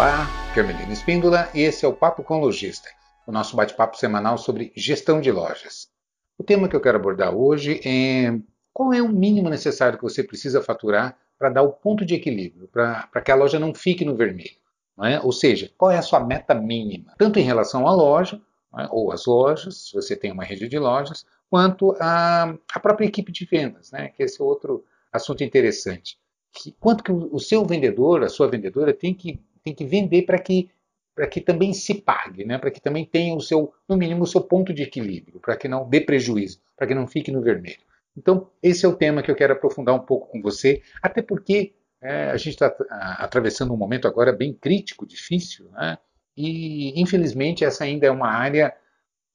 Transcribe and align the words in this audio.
Olá, 0.00 0.26
Carmelina 0.54 0.94
Espíndola 0.94 1.50
e 1.54 1.60
esse 1.60 1.84
é 1.84 1.88
o 1.88 1.92
Papo 1.92 2.22
com 2.22 2.40
Lojista, 2.40 2.88
o 3.26 3.30
nosso 3.30 3.54
bate-papo 3.54 3.98
semanal 3.98 4.38
sobre 4.38 4.72
gestão 4.74 5.20
de 5.20 5.30
lojas. 5.30 5.90
O 6.38 6.42
tema 6.42 6.70
que 6.70 6.74
eu 6.74 6.80
quero 6.80 6.96
abordar 6.96 7.36
hoje 7.36 7.82
é 7.84 8.32
qual 8.72 8.94
é 8.94 9.02
o 9.02 9.10
mínimo 9.10 9.50
necessário 9.50 9.98
que 9.98 10.02
você 10.02 10.24
precisa 10.24 10.62
faturar 10.62 11.18
para 11.38 11.50
dar 11.50 11.60
o 11.60 11.70
ponto 11.70 12.06
de 12.06 12.14
equilíbrio, 12.14 12.66
para 12.66 13.20
que 13.22 13.30
a 13.30 13.34
loja 13.34 13.58
não 13.58 13.74
fique 13.74 14.02
no 14.02 14.16
vermelho. 14.16 14.56
É? 15.02 15.20
Ou 15.20 15.32
seja, 15.32 15.70
qual 15.76 15.90
é 15.90 15.98
a 15.98 16.02
sua 16.02 16.20
meta 16.20 16.54
mínima, 16.54 17.12
tanto 17.18 17.38
em 17.38 17.42
relação 17.42 17.86
à 17.86 17.92
loja, 17.92 18.40
é? 18.78 18.88
ou 18.90 19.12
às 19.12 19.26
lojas, 19.26 19.88
se 19.88 19.92
você 19.92 20.16
tem 20.16 20.32
uma 20.32 20.44
rede 20.44 20.66
de 20.66 20.78
lojas, 20.78 21.26
quanto 21.50 21.94
à, 22.00 22.56
à 22.72 22.80
própria 22.80 23.04
equipe 23.04 23.30
de 23.30 23.44
vendas, 23.44 23.92
né? 23.92 24.08
que 24.08 24.22
esse 24.22 24.40
é 24.40 24.44
outro 24.44 24.82
assunto 25.12 25.44
interessante. 25.44 26.18
Que, 26.54 26.72
quanto 26.80 27.04
que 27.04 27.12
o 27.12 27.38
seu 27.38 27.66
vendedor, 27.66 28.24
a 28.24 28.30
sua 28.30 28.48
vendedora, 28.48 28.94
tem 28.94 29.12
que 29.12 29.38
tem 29.62 29.74
que 29.74 29.84
vender 29.84 30.22
para 30.22 30.38
que 30.38 30.70
para 31.14 31.26
que 31.26 31.40
também 31.40 31.72
se 31.74 31.94
pague, 31.94 32.44
né? 32.44 32.56
para 32.56 32.70
que 32.70 32.80
também 32.80 33.04
tenha 33.04 33.34
o 33.34 33.40
seu, 33.40 33.74
no 33.86 33.96
mínimo, 33.96 34.22
o 34.22 34.26
seu 34.26 34.40
ponto 34.40 34.72
de 34.72 34.82
equilíbrio, 34.82 35.38
para 35.38 35.54
que 35.54 35.68
não 35.68 35.86
dê 35.86 36.00
prejuízo, 36.00 36.60
para 36.74 36.86
que 36.86 36.94
não 36.94 37.06
fique 37.06 37.30
no 37.30 37.42
vermelho. 37.42 37.80
Então, 38.16 38.48
esse 38.62 38.86
é 38.86 38.88
o 38.88 38.96
tema 38.96 39.22
que 39.22 39.30
eu 39.30 39.34
quero 39.34 39.52
aprofundar 39.52 39.94
um 39.94 40.00
pouco 40.00 40.28
com 40.28 40.40
você, 40.40 40.82
até 41.02 41.20
porque 41.20 41.74
é, 42.00 42.30
a 42.30 42.36
gente 42.36 42.54
está 42.54 42.74
atravessando 43.18 43.74
um 43.74 43.76
momento 43.76 44.08
agora 44.08 44.32
bem 44.32 44.54
crítico, 44.54 45.06
difícil, 45.06 45.68
né? 45.72 45.98
e 46.36 46.98
infelizmente 46.98 47.64
essa 47.64 47.84
ainda 47.84 48.06
é 48.06 48.10
uma 48.10 48.28
área 48.28 48.74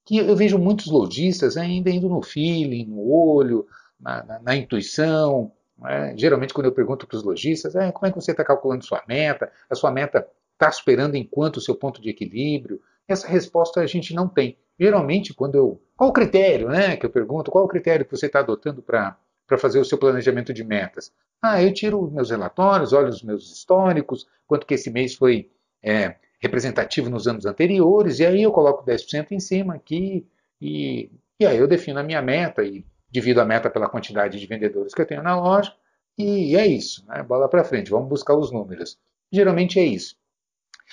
que 0.04 0.18
eu 0.18 0.34
vejo 0.34 0.58
muitos 0.58 0.86
lojistas 0.86 1.56
ainda 1.56 1.90
indo 1.90 2.08
no 2.08 2.22
feeling, 2.22 2.86
no 2.86 3.08
olho, 3.10 3.66
na, 3.98 4.24
na, 4.24 4.38
na 4.40 4.56
intuição, 4.56 5.52
é? 5.84 6.16
Geralmente, 6.16 6.54
quando 6.54 6.66
eu 6.66 6.72
pergunto 6.72 7.06
para 7.06 7.16
os 7.16 7.22
lojistas, 7.22 7.74
é, 7.74 7.92
como 7.92 8.06
é 8.06 8.10
que 8.10 8.20
você 8.20 8.30
está 8.30 8.44
calculando 8.44 8.84
sua 8.84 9.02
meta? 9.06 9.50
A 9.68 9.74
sua 9.74 9.90
meta 9.90 10.26
está 10.52 10.70
superando 10.70 11.16
enquanto 11.16 11.58
o 11.58 11.60
seu 11.60 11.74
ponto 11.74 12.00
de 12.00 12.08
equilíbrio? 12.08 12.80
Essa 13.06 13.28
resposta 13.28 13.80
a 13.80 13.86
gente 13.86 14.14
não 14.14 14.28
tem. 14.28 14.56
Geralmente, 14.78 15.34
quando 15.34 15.54
eu. 15.54 15.82
Qual 15.96 16.10
o 16.10 16.12
critério, 16.12 16.68
né? 16.68 16.96
Que 16.96 17.06
eu 17.06 17.10
pergunto, 17.10 17.50
qual 17.50 17.64
o 17.64 17.68
critério 17.68 18.04
que 18.04 18.16
você 18.16 18.26
está 18.26 18.40
adotando 18.40 18.82
para 18.82 19.16
fazer 19.58 19.78
o 19.78 19.84
seu 19.84 19.98
planejamento 19.98 20.52
de 20.52 20.64
metas? 20.64 21.12
Ah, 21.40 21.62
eu 21.62 21.72
tiro 21.72 22.10
meus 22.10 22.30
relatórios, 22.30 22.92
olho 22.92 23.08
os 23.08 23.22
meus 23.22 23.52
históricos, 23.52 24.26
quanto 24.46 24.66
que 24.66 24.74
esse 24.74 24.90
mês 24.90 25.14
foi 25.14 25.50
é, 25.82 26.16
representativo 26.40 27.08
nos 27.10 27.26
anos 27.26 27.46
anteriores, 27.46 28.18
e 28.18 28.26
aí 28.26 28.42
eu 28.42 28.52
coloco 28.52 28.84
10% 28.84 29.32
em 29.32 29.40
cima 29.40 29.74
aqui, 29.74 30.26
e, 30.60 31.10
e 31.38 31.46
aí 31.46 31.58
eu 31.58 31.68
defino 31.68 32.00
a 32.00 32.02
minha 32.02 32.20
meta, 32.22 32.62
e 32.64 32.84
divido 33.16 33.40
a 33.40 33.46
meta 33.46 33.70
pela 33.70 33.88
quantidade 33.88 34.38
de 34.38 34.46
vendedores 34.46 34.92
que 34.92 35.00
eu 35.00 35.06
tenho 35.06 35.22
na 35.22 35.40
loja, 35.40 35.72
e 36.18 36.54
é 36.54 36.66
isso, 36.66 37.02
né? 37.06 37.22
bola 37.22 37.48
para 37.48 37.64
frente, 37.64 37.90
vamos 37.90 38.10
buscar 38.10 38.36
os 38.36 38.52
números. 38.52 38.98
Geralmente 39.32 39.78
é 39.80 39.84
isso. 39.84 40.16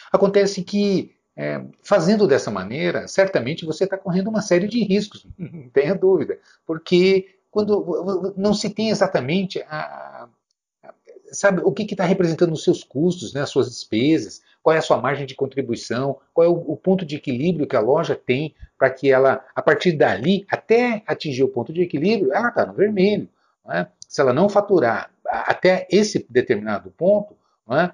Acontece 0.10 0.64
que, 0.64 1.14
é, 1.36 1.62
fazendo 1.82 2.26
dessa 2.26 2.50
maneira, 2.50 3.10
certamente 3.10 3.66
você 3.66 3.84
está 3.84 3.98
correndo 3.98 4.30
uma 4.30 4.42
série 4.42 4.70
de 4.70 4.82
riscos, 4.86 5.28
não 5.38 5.70
tenha 5.70 5.94
dúvida, 5.94 6.40
porque 6.66 7.36
quando 7.52 8.34
não 8.38 8.54
se 8.54 8.70
tem 8.70 8.90
exatamente 8.90 9.62
a, 9.64 10.30
sabe 11.34 11.62
o 11.64 11.72
que 11.72 11.84
está 11.84 12.06
representando 12.06 12.54
os 12.54 12.64
seus 12.64 12.84
custos, 12.84 13.34
né, 13.34 13.42
as 13.42 13.50
suas 13.50 13.68
despesas, 13.68 14.42
qual 14.62 14.76
é 14.76 14.80
a 14.80 14.82
sua 14.82 15.02
margem 15.02 15.26
de 15.26 15.36
contribuição, 15.36 16.18
qual 16.34 16.46
é 16.46 16.50
o, 16.50 16.54
o 16.54 16.78
ponto 16.78 17.06
de 17.06 17.16
equilíbrio 17.16 17.68
que 17.68 17.76
a 17.76 17.82
loja 17.82 18.16
tem 18.16 18.56
para 18.78 18.90
que 18.90 19.12
ela, 19.12 19.44
a 19.54 19.62
partir 19.62 19.94
dali, 19.94 20.46
até 20.50 21.04
atingir 21.06 21.44
o 21.44 21.50
ponto 21.50 21.74
de 21.74 21.82
equilíbrio, 21.82 22.32
ela 22.34 22.50
está 22.50 22.66
no 22.66 22.74
vermelho. 22.74 23.28
É? 23.70 23.88
Se 24.08 24.22
ela 24.22 24.34
não 24.34 24.48
faturar 24.48 25.10
até 25.26 25.88
esse 25.90 26.26
determinado 26.30 26.92
ponto, 26.92 27.36
é? 27.72 27.92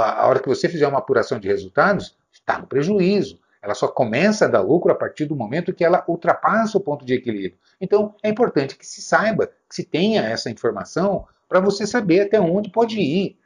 a 0.00 0.26
hora 0.26 0.40
que 0.40 0.48
você 0.48 0.68
fizer 0.68 0.86
uma 0.86 0.98
apuração 0.98 1.38
de 1.38 1.48
resultados, 1.48 2.16
está 2.32 2.58
no 2.58 2.66
prejuízo. 2.66 3.40
Ela 3.60 3.74
só 3.74 3.88
começa 3.88 4.44
a 4.44 4.48
dar 4.48 4.60
lucro 4.60 4.92
a 4.92 4.94
partir 4.94 5.24
do 5.24 5.34
momento 5.34 5.74
que 5.74 5.84
ela 5.84 6.04
ultrapassa 6.06 6.78
o 6.78 6.80
ponto 6.80 7.04
de 7.04 7.14
equilíbrio. 7.14 7.58
Então, 7.80 8.14
é 8.22 8.28
importante 8.28 8.76
que 8.76 8.86
se 8.86 9.02
saiba, 9.02 9.48
que 9.68 9.74
se 9.74 9.84
tenha 9.84 10.22
essa 10.22 10.50
informação 10.50 11.26
para 11.48 11.60
você 11.60 11.86
saber 11.86 12.20
até 12.20 12.40
onde 12.40 12.70
pode 12.70 13.00
ir. 13.00 13.38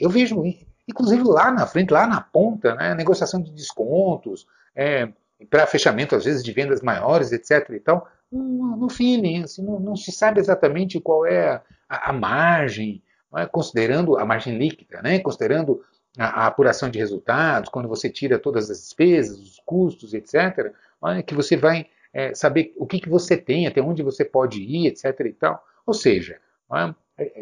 Eu 0.00 0.10
vejo 0.10 0.42
inclusive 0.90 1.22
lá 1.22 1.50
na 1.50 1.66
frente, 1.66 1.92
lá 1.92 2.06
na 2.06 2.20
ponta, 2.20 2.74
né, 2.74 2.94
negociação 2.94 3.40
de 3.40 3.52
descontos, 3.52 4.46
é, 4.74 5.08
para 5.48 5.66
fechamento 5.66 6.14
às 6.14 6.24
vezes 6.24 6.42
de 6.42 6.52
vendas 6.52 6.82
maiores, 6.82 7.32
etc. 7.32 7.70
E 7.70 7.80
tal, 7.80 8.06
no, 8.30 8.76
no 8.76 8.88
feeling, 8.88 9.44
assim, 9.44 9.64
não, 9.64 9.80
não, 9.80 9.96
se 9.96 10.12
sabe 10.12 10.40
exatamente 10.40 11.00
qual 11.00 11.24
é 11.24 11.62
a, 11.88 12.10
a 12.10 12.12
margem, 12.12 13.02
é? 13.36 13.46
considerando 13.46 14.18
a 14.18 14.24
margem 14.24 14.58
líquida, 14.58 15.00
né, 15.02 15.18
considerando 15.20 15.82
a, 16.18 16.42
a, 16.42 16.46
apuração 16.46 16.90
de 16.90 16.98
resultados, 16.98 17.70
quando 17.70 17.88
você 17.88 18.10
tira 18.10 18.38
todas 18.38 18.70
as 18.70 18.78
despesas, 18.78 19.38
os 19.38 19.62
custos, 19.64 20.12
etc., 20.12 20.72
é? 21.16 21.22
que 21.22 21.34
você 21.34 21.56
vai 21.56 21.86
é, 22.12 22.34
saber 22.34 22.74
o 22.76 22.86
que, 22.86 23.00
que 23.00 23.08
você 23.08 23.36
tem, 23.36 23.66
até 23.66 23.80
onde 23.80 24.02
você 24.02 24.24
pode 24.24 24.60
ir, 24.60 24.88
etc. 24.88 25.20
E 25.20 25.32
tal. 25.32 25.64
Ou 25.86 25.94
seja? 25.94 26.38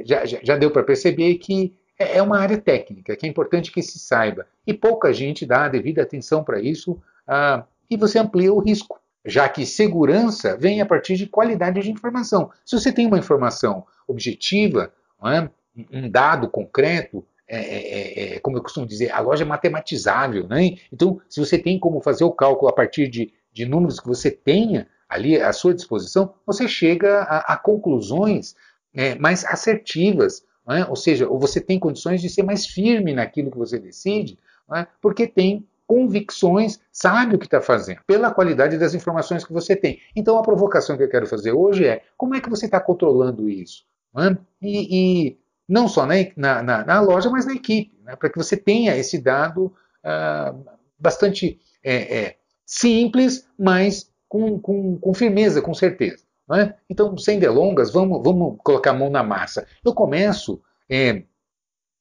Já, 0.05 0.25
já, 0.25 0.57
deu 0.57 0.71
para 0.71 0.83
perceber 0.83 1.35
que 1.37 1.75
é, 1.99 2.19
é 2.19 2.23
uma 2.23 2.39
área 2.39 2.59
técnica 2.59 3.17
que 3.17 3.27
é 3.27 3.29
importante 3.29 3.73
que 3.73 3.83
se 3.83 3.99
saiba 3.99 4.47
e 4.67 4.75
pouca 4.75 5.13
gente 5.13 5.47
dá 5.47 5.65
a 5.65 5.69
devida 5.69 6.03
atenção 6.03 6.43
para 6.45 6.61
isso 6.61 7.01
ah, 7.27 7.65
e 7.91 7.97
você 7.97 8.19
amplia 8.19 8.53
o 8.53 8.59
risco, 8.59 9.01
já 9.25 9.49
que 9.49 9.65
segurança 9.65 10.57
vem 10.57 10.81
a 10.81 10.87
partir 10.87 11.17
de 11.17 11.27
qualidade 11.27 11.81
de 11.81 11.91
informação. 11.91 12.51
Se 12.65 12.79
você 12.79 12.93
tem 12.93 13.07
uma 13.07 13.19
informação 13.19 13.85
objetiva, 14.07 14.93
é? 15.25 15.49
um 15.93 16.09
dado 16.09 16.49
concreto, 16.49 17.25
é, 17.47 17.59
é, 17.59 17.79
é, 17.79 18.37
é, 18.37 18.41
como 18.41 18.59
eu 18.59 18.63
costumo 18.63 18.87
dizer, 18.87 19.11
a 19.11 19.21
loja 19.21 19.45
é 19.45 19.47
matematizável. 19.47 20.47
Né? 20.47 20.77
Então, 20.93 21.21
se 21.29 21.41
você 21.41 21.59
tem 21.59 21.79
como 21.79 22.01
fazer 22.01 22.25
o 22.25 22.33
cálculo 22.33 22.71
a 22.71 22.75
partir 22.75 23.09
de, 23.09 23.33
de 23.53 23.65
números 23.65 24.01
que 24.01 24.07
você 24.07 24.31
tenha 24.31 24.87
ali 25.09 25.41
à 25.41 25.53
sua 25.53 25.73
disposição, 25.73 26.35
você 26.47 26.69
chega 26.69 27.21
a, 27.23 27.55
a 27.55 27.57
conclusões 27.57 28.55
é, 28.99 29.15
mais 29.15 29.45
assertivas 29.45 30.43
é? 30.69 30.85
ou 30.85 30.97
seja, 30.97 31.27
você 31.27 31.61
tem 31.61 31.79
condições 31.79 32.21
de 32.21 32.29
ser 32.29 32.43
mais 32.43 32.67
firme 32.67 33.15
naquilo 33.15 33.51
que 33.51 33.57
você 33.57 33.79
decide, 33.79 34.39
é? 34.75 34.87
porque 35.01 35.27
tem 35.27 35.67
convicções, 35.87 36.79
sabe 36.93 37.35
o 37.35 37.39
que 37.39 37.47
está 37.47 37.63
fazendo, 37.63 38.01
pela 38.07 38.31
qualidade 38.31 38.77
das 38.77 38.93
informações 38.93 39.45
que 39.45 39.53
você 39.53 39.75
tem. 39.75 40.01
Então 40.15 40.37
a 40.37 40.43
provocação 40.43 40.97
que 40.99 41.03
eu 41.03 41.09
quero 41.09 41.27
fazer 41.27 41.53
hoje 41.53 41.87
é 41.87 42.03
como 42.17 42.35
é 42.35 42.41
que 42.41 42.51
você 42.51 42.67
está 42.67 42.79
controlando 42.79 43.49
isso? 43.49 43.87
É? 44.19 44.37
E, 44.61 45.29
e, 45.29 45.39
não 45.67 45.89
só 45.89 46.05
na, 46.05 46.15
na, 46.37 46.85
na, 46.85 47.01
loja, 47.01 47.31
mas 47.31 47.47
na 47.47 47.55
equipe, 47.55 47.99
né? 48.03 48.17
para 48.17 48.29
que 48.29 48.37
você 48.37 48.57
tenha 48.57 48.97
esse 48.97 49.19
dado 49.19 49.73
ah, 50.05 50.55
bastante 50.99 51.59
é, 51.83 52.19
é, 52.19 52.37
simples, 52.67 53.47
mas 53.59 54.11
com, 54.29 54.59
com, 54.59 54.99
com 54.99 55.15
firmeza, 55.15 55.63
com 55.63 55.73
certeza. 55.73 56.28
É? 56.55 56.75
Então, 56.89 57.17
sem 57.19 57.39
delongas, 57.39 57.93
vamos, 57.93 58.23
vamos 58.23 58.57
colocar 58.63 58.93
a 58.93 58.95
mão 58.95 59.11
na 59.11 59.23
massa. 59.23 59.67
Eu 59.85 59.93
começo 59.93 60.61
é, 60.89 61.23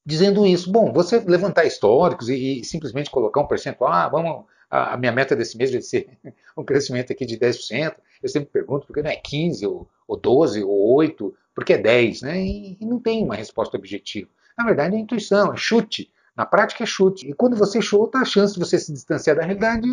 dizendo 0.06 0.46
isso. 0.46 0.72
Bom, 0.72 0.94
você 0.94 1.20
levantar 1.20 1.66
históricos 1.66 2.30
e, 2.30 2.62
e, 2.62 2.64
simplesmente 2.64 3.12
colocar 3.12 3.42
um 3.42 3.48
percentual, 3.48 3.92
ah, 3.92 4.08
vamos, 4.08 4.46
a, 4.70 4.94
a, 4.94 4.98
minha 4.98 5.12
meta 5.12 5.36
desse 5.36 5.58
mês 5.58 5.72
vai 5.72 5.82
ser 5.82 6.18
um 6.56 6.64
crescimento 6.64 7.12
aqui 7.12 7.26
de 7.26 7.38
10%. 7.38 7.96
Eu 8.24 8.30
sempre 8.30 8.50
pergunto 8.50 8.88
por 8.88 8.94
que 8.94 9.02
não 9.02 9.12
é 9.12 9.18
15, 9.18 9.68
ou, 9.68 9.90
ou 10.08 10.18
12, 10.18 10.64
ou 10.64 10.96
8, 10.96 11.36
porque 11.54 11.74
é 11.74 11.78
10, 11.78 12.22
né? 12.22 12.42
E, 12.42 12.78
e 12.80 12.86
não 12.86 13.02
tem 13.02 13.22
uma 13.24 13.36
resposta 13.36 13.76
objetiva. 13.76 14.30
Na 14.58 14.64
verdade, 14.64 14.96
é 14.96 15.00
intuição, 15.00 15.54
é 15.54 15.58
chute. 15.58 16.10
Na 16.36 16.46
prática 16.46 16.84
é 16.84 16.88
chute. 16.88 17.30
E 17.30 17.34
quando 17.34 17.58
você 17.58 17.82
chuta, 17.82 18.20
a 18.20 18.26
chance 18.26 18.54
de 18.54 18.60
você 18.60 18.80
se 18.80 18.94
distanciar 18.94 19.36
da 19.36 19.44
realidade 19.44 19.88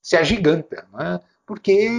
se 0.00 0.16
agiganta. 0.16 0.86
Né? 0.92 1.20
Porque 1.50 1.90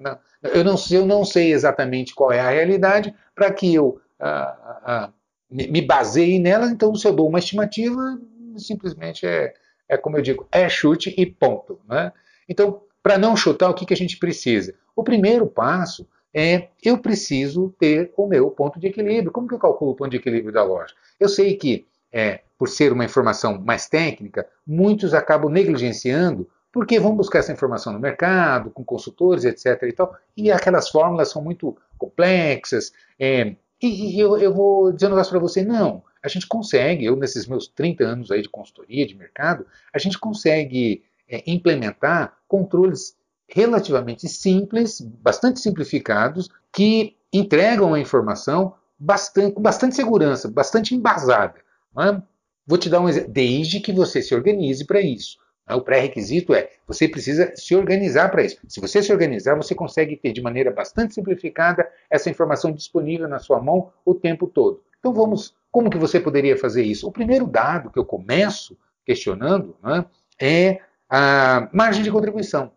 não, 0.00 0.18
eu, 0.42 0.64
não, 0.64 0.74
eu 0.90 1.04
não 1.04 1.22
sei 1.22 1.52
exatamente 1.52 2.14
qual 2.14 2.32
é 2.32 2.40
a 2.40 2.48
realidade 2.48 3.14
para 3.34 3.52
que 3.52 3.74
eu 3.74 4.00
ah, 4.18 4.80
ah, 4.82 5.12
me 5.50 5.82
baseie 5.82 6.38
nela, 6.38 6.70
então 6.70 6.94
se 6.94 7.06
eu 7.06 7.12
dou 7.12 7.28
uma 7.28 7.38
estimativa, 7.38 8.18
simplesmente 8.56 9.26
é, 9.26 9.52
é 9.86 9.98
como 9.98 10.16
eu 10.16 10.22
digo, 10.22 10.48
é 10.50 10.66
chute 10.70 11.14
e 11.18 11.26
ponto. 11.26 11.78
Né? 11.86 12.10
Então, 12.48 12.80
para 13.02 13.18
não 13.18 13.36
chutar, 13.36 13.68
o 13.68 13.74
que, 13.74 13.84
que 13.84 13.92
a 13.92 13.96
gente 13.96 14.16
precisa? 14.16 14.74
O 14.96 15.04
primeiro 15.04 15.46
passo 15.46 16.08
é 16.32 16.68
eu 16.82 16.96
preciso 16.96 17.74
ter 17.78 18.10
o 18.16 18.26
meu 18.26 18.50
ponto 18.50 18.80
de 18.80 18.86
equilíbrio. 18.86 19.30
Como 19.30 19.46
que 19.46 19.52
eu 19.54 19.58
calculo 19.58 19.90
o 19.90 19.94
ponto 19.94 20.10
de 20.10 20.16
equilíbrio 20.16 20.50
da 20.50 20.64
loja? 20.64 20.94
Eu 21.20 21.28
sei 21.28 21.54
que, 21.56 21.86
é, 22.10 22.40
por 22.56 22.70
ser 22.70 22.90
uma 22.90 23.04
informação 23.04 23.60
mais 23.60 23.86
técnica, 23.86 24.46
muitos 24.66 25.12
acabam 25.12 25.52
negligenciando 25.52 26.48
porque 26.78 27.00
vão 27.00 27.16
buscar 27.16 27.40
essa 27.40 27.52
informação 27.52 27.92
no 27.92 27.98
mercado, 27.98 28.70
com 28.70 28.84
consultores, 28.84 29.44
etc. 29.44 29.82
E, 29.82 29.92
tal, 29.92 30.14
e 30.36 30.48
aquelas 30.52 30.88
fórmulas 30.88 31.28
são 31.28 31.42
muito 31.42 31.76
complexas. 31.98 32.92
É, 33.18 33.56
e, 33.82 34.14
e 34.14 34.20
eu, 34.20 34.38
eu, 34.38 34.54
vou 34.54 34.92
dizer 34.92 35.06
um 35.06 35.10
negócio 35.10 35.32
para 35.32 35.40
você, 35.40 35.64
não, 35.64 36.04
a 36.22 36.28
gente 36.28 36.46
consegue, 36.46 37.04
eu 37.04 37.16
nesses 37.16 37.48
meus 37.48 37.66
30 37.66 38.04
anos 38.04 38.30
aí 38.30 38.42
de 38.42 38.48
consultoria, 38.48 39.04
de 39.04 39.16
mercado, 39.16 39.66
a 39.92 39.98
gente 39.98 40.20
consegue 40.20 41.02
é, 41.28 41.42
implementar 41.50 42.36
controles 42.46 43.16
relativamente 43.48 44.28
simples, 44.28 45.00
bastante 45.00 45.58
simplificados, 45.58 46.48
que 46.72 47.16
entregam 47.32 47.92
a 47.92 47.98
informação 47.98 48.72
bastante, 48.96 49.52
com 49.52 49.60
bastante 49.62 49.96
segurança, 49.96 50.48
bastante 50.48 50.94
embasada. 50.94 51.56
É? 51.98 52.22
Vou 52.64 52.78
te 52.78 52.88
dar 52.88 53.00
um 53.00 53.08
exemplo, 53.08 53.32
desde 53.32 53.80
que 53.80 53.92
você 53.92 54.22
se 54.22 54.32
organize 54.32 54.86
para 54.86 55.00
isso. 55.00 55.38
Né? 55.68 55.74
O 55.74 55.82
pré-requisito 55.82 56.54
é 56.54 56.70
você 56.86 57.06
precisa 57.06 57.52
se 57.54 57.76
organizar 57.76 58.30
para 58.30 58.42
isso. 58.42 58.58
Se 58.66 58.80
você 58.80 59.02
se 59.02 59.12
organizar, 59.12 59.54
você 59.54 59.74
consegue 59.74 60.16
ter 60.16 60.32
de 60.32 60.40
maneira 60.40 60.70
bastante 60.70 61.14
simplificada 61.14 61.88
essa 62.08 62.30
informação 62.30 62.72
disponível 62.72 63.28
na 63.28 63.38
sua 63.38 63.60
mão 63.60 63.92
o 64.04 64.14
tempo 64.14 64.46
todo. 64.46 64.82
Então 64.98 65.12
vamos, 65.12 65.54
como 65.70 65.90
que 65.90 65.98
você 65.98 66.18
poderia 66.18 66.56
fazer 66.56 66.82
isso? 66.82 67.06
O 67.06 67.12
primeiro 67.12 67.46
dado 67.46 67.90
que 67.90 67.98
eu 67.98 68.04
começo 68.04 68.76
questionando 69.04 69.76
né, 69.82 70.04
é 70.40 70.80
a 71.08 71.68
margem 71.72 72.02
de 72.02 72.10
contribuição. 72.10 72.72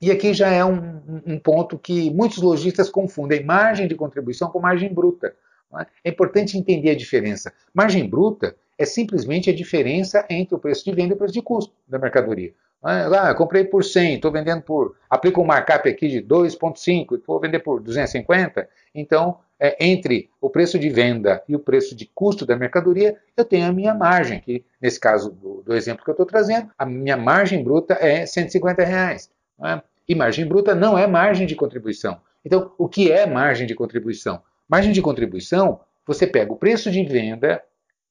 E 0.00 0.12
aqui 0.12 0.32
já 0.32 0.48
é 0.48 0.64
um, 0.64 1.22
um, 1.26 1.38
ponto 1.40 1.76
que 1.76 2.10
muitos 2.12 2.38
lojistas 2.38 2.88
confundem 2.88 3.44
margem 3.44 3.88
de 3.88 3.96
contribuição 3.96 4.48
com 4.48 4.60
margem 4.60 4.92
bruta. 4.92 5.34
É? 5.80 5.86
é 6.04 6.10
importante 6.10 6.56
entender 6.56 6.90
a 6.90 6.96
diferença. 6.96 7.52
Margem 7.74 8.08
bruta 8.08 8.56
é 8.78 8.84
simplesmente 8.84 9.50
a 9.50 9.54
diferença 9.54 10.24
entre 10.30 10.54
o 10.54 10.58
preço 10.58 10.84
de 10.84 10.92
venda 10.92 11.12
e 11.12 11.16
o 11.16 11.18
preço 11.18 11.34
de 11.34 11.42
custo 11.42 11.74
da 11.86 11.98
mercadoria. 11.98 12.54
Ah, 12.80 13.34
comprei 13.34 13.64
por 13.64 13.82
100, 13.82 14.14
estou 14.14 14.30
vendendo 14.30 14.62
por. 14.62 14.94
Aplico 15.10 15.42
um 15.42 15.44
markup 15.44 15.88
aqui 15.88 16.06
de 16.06 16.22
2,5 16.22 17.18
e 17.18 17.22
vou 17.26 17.40
vender 17.40 17.58
por 17.58 17.80
250. 17.80 18.68
Então, 18.94 19.38
é, 19.58 19.84
entre 19.84 20.30
o 20.40 20.48
preço 20.48 20.78
de 20.78 20.88
venda 20.88 21.42
e 21.48 21.56
o 21.56 21.58
preço 21.58 21.96
de 21.96 22.06
custo 22.06 22.46
da 22.46 22.56
mercadoria, 22.56 23.16
eu 23.36 23.44
tenho 23.44 23.66
a 23.66 23.72
minha 23.72 23.92
margem, 23.92 24.40
que 24.40 24.64
nesse 24.80 25.00
caso 25.00 25.32
do, 25.32 25.62
do 25.62 25.74
exemplo 25.74 26.04
que 26.04 26.10
eu 26.10 26.12
estou 26.12 26.24
trazendo, 26.24 26.70
a 26.78 26.86
minha 26.86 27.16
margem 27.16 27.64
bruta 27.64 27.94
é 27.94 28.24
150 28.24 28.84
reais. 28.84 29.28
É? 29.64 29.82
E 30.08 30.14
margem 30.14 30.46
bruta 30.46 30.72
não 30.72 30.96
é 30.96 31.06
margem 31.08 31.48
de 31.48 31.56
contribuição. 31.56 32.20
Então, 32.44 32.72
o 32.78 32.88
que 32.88 33.10
é 33.10 33.26
margem 33.26 33.66
de 33.66 33.74
contribuição? 33.74 34.40
Margem 34.68 34.92
de 34.92 35.02
contribuição, 35.02 35.80
você 36.06 36.28
pega 36.28 36.52
o 36.52 36.56
preço 36.56 36.92
de 36.92 37.02
venda 37.02 37.60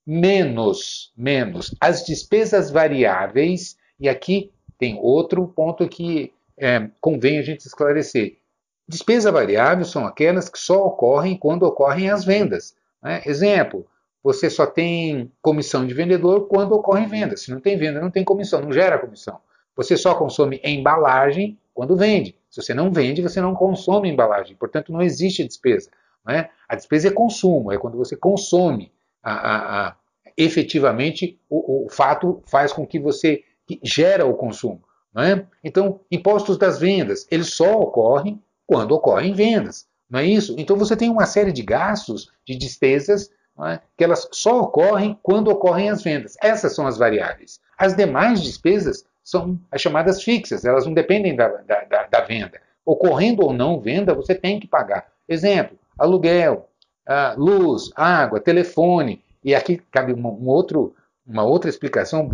menos, 0.08 1.12
menos 1.18 1.76
as 1.82 2.06
despesas 2.06 2.72
variáveis, 2.72 3.78
e 4.00 4.08
aqui 4.08 4.54
tem 4.78 4.98
outro 5.02 5.46
ponto 5.50 5.86
que 5.90 6.32
é, 6.58 6.90
convém 7.02 7.38
a 7.38 7.42
gente 7.42 7.66
esclarecer. 7.66 8.38
Despesa 8.88 9.34
variável 9.34 9.84
são 9.84 10.06
aquelas 10.06 10.48
que 10.48 10.58
só 10.58 10.86
ocorrem 10.86 11.36
quando 11.36 11.64
ocorrem 11.64 12.10
as 12.10 12.24
vendas. 12.24 12.74
Né? 13.04 13.22
Exemplo, 13.26 13.86
você 14.24 14.50
só 14.50 14.66
tem 14.66 15.30
comissão 15.42 15.86
de 15.86 15.94
vendedor 15.94 16.48
quando 16.48 16.72
ocorrem 16.72 17.08
vendas. 17.08 17.42
Se 17.42 17.52
não 17.52 17.60
tem 17.60 17.78
venda, 17.78 18.00
não 18.00 18.10
tem 18.10 18.24
comissão, 18.24 18.62
não 18.62 18.72
gera 18.72 18.98
comissão. 18.98 19.40
Você 19.76 19.98
só 19.98 20.16
consome 20.16 20.62
embalagem 20.64 21.58
quando 21.74 21.98
vende. 21.98 22.34
Se 22.50 22.62
você 22.62 22.74
não 22.74 22.92
vende, 22.92 23.22
você 23.22 23.42
não 23.42 23.54
consome 23.54 24.10
embalagem. 24.10 24.56
Portanto, 24.56 24.94
não 24.94 25.02
existe 25.02 25.46
despesa. 25.46 25.90
Né? 26.26 26.50
A 26.68 26.76
despesa 26.76 27.10
é 27.10 27.12
consumo, 27.12 27.74
é 27.74 27.78
quando 27.78 27.98
você 27.98 28.16
consome. 28.16 28.92
A, 29.32 29.88
a, 29.88 29.96
efetivamente, 30.38 31.40
o, 31.50 31.86
o 31.86 31.90
fato 31.90 32.42
faz 32.46 32.72
com 32.72 32.86
que 32.86 33.00
você 33.00 33.44
que 33.66 33.80
gera 33.84 34.26
o 34.26 34.34
consumo. 34.34 34.82
É? 35.18 35.44
Então, 35.64 36.00
impostos 36.12 36.58
das 36.58 36.80
vendas, 36.80 37.28
eles 37.32 37.54
só 37.54 37.80
ocorrem 37.80 38.42
quando 38.68 38.92
ocorrem 38.92 39.34
vendas. 39.34 39.88
Não 40.10 40.20
é 40.20 40.26
isso? 40.26 40.56
Então 40.58 40.78
você 40.78 40.96
tem 40.96 41.10
uma 41.10 41.26
série 41.26 41.52
de 41.52 41.64
gastos, 41.64 42.32
de 42.46 42.56
despesas, 42.56 43.30
é? 43.66 43.80
que 43.98 44.04
elas 44.04 44.28
só 44.32 44.62
ocorrem 44.62 45.18
quando 45.24 45.50
ocorrem 45.50 45.90
as 45.90 46.04
vendas. 46.04 46.38
Essas 46.42 46.76
são 46.76 46.86
as 46.86 46.98
variáveis. 46.98 47.60
As 47.78 47.96
demais 47.96 48.42
despesas 48.42 49.06
são 49.24 49.60
as 49.72 49.82
chamadas 49.82 50.24
fixas, 50.24 50.64
elas 50.64 50.86
não 50.86 50.94
dependem 50.94 51.36
da, 51.36 51.48
da, 51.48 51.84
da, 51.84 52.04
da 52.04 52.22
venda. 52.22 52.62
Ocorrendo 52.86 53.44
ou 53.44 53.52
não 53.52 53.82
venda, 53.82 54.14
você 54.14 54.34
tem 54.34 54.60
que 54.60 54.68
pagar. 54.68 55.08
Exemplo, 55.28 55.78
aluguel, 55.98 56.70
uh, 57.08 57.40
luz, 57.40 57.92
água, 57.96 58.40
telefone. 58.40 59.24
E 59.44 59.56
aqui 59.56 59.82
cabe 59.92 60.14
um, 60.14 60.28
um 60.28 60.48
outro, 60.48 60.96
uma 61.26 61.44
outra 61.44 61.70
explicação 61.70 62.32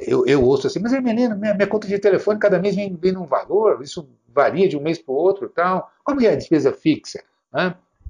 eu, 0.00 0.26
eu 0.26 0.44
ouço 0.44 0.66
assim, 0.66 0.78
mas 0.78 0.92
menina, 1.02 1.34
minha, 1.34 1.54
minha 1.54 1.66
conta 1.66 1.86
de 1.86 1.98
telefone 1.98 2.38
cada 2.38 2.58
mês 2.58 2.76
vem, 2.76 2.94
vem 2.94 3.12
num 3.12 3.26
valor, 3.26 3.82
isso 3.82 4.08
varia 4.28 4.68
de 4.68 4.76
um 4.76 4.80
mês 4.80 4.98
para 4.98 5.12
o 5.12 5.16
outro 5.16 5.48
tal. 5.48 5.90
Como 6.04 6.22
é 6.22 6.28
a 6.28 6.36
despesa 6.36 6.72
fixa? 6.72 7.22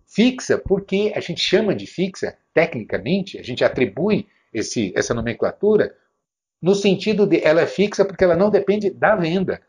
Fixa 0.06 0.58
porque 0.58 1.12
a 1.14 1.20
gente 1.20 1.40
chama 1.40 1.75
de 1.75 1.87
fixa, 1.87 2.37
tecnicamente, 2.52 3.38
a 3.38 3.43
gente 3.43 3.64
atribui 3.64 4.26
esse, 4.52 4.93
essa 4.96 5.14
nomenclatura 5.14 5.94
no 6.61 6.75
sentido 6.75 7.26
de 7.26 7.40
ela 7.40 7.61
é 7.61 7.67
fixa 7.67 8.05
porque 8.05 8.25
ela 8.25 8.37
não 8.37 8.50
depende 8.50 8.90
da 8.90 9.14
venda. 9.14 9.61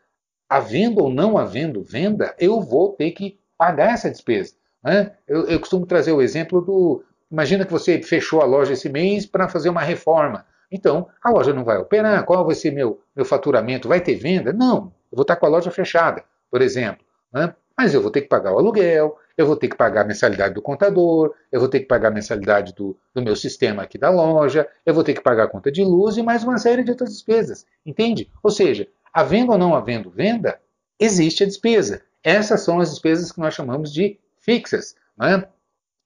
Havendo 0.48 1.04
ou 1.04 1.10
não 1.10 1.38
havendo 1.38 1.82
venda, 1.82 2.34
eu 2.38 2.60
vou 2.60 2.92
ter 2.92 3.12
que 3.12 3.38
pagar 3.56 3.92
essa 3.92 4.10
despesa. 4.10 4.54
Né? 4.82 5.12
Eu, 5.26 5.46
eu 5.46 5.60
costumo 5.60 5.86
trazer 5.86 6.12
o 6.12 6.22
exemplo 6.22 6.60
do. 6.60 7.04
Imagina 7.30 7.64
que 7.64 7.72
você 7.72 8.02
fechou 8.02 8.40
a 8.40 8.44
loja 8.44 8.72
esse 8.72 8.88
mês 8.88 9.26
para 9.26 9.48
fazer 9.48 9.68
uma 9.68 9.82
reforma. 9.82 10.44
Então, 10.70 11.08
a 11.22 11.30
loja 11.30 11.52
não 11.52 11.64
vai 11.64 11.78
operar. 11.78 12.24
Qual 12.24 12.44
vai 12.44 12.54
ser 12.54 12.70
meu, 12.70 13.00
meu 13.14 13.24
faturamento? 13.24 13.88
Vai 13.88 14.00
ter 14.00 14.14
venda? 14.14 14.52
Não. 14.52 14.92
Eu 15.10 15.16
vou 15.16 15.22
estar 15.22 15.36
com 15.36 15.46
a 15.46 15.48
loja 15.48 15.70
fechada, 15.70 16.24
por 16.50 16.62
exemplo. 16.62 17.04
Né? 17.32 17.54
Mas 17.76 17.94
eu 17.94 18.02
vou 18.02 18.10
ter 18.10 18.22
que 18.22 18.28
pagar 18.28 18.52
o 18.52 18.58
aluguel, 18.58 19.16
eu 19.36 19.46
vou 19.46 19.56
ter 19.56 19.68
que 19.68 19.76
pagar 19.76 20.02
a 20.02 20.04
mensalidade 20.04 20.54
do 20.54 20.60
contador, 20.60 21.34
eu 21.50 21.58
vou 21.58 21.68
ter 21.68 21.80
que 21.80 21.86
pagar 21.86 22.08
a 22.08 22.10
mensalidade 22.10 22.74
do, 22.74 22.96
do 23.14 23.22
meu 23.22 23.34
sistema 23.34 23.82
aqui 23.82 23.96
da 23.96 24.10
loja, 24.10 24.68
eu 24.84 24.92
vou 24.92 25.02
ter 25.02 25.14
que 25.14 25.22
pagar 25.22 25.44
a 25.44 25.48
conta 25.48 25.72
de 25.72 25.82
luz 25.82 26.16
e 26.18 26.22
mais 26.22 26.44
uma 26.44 26.58
série 26.58 26.84
de 26.84 26.90
outras 26.90 27.10
despesas. 27.10 27.64
Entende? 27.84 28.30
Ou 28.42 28.50
seja, 28.50 28.86
havendo 29.12 29.52
ou 29.52 29.58
não 29.58 29.74
havendo 29.74 30.10
venda, 30.10 30.60
existe 30.98 31.42
a 31.42 31.46
despesa. 31.46 32.02
Essas 32.22 32.60
são 32.60 32.80
as 32.80 32.90
despesas 32.90 33.32
que 33.32 33.40
nós 33.40 33.54
chamamos 33.54 33.90
de 33.90 34.18
fixas. 34.50 34.96
Né? 35.16 35.44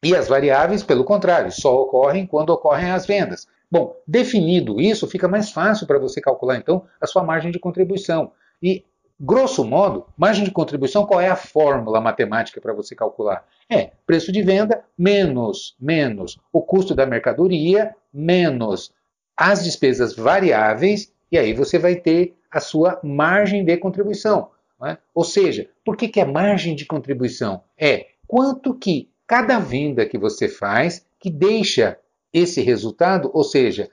E 0.05 0.15
as 0.15 0.29
variáveis, 0.29 0.83
pelo 0.83 1.03
contrário, 1.03 1.51
só 1.51 1.75
ocorrem 1.81 2.27
quando 2.27 2.51
ocorrem 2.51 2.91
as 2.91 3.07
vendas. 3.07 3.47
Bom, 3.71 3.97
definido 4.07 4.79
isso, 4.81 5.09
fica 5.09 5.27
mais 5.27 5.51
fácil 5.51 5.87
para 5.87 5.99
você 5.99 6.21
calcular 6.21 6.57
então 6.57 6.85
a 7.01 7.07
sua 7.07 7.25
margem 7.25 7.51
de 7.51 7.59
contribuição. 7.59 8.33
E, 8.63 8.85
grosso 9.19 9.65
modo, 9.65 10.07
margem 10.17 10.45
de 10.45 10.51
contribuição, 10.51 11.07
qual 11.07 11.23
é 11.23 11.29
a 11.29 11.37
fórmula 11.37 12.03
matemática 12.03 12.61
para 12.61 12.75
você 12.75 12.95
calcular? 12.95 13.47
É 13.69 13.93
preço 14.07 14.31
de 14.31 14.43
venda 14.43 14.85
menos, 14.97 15.75
menos 15.81 16.39
o 16.53 16.61
custo 16.61 16.95
da 16.95 17.07
mercadoria, 17.07 17.97
menos 18.13 18.93
as 19.35 19.65
despesas 19.65 20.15
variáveis, 20.15 21.11
e 21.33 21.39
aí 21.39 21.55
você 21.55 21.79
vai 21.79 21.97
ter 21.97 22.37
a 22.51 22.61
sua 22.61 23.01
margem 23.03 23.65
de 23.65 23.77
contribuição. 23.79 24.51
É? 24.85 24.99
Ou 25.15 25.25
seja, 25.25 25.71
por 25.83 25.97
que, 25.97 26.09
que 26.09 26.21
é 26.21 26.27
margem 26.27 26.77
de 26.77 26.85
contribuição? 26.85 27.63
É 27.79 28.09
quanto 28.27 28.75
que 28.75 29.09
cada 29.27 29.59
venda 29.59 30.07
que 30.07 30.19
você 30.19 30.49
faz 30.49 31.05
que 31.19 31.31
deixa 31.31 31.99
esse 32.33 32.61
resultado, 32.61 33.31
ou 33.33 33.45
seja, 33.45 33.89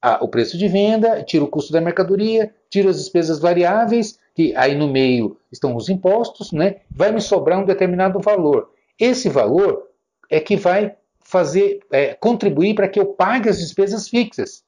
a, 0.00 0.22
o 0.22 0.28
preço 0.28 0.56
de 0.56 0.68
venda, 0.68 1.22
tira 1.22 1.44
o 1.44 1.48
custo 1.48 1.72
da 1.72 1.80
mercadoria, 1.80 2.54
tira 2.70 2.90
as 2.90 2.96
despesas 2.96 3.38
variáveis, 3.38 4.18
que 4.34 4.54
aí 4.54 4.74
no 4.74 4.88
meio 4.88 5.36
estão 5.50 5.74
os 5.74 5.88
impostos, 5.88 6.52
né? 6.52 6.76
vai 6.90 7.10
me 7.10 7.20
sobrar 7.20 7.58
um 7.58 7.64
determinado 7.64 8.20
valor. 8.20 8.70
Esse 8.98 9.28
valor 9.28 9.88
é 10.30 10.40
que 10.40 10.56
vai 10.56 10.94
fazer 11.20 11.80
é, 11.90 12.14
contribuir 12.14 12.74
para 12.74 12.88
que 12.88 13.00
eu 13.00 13.06
pague 13.06 13.48
as 13.48 13.58
despesas 13.58 14.08
fixas. 14.08 14.62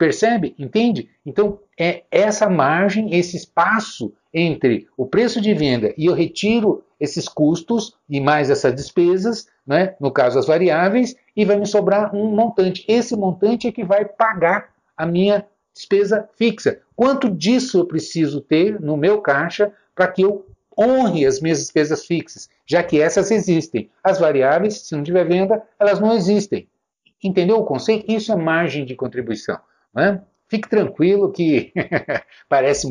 Percebe? 0.00 0.54
Entende? 0.58 1.10
Então, 1.26 1.58
é 1.78 2.04
essa 2.10 2.48
margem, 2.48 3.14
esse 3.14 3.36
espaço 3.36 4.14
entre 4.32 4.88
o 4.96 5.04
preço 5.04 5.42
de 5.42 5.52
venda 5.52 5.92
e 5.94 6.06
eu 6.06 6.14
retiro 6.14 6.82
esses 6.98 7.28
custos 7.28 7.94
e 8.08 8.18
mais 8.18 8.48
essas 8.48 8.74
despesas, 8.74 9.46
né, 9.66 9.94
no 10.00 10.10
caso 10.10 10.38
as 10.38 10.46
variáveis, 10.46 11.14
e 11.36 11.44
vai 11.44 11.58
me 11.58 11.66
sobrar 11.66 12.16
um 12.16 12.34
montante. 12.34 12.82
Esse 12.88 13.14
montante 13.14 13.68
é 13.68 13.72
que 13.72 13.84
vai 13.84 14.06
pagar 14.06 14.70
a 14.96 15.04
minha 15.04 15.46
despesa 15.74 16.26
fixa. 16.34 16.80
Quanto 16.96 17.28
disso 17.28 17.80
eu 17.80 17.84
preciso 17.84 18.40
ter 18.40 18.80
no 18.80 18.96
meu 18.96 19.20
caixa 19.20 19.70
para 19.94 20.08
que 20.08 20.22
eu 20.22 20.46
honre 20.78 21.26
as 21.26 21.42
minhas 21.42 21.58
despesas 21.58 22.06
fixas, 22.06 22.48
já 22.64 22.82
que 22.82 22.98
essas 22.98 23.30
existem. 23.30 23.90
As 24.02 24.18
variáveis, 24.18 24.78
se 24.78 24.96
não 24.96 25.02
tiver 25.02 25.28
venda, 25.28 25.62
elas 25.78 26.00
não 26.00 26.14
existem. 26.14 26.66
Entendeu 27.22 27.58
o 27.58 27.66
conceito? 27.66 28.10
Isso 28.10 28.32
é 28.32 28.36
margem 28.36 28.86
de 28.86 28.96
contribuição. 28.96 29.60
Né? 29.94 30.22
Fique 30.48 30.68
tranquilo 30.68 31.32
que 31.32 31.72
parece 32.48 32.88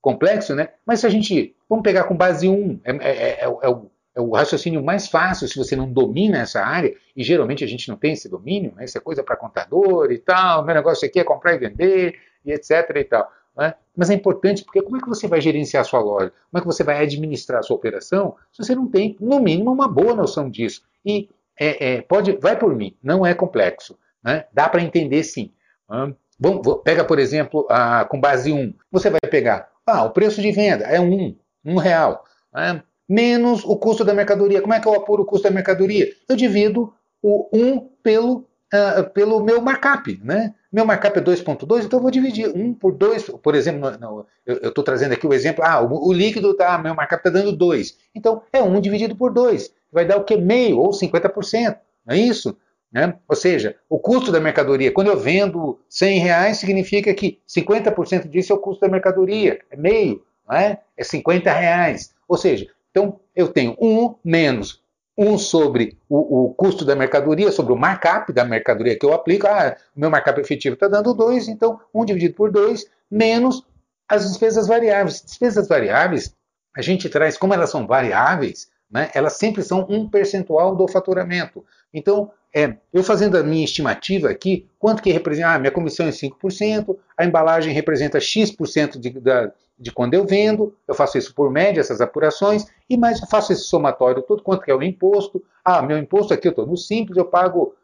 complexo, 0.00 0.54
né? 0.54 0.68
mas 0.84 1.00
se 1.00 1.06
a 1.06 1.10
gente. 1.10 1.54
Vamos 1.68 1.82
pegar 1.82 2.04
com 2.04 2.16
base 2.16 2.48
1, 2.48 2.80
é, 2.82 2.90
é, 2.92 3.10
é, 3.10 3.44
é 3.44 3.48
o, 3.68 3.90
é 4.14 4.20
o 4.20 4.30
raciocínio 4.30 4.82
mais 4.82 5.06
fácil 5.06 5.46
se 5.46 5.56
você 5.56 5.76
não 5.76 5.92
domina 5.92 6.38
essa 6.38 6.60
área, 6.62 6.94
e 7.14 7.22
geralmente 7.22 7.62
a 7.62 7.66
gente 7.66 7.88
não 7.88 7.96
tem 7.96 8.14
esse 8.14 8.28
domínio, 8.28 8.72
né? 8.74 8.84
isso 8.84 8.96
é 8.96 9.00
coisa 9.00 9.22
para 9.22 9.36
contador 9.36 10.10
e 10.10 10.18
tal, 10.18 10.64
meu 10.64 10.74
negócio 10.74 11.06
aqui 11.06 11.20
é 11.20 11.24
comprar 11.24 11.54
e 11.54 11.58
vender, 11.58 12.18
e 12.44 12.52
etc. 12.52 12.90
e 12.96 13.04
tal. 13.04 13.30
Né? 13.56 13.74
Mas 13.96 14.08
é 14.08 14.14
importante 14.14 14.64
porque 14.64 14.82
como 14.82 14.96
é 14.96 15.00
que 15.00 15.08
você 15.08 15.28
vai 15.28 15.40
gerenciar 15.40 15.82
a 15.82 15.84
sua 15.84 16.00
loja? 16.00 16.32
Como 16.50 16.58
é 16.58 16.60
que 16.60 16.66
você 16.66 16.82
vai 16.82 17.02
administrar 17.02 17.60
a 17.60 17.62
sua 17.62 17.76
operação 17.76 18.34
se 18.50 18.62
você 18.64 18.74
não 18.74 18.88
tem, 18.88 19.16
no 19.20 19.40
mínimo, 19.40 19.72
uma 19.72 19.88
boa 19.88 20.14
noção 20.14 20.48
disso? 20.48 20.82
E 21.04 21.28
é, 21.58 21.94
é, 21.94 22.02
pode, 22.02 22.32
vai 22.38 22.58
por 22.58 22.74
mim, 22.74 22.96
não 23.02 23.26
é 23.26 23.34
complexo. 23.34 23.98
Né? 24.22 24.46
Dá 24.52 24.68
para 24.68 24.82
entender 24.82 25.22
sim. 25.22 25.52
Né? 25.88 26.14
Bom, 26.38 26.60
pega, 26.84 27.04
por 27.04 27.18
exemplo, 27.18 27.66
a, 27.68 28.04
com 28.04 28.20
base 28.20 28.52
1. 28.52 28.72
Você 28.92 29.10
vai 29.10 29.20
pegar, 29.20 29.68
ah, 29.86 30.04
o 30.04 30.10
preço 30.10 30.40
de 30.40 30.52
venda 30.52 30.84
é 30.84 31.00
1, 31.00 31.36
1 31.64 31.76
real. 31.76 32.24
Né? 32.54 32.82
Menos 33.08 33.64
o 33.64 33.76
custo 33.76 34.04
da 34.04 34.14
mercadoria. 34.14 34.60
Como 34.60 34.74
é 34.74 34.80
que 34.80 34.86
eu 34.86 34.94
apuro 34.94 35.22
o 35.22 35.26
custo 35.26 35.48
da 35.48 35.54
mercadoria? 35.54 36.06
Eu 36.28 36.36
divido 36.36 36.92
o 37.22 37.48
1 37.52 37.80
pelo, 38.02 38.46
uh, 38.72 39.10
pelo 39.12 39.42
meu 39.42 39.60
markup. 39.60 40.20
Né? 40.22 40.54
meu 40.70 40.84
markup 40.84 41.18
é 41.18 41.22
2.2, 41.22 41.84
então 41.84 41.98
eu 41.98 42.02
vou 42.02 42.10
dividir 42.10 42.48
1 42.54 42.74
por 42.74 42.92
2. 42.92 43.30
Por 43.42 43.54
exemplo, 43.54 43.90
no, 43.98 44.26
eu 44.44 44.68
estou 44.68 44.84
trazendo 44.84 45.12
aqui 45.12 45.26
o 45.26 45.32
exemplo, 45.32 45.64
ah, 45.64 45.80
o, 45.80 46.08
o 46.08 46.12
líquido, 46.12 46.54
tá, 46.54 46.76
meu 46.78 46.94
markup 46.94 47.20
está 47.20 47.30
dando 47.30 47.56
2. 47.56 47.96
Então, 48.14 48.42
é 48.52 48.62
1 48.62 48.80
dividido 48.80 49.16
por 49.16 49.32
2. 49.32 49.72
Vai 49.90 50.04
dar 50.04 50.18
o 50.18 50.24
que? 50.24 50.36
Meio, 50.36 50.78
ou 50.78 50.90
50%. 50.90 51.78
Não 52.06 52.14
é 52.14 52.18
isso? 52.18 52.56
Né? 52.90 53.14
Ou 53.28 53.36
seja, 53.36 53.76
o 53.88 53.98
custo 53.98 54.32
da 54.32 54.40
mercadoria, 54.40 54.92
quando 54.92 55.08
eu 55.08 55.18
vendo 55.18 55.78
100 55.88 56.18
reais, 56.20 56.56
significa 56.56 57.12
que 57.12 57.40
50% 57.46 58.28
disso 58.28 58.52
é 58.52 58.56
o 58.56 58.60
custo 58.60 58.80
da 58.80 58.90
mercadoria, 58.90 59.60
é 59.70 59.76
meio, 59.76 60.24
não 60.48 60.56
é? 60.56 60.80
é 60.96 61.04
50 61.04 61.52
reais. 61.52 62.14
Ou 62.26 62.38
seja, 62.38 62.66
então 62.90 63.20
eu 63.36 63.48
tenho 63.48 63.76
1 63.80 64.14
menos 64.24 64.82
1 65.18 65.36
sobre 65.36 65.98
o, 66.08 66.44
o, 66.44 66.54
custo 66.54 66.84
da 66.84 66.94
mercadoria, 66.94 67.50
sobre 67.50 67.72
o 67.72 67.76
markup 67.76 68.32
da 68.32 68.44
mercadoria 68.44 68.96
que 68.96 69.04
eu 69.04 69.12
aplico. 69.12 69.48
Ah, 69.48 69.76
o 69.94 70.00
meu 70.00 70.10
markup 70.10 70.40
efetivo 70.40 70.74
está 70.74 70.86
dando 70.86 71.12
2, 71.12 71.48
então 71.48 71.80
1 71.92 72.04
dividido 72.04 72.34
por 72.34 72.52
2 72.52 72.86
menos 73.10 73.66
as 74.08 74.26
despesas 74.28 74.68
variáveis. 74.68 75.20
Despesas 75.20 75.66
variáveis, 75.66 76.34
a 76.76 76.80
gente 76.80 77.08
traz, 77.08 77.36
como 77.36 77.52
elas 77.52 77.68
são 77.68 77.86
variáveis, 77.86 78.70
né, 78.90 79.10
elas 79.12 79.34
sempre 79.34 79.62
são 79.62 79.84
um 79.88 80.08
percentual 80.08 80.76
do 80.76 80.86
faturamento. 80.88 81.64
Então, 81.92 82.30
é, 82.54 82.76
eu 82.92 83.02
fazendo 83.02 83.36
a 83.36 83.42
minha 83.42 83.64
estimativa 83.64 84.30
aqui, 84.30 84.66
quanto 84.78 85.02
que 85.02 85.12
representa? 85.12 85.50
Ah, 85.50 85.58
minha 85.58 85.70
comissão 85.70 86.06
é 86.06 86.10
5%, 86.10 86.96
a 87.16 87.24
embalagem 87.24 87.72
representa 87.72 88.18
X% 88.18 88.98
de, 88.98 89.10
da, 89.10 89.52
de 89.78 89.92
quando 89.92 90.14
eu 90.14 90.24
vendo, 90.24 90.74
eu 90.86 90.94
faço 90.94 91.18
isso 91.18 91.34
por 91.34 91.50
média, 91.50 91.80
essas 91.80 92.00
apurações, 92.00 92.66
e 92.88 92.96
mais 92.96 93.20
eu 93.20 93.26
faço 93.26 93.52
esse 93.52 93.62
somatório 93.62 94.22
todo, 94.22 94.42
quanto 94.42 94.62
que 94.62 94.70
é 94.70 94.74
o 94.74 94.82
imposto. 94.82 95.42
Ah, 95.64 95.82
meu 95.82 95.98
imposto 95.98 96.32
aqui 96.32 96.48
eu 96.48 96.50
estou 96.50 96.66
no 96.66 96.76
simples, 96.76 97.18
eu 97.18 97.26
pago 97.26 97.74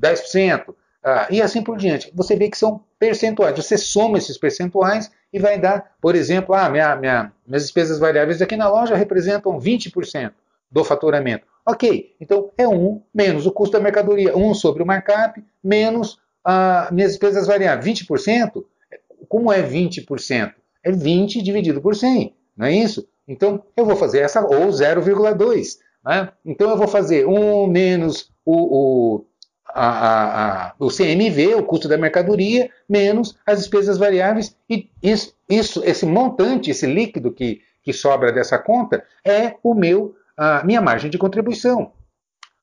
10%. 0.00 0.74
Ah, 1.04 1.26
e 1.28 1.42
assim 1.42 1.62
por 1.62 1.76
diante. 1.76 2.12
Você 2.14 2.36
vê 2.36 2.48
que 2.48 2.56
são 2.56 2.80
percentuais. 2.98 3.56
Você 3.56 3.76
soma 3.76 4.18
esses 4.18 4.38
percentuais 4.38 5.10
e 5.32 5.38
vai 5.40 5.58
dar, 5.58 5.94
por 6.00 6.14
exemplo, 6.14 6.54
ah, 6.54 6.70
minha, 6.70 6.94
minha, 6.94 7.32
minhas 7.44 7.64
despesas 7.64 7.98
variáveis 7.98 8.40
aqui 8.40 8.56
na 8.56 8.68
loja 8.68 8.94
representam 8.94 9.58
20% 9.58 10.32
do 10.72 10.82
faturamento. 10.82 11.46
Ok, 11.64 12.16
então 12.18 12.50
é 12.56 12.66
1 12.66 13.02
menos 13.14 13.46
o 13.46 13.52
custo 13.52 13.76
da 13.76 13.82
mercadoria, 13.82 14.36
1 14.36 14.54
sobre 14.54 14.82
o 14.82 14.86
markup, 14.86 15.40
menos 15.62 16.18
as 16.42 16.90
minhas 16.90 17.10
despesas 17.12 17.46
variáveis. 17.46 18.00
20%? 18.00 18.64
Como 19.28 19.52
é 19.52 19.62
20%? 19.62 20.54
É 20.82 20.90
20 20.90 21.42
dividido 21.42 21.80
por 21.80 21.94
100, 21.94 22.34
não 22.56 22.66
é 22.66 22.72
isso? 22.72 23.06
Então 23.28 23.62
eu 23.76 23.84
vou 23.84 23.94
fazer 23.94 24.20
essa, 24.20 24.40
ou 24.40 24.68
0,2. 24.68 25.78
Né? 26.04 26.32
Então 26.44 26.70
eu 26.70 26.76
vou 26.76 26.88
fazer 26.88 27.26
1 27.26 27.66
menos 27.68 28.32
o, 28.44 28.54
o, 28.54 29.26
a, 29.68 29.86
a, 29.86 30.66
a, 30.68 30.74
o 30.80 30.88
CMV, 30.88 31.54
o 31.54 31.62
custo 31.62 31.86
da 31.86 31.96
mercadoria, 31.96 32.70
menos 32.88 33.38
as 33.46 33.60
despesas 33.60 33.98
variáveis, 33.98 34.56
e 34.68 34.90
isso, 35.00 35.36
isso 35.48 35.82
esse 35.84 36.04
montante, 36.04 36.72
esse 36.72 36.86
líquido 36.86 37.32
que, 37.32 37.60
que 37.84 37.92
sobra 37.92 38.32
dessa 38.32 38.58
conta, 38.58 39.04
é 39.24 39.54
o 39.62 39.74
meu 39.74 40.16
a 40.36 40.64
minha 40.64 40.80
margem 40.80 41.10
de 41.10 41.18
contribuição. 41.18 41.92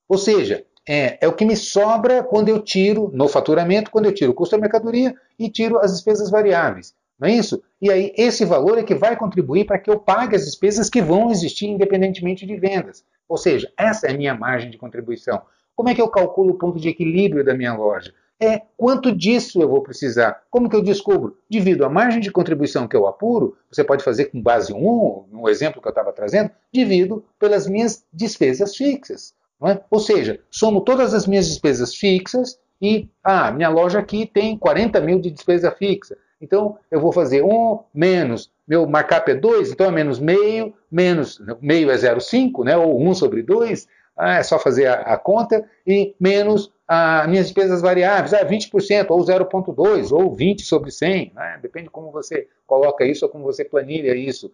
Ou 0.07 0.17
seja, 0.17 0.65
é, 0.87 1.19
é, 1.21 1.27
o 1.27 1.33
que 1.33 1.45
me 1.45 1.55
sobra 1.55 2.23
quando 2.23 2.49
eu 2.49 2.59
tiro 2.59 3.11
no 3.13 3.27
faturamento, 3.27 3.91
quando 3.91 4.05
eu 4.05 4.13
tiro 4.13 4.31
o 4.31 4.33
custo 4.33 4.55
da 4.55 4.61
mercadoria 4.61 5.15
e 5.37 5.49
tiro 5.49 5.77
as 5.77 5.91
despesas 5.91 6.31
variáveis. 6.31 6.95
Não 7.19 7.27
é 7.27 7.33
isso? 7.33 7.61
E 7.81 7.91
aí, 7.91 8.13
esse 8.17 8.45
valor 8.45 8.77
é 8.77 8.83
que 8.83 8.95
vai 8.95 9.15
contribuir 9.15 9.65
para 9.65 9.77
que 9.77 9.89
eu 9.89 9.99
pague 9.99 10.35
as 10.35 10.45
despesas 10.45 10.89
que 10.89 11.01
vão 11.01 11.29
existir 11.29 11.67
independentemente 11.67 12.45
de 12.45 12.55
vendas. 12.55 13.03
Ou 13.27 13.37
seja, 13.37 13.71
essa 13.77 14.07
é 14.07 14.11
a 14.11 14.17
minha 14.17 14.33
margem 14.33 14.71
de 14.71 14.77
contribuição. 14.77 15.41
Como 15.75 15.89
é 15.89 15.95
que 15.95 16.01
eu 16.01 16.09
calculo 16.09 16.51
o 16.51 16.57
ponto 16.57 16.79
de 16.79 16.89
equilíbrio 16.89 17.43
da 17.43 17.53
minha 17.53 17.73
loja? 17.73 18.13
É 18.39 18.61
quanto 18.77 19.11
disso 19.11 19.61
eu 19.61 19.67
vou 19.67 19.81
precisar. 19.81 20.43
Como 20.49 20.69
que 20.69 20.75
eu 20.75 20.81
descubro? 20.81 21.37
Devido 21.49 21.83
à 21.83 21.89
margem 21.89 22.21
de 22.21 22.31
contribuição 22.31 22.87
que 22.87 22.95
eu 22.95 23.05
apuro, 23.05 23.57
você 23.69 23.83
pode 23.83 24.03
fazer 24.03 24.25
com 24.25 24.41
base 24.41 24.71
1, 24.73 25.25
no 25.31 25.49
exemplo 25.49 25.81
que 25.81 25.87
eu 25.87 25.91
estava 25.91 26.13
trazendo, 26.13 26.49
divido 26.71 27.23
pelas 27.37 27.67
minhas 27.67 28.05
despesas 28.13 28.75
fixas. 28.75 29.33
É? 29.65 29.81
Ou 29.91 29.99
seja, 29.99 30.39
somo 30.49 30.81
todas 30.81 31.13
as 31.13 31.27
minhas 31.27 31.47
despesas 31.47 31.93
fixas 31.93 32.57
e, 32.81 33.09
ah, 33.21 33.51
minha 33.51 33.67
loja 33.67 33.99
aqui 33.99 34.25
tem 34.25 34.57
40 34.57 35.01
mil 35.01 35.19
de 35.19 35.29
despesa 35.29 35.69
fixa. 35.69 36.17
Então, 36.41 36.77
eu 36.89 37.01
vou 37.01 37.11
fazer 37.11 37.43
1 37.43 37.79
menos, 37.93 38.49
meu 38.65 38.87
markup 38.87 39.29
é 39.29 39.35
2, 39.35 39.71
então 39.71 39.87
é 39.87 39.91
menos 39.91 40.17
meio, 40.17 40.73
menos, 40.89 41.41
meio 41.59 41.91
é 41.91 41.95
0,5, 41.95 42.63
né, 42.63 42.77
ou 42.77 43.01
1 43.01 43.13
sobre 43.15 43.43
2, 43.43 43.85
ah, 44.15 44.35
é 44.35 44.43
só 44.43 44.57
fazer 44.57 44.85
a, 44.87 44.93
a 45.01 45.17
conta, 45.17 45.65
e 45.85 46.15
menos 46.17 46.71
as 46.91 47.27
minhas 47.27 47.45
despesas 47.45 47.83
variáveis, 47.83 48.33
ah, 48.33 48.43
20%, 48.43 49.11
ou 49.11 49.23
0,2%, 49.23 50.11
ou 50.11 50.35
20% 50.35 50.61
sobre 50.61 50.89
100%, 50.89 51.33
né? 51.35 51.59
depende 51.61 51.85
de 51.85 51.91
como 51.91 52.11
você 52.11 52.47
coloca 52.65 53.05
isso 53.05 53.23
ou 53.25 53.31
como 53.31 53.43
você 53.43 53.63
planilha 53.63 54.15
isso. 54.15 54.51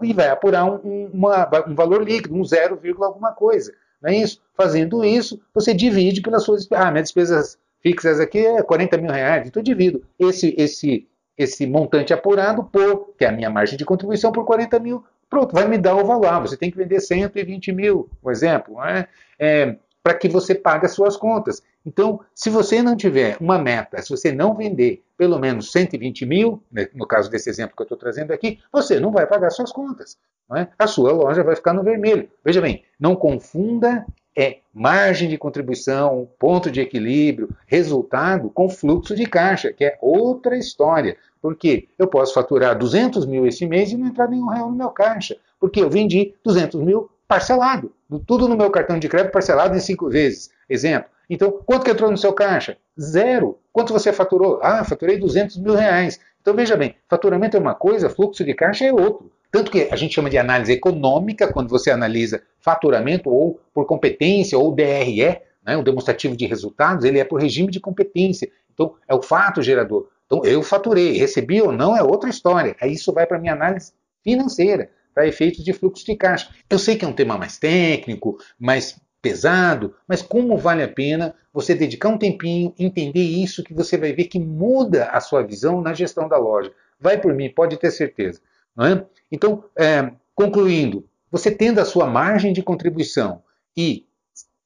E 0.00 0.12
vai 0.12 0.28
apurar 0.28 0.64
um, 0.64 1.10
uma, 1.12 1.50
um 1.66 1.74
valor 1.74 2.04
líquido, 2.04 2.36
um 2.36 2.44
0, 2.44 2.78
alguma 3.00 3.32
coisa. 3.32 3.74
Não 4.00 4.10
é 4.10 4.16
isso? 4.16 4.40
Fazendo 4.54 5.04
isso, 5.04 5.40
você 5.52 5.74
divide 5.74 6.20
pelas 6.20 6.44
suas 6.44 6.70
Ah, 6.70 6.88
minhas 6.92 7.08
despesas 7.08 7.58
fixas 7.80 8.20
aqui 8.20 8.38
é 8.38 8.62
40 8.62 8.96
mil 8.98 9.10
reais, 9.10 9.48
então 9.48 9.58
eu 9.58 9.64
divido 9.64 10.04
esse, 10.20 10.54
esse, 10.56 11.08
esse 11.36 11.66
montante 11.66 12.14
apurado 12.14 12.62
por, 12.62 13.12
que 13.18 13.24
é 13.24 13.28
a 13.28 13.32
minha 13.32 13.50
margem 13.50 13.76
de 13.76 13.84
contribuição, 13.84 14.30
por 14.30 14.44
40 14.44 14.78
mil. 14.78 15.04
Pronto, 15.28 15.52
vai 15.52 15.66
me 15.66 15.78
dar 15.78 15.96
o 15.96 16.04
valor. 16.04 16.26
Ah, 16.26 16.38
você 16.38 16.56
tem 16.56 16.70
que 16.70 16.76
vender 16.76 17.00
120 17.00 17.72
mil, 17.72 18.08
por 18.22 18.30
exemplo. 18.30 18.76
Né? 18.76 19.08
É, 19.36 19.76
para 20.02 20.14
que 20.14 20.28
você 20.28 20.54
pague 20.54 20.86
as 20.86 20.92
suas 20.92 21.16
contas. 21.16 21.62
Então, 21.86 22.20
se 22.34 22.50
você 22.50 22.82
não 22.82 22.96
tiver 22.96 23.36
uma 23.40 23.58
meta, 23.58 24.02
se 24.02 24.10
você 24.10 24.32
não 24.32 24.54
vender 24.54 25.02
pelo 25.16 25.38
menos 25.38 25.70
120 25.70 26.26
mil, 26.26 26.62
né, 26.70 26.88
no 26.94 27.06
caso 27.06 27.30
desse 27.30 27.48
exemplo 27.48 27.76
que 27.76 27.82
eu 27.82 27.84
estou 27.84 27.98
trazendo 27.98 28.32
aqui, 28.32 28.58
você 28.72 28.98
não 28.98 29.12
vai 29.12 29.26
pagar 29.26 29.50
suas 29.50 29.70
contas. 29.70 30.18
É? 30.54 30.68
A 30.78 30.86
sua 30.86 31.12
loja 31.12 31.42
vai 31.42 31.56
ficar 31.56 31.72
no 31.72 31.82
vermelho. 31.82 32.28
Veja 32.44 32.60
bem, 32.60 32.84
não 33.00 33.16
confunda 33.16 34.04
é 34.36 34.58
margem 34.72 35.28
de 35.28 35.36
contribuição, 35.36 36.28
ponto 36.38 36.70
de 36.70 36.80
equilíbrio, 36.80 37.54
resultado 37.66 38.50
com 38.50 38.68
fluxo 38.68 39.14
de 39.14 39.26
caixa, 39.26 39.72
que 39.72 39.84
é 39.84 39.98
outra 40.00 40.56
história. 40.56 41.16
Porque 41.40 41.88
eu 41.98 42.06
posso 42.06 42.32
faturar 42.32 42.78
200 42.78 43.26
mil 43.26 43.46
esse 43.46 43.66
mês 43.66 43.92
e 43.92 43.96
não 43.96 44.06
entrar 44.06 44.28
nenhum 44.28 44.48
real 44.48 44.70
no 44.70 44.76
meu 44.76 44.90
caixa, 44.90 45.36
porque 45.60 45.80
eu 45.80 45.90
vendi 45.90 46.34
200 46.44 46.80
mil 46.80 47.10
parcelado. 47.32 47.90
Tudo 48.26 48.46
no 48.46 48.54
meu 48.54 48.70
cartão 48.70 48.98
de 48.98 49.08
crédito 49.08 49.32
parcelado 49.32 49.74
em 49.74 49.80
cinco 49.80 50.10
vezes. 50.10 50.50
Exemplo. 50.68 51.10
Então, 51.30 51.50
quanto 51.64 51.82
que 51.82 51.90
entrou 51.90 52.10
no 52.10 52.18
seu 52.18 52.34
caixa? 52.34 52.76
Zero. 53.00 53.58
Quanto 53.72 53.90
você 53.90 54.12
faturou? 54.12 54.60
Ah, 54.62 54.84
faturei 54.84 55.18
200 55.18 55.56
mil 55.56 55.74
reais. 55.74 56.20
Então, 56.42 56.54
veja 56.54 56.76
bem, 56.76 56.94
faturamento 57.08 57.56
é 57.56 57.60
uma 57.60 57.74
coisa, 57.74 58.10
fluxo 58.10 58.44
de 58.44 58.52
caixa 58.52 58.84
é 58.84 58.92
outro. 58.92 59.32
Tanto 59.50 59.70
que 59.70 59.88
a 59.90 59.96
gente 59.96 60.14
chama 60.14 60.28
de 60.28 60.36
análise 60.36 60.72
econômica 60.72 61.50
quando 61.50 61.70
você 61.70 61.90
analisa 61.90 62.42
faturamento 62.60 63.30
ou 63.30 63.58
por 63.72 63.86
competência 63.86 64.58
ou 64.58 64.74
DRE, 64.74 65.40
né, 65.64 65.76
o 65.76 65.82
demonstrativo 65.82 66.36
de 66.36 66.44
resultados, 66.44 67.04
ele 67.04 67.18
é 67.18 67.24
por 67.24 67.40
regime 67.40 67.70
de 67.70 67.80
competência. 67.80 68.50
Então, 68.74 68.94
é 69.08 69.14
o 69.14 69.22
fato 69.22 69.62
gerador. 69.62 70.08
Então, 70.26 70.44
eu 70.44 70.62
faturei, 70.62 71.16
recebi 71.16 71.62
ou 71.62 71.72
não 71.72 71.96
é 71.96 72.02
outra 72.02 72.28
história. 72.28 72.76
Aí 72.78 72.92
isso 72.92 73.10
vai 73.10 73.26
para 73.26 73.38
a 73.38 73.40
minha 73.40 73.54
análise 73.54 73.92
financeira 74.22 74.90
para 75.14 75.26
efeitos 75.26 75.64
de 75.64 75.72
fluxo 75.72 76.04
de 76.04 76.16
caixa. 76.16 76.48
Eu 76.68 76.78
sei 76.78 76.96
que 76.96 77.04
é 77.04 77.08
um 77.08 77.12
tema 77.12 77.36
mais 77.36 77.58
técnico, 77.58 78.38
mais 78.58 79.00
pesado, 79.20 79.94
mas 80.06 80.20
como 80.20 80.58
vale 80.58 80.82
a 80.82 80.88
pena 80.88 81.34
você 81.52 81.74
dedicar 81.74 82.08
um 82.08 82.18
tempinho, 82.18 82.74
entender 82.78 83.22
isso, 83.22 83.62
que 83.62 83.72
você 83.72 83.96
vai 83.96 84.12
ver 84.12 84.24
que 84.24 84.38
muda 84.38 85.06
a 85.06 85.20
sua 85.20 85.42
visão 85.42 85.80
na 85.80 85.94
gestão 85.94 86.28
da 86.28 86.36
loja. 86.36 86.72
Vai 86.98 87.20
por 87.20 87.32
mim, 87.32 87.48
pode 87.48 87.76
ter 87.76 87.90
certeza. 87.92 88.40
É? 88.80 89.04
Então, 89.30 89.64
é, 89.76 90.10
concluindo, 90.34 91.06
você 91.30 91.50
tendo 91.50 91.78
a 91.78 91.84
sua 91.84 92.06
margem 92.06 92.52
de 92.52 92.62
contribuição 92.62 93.42
e 93.76 94.06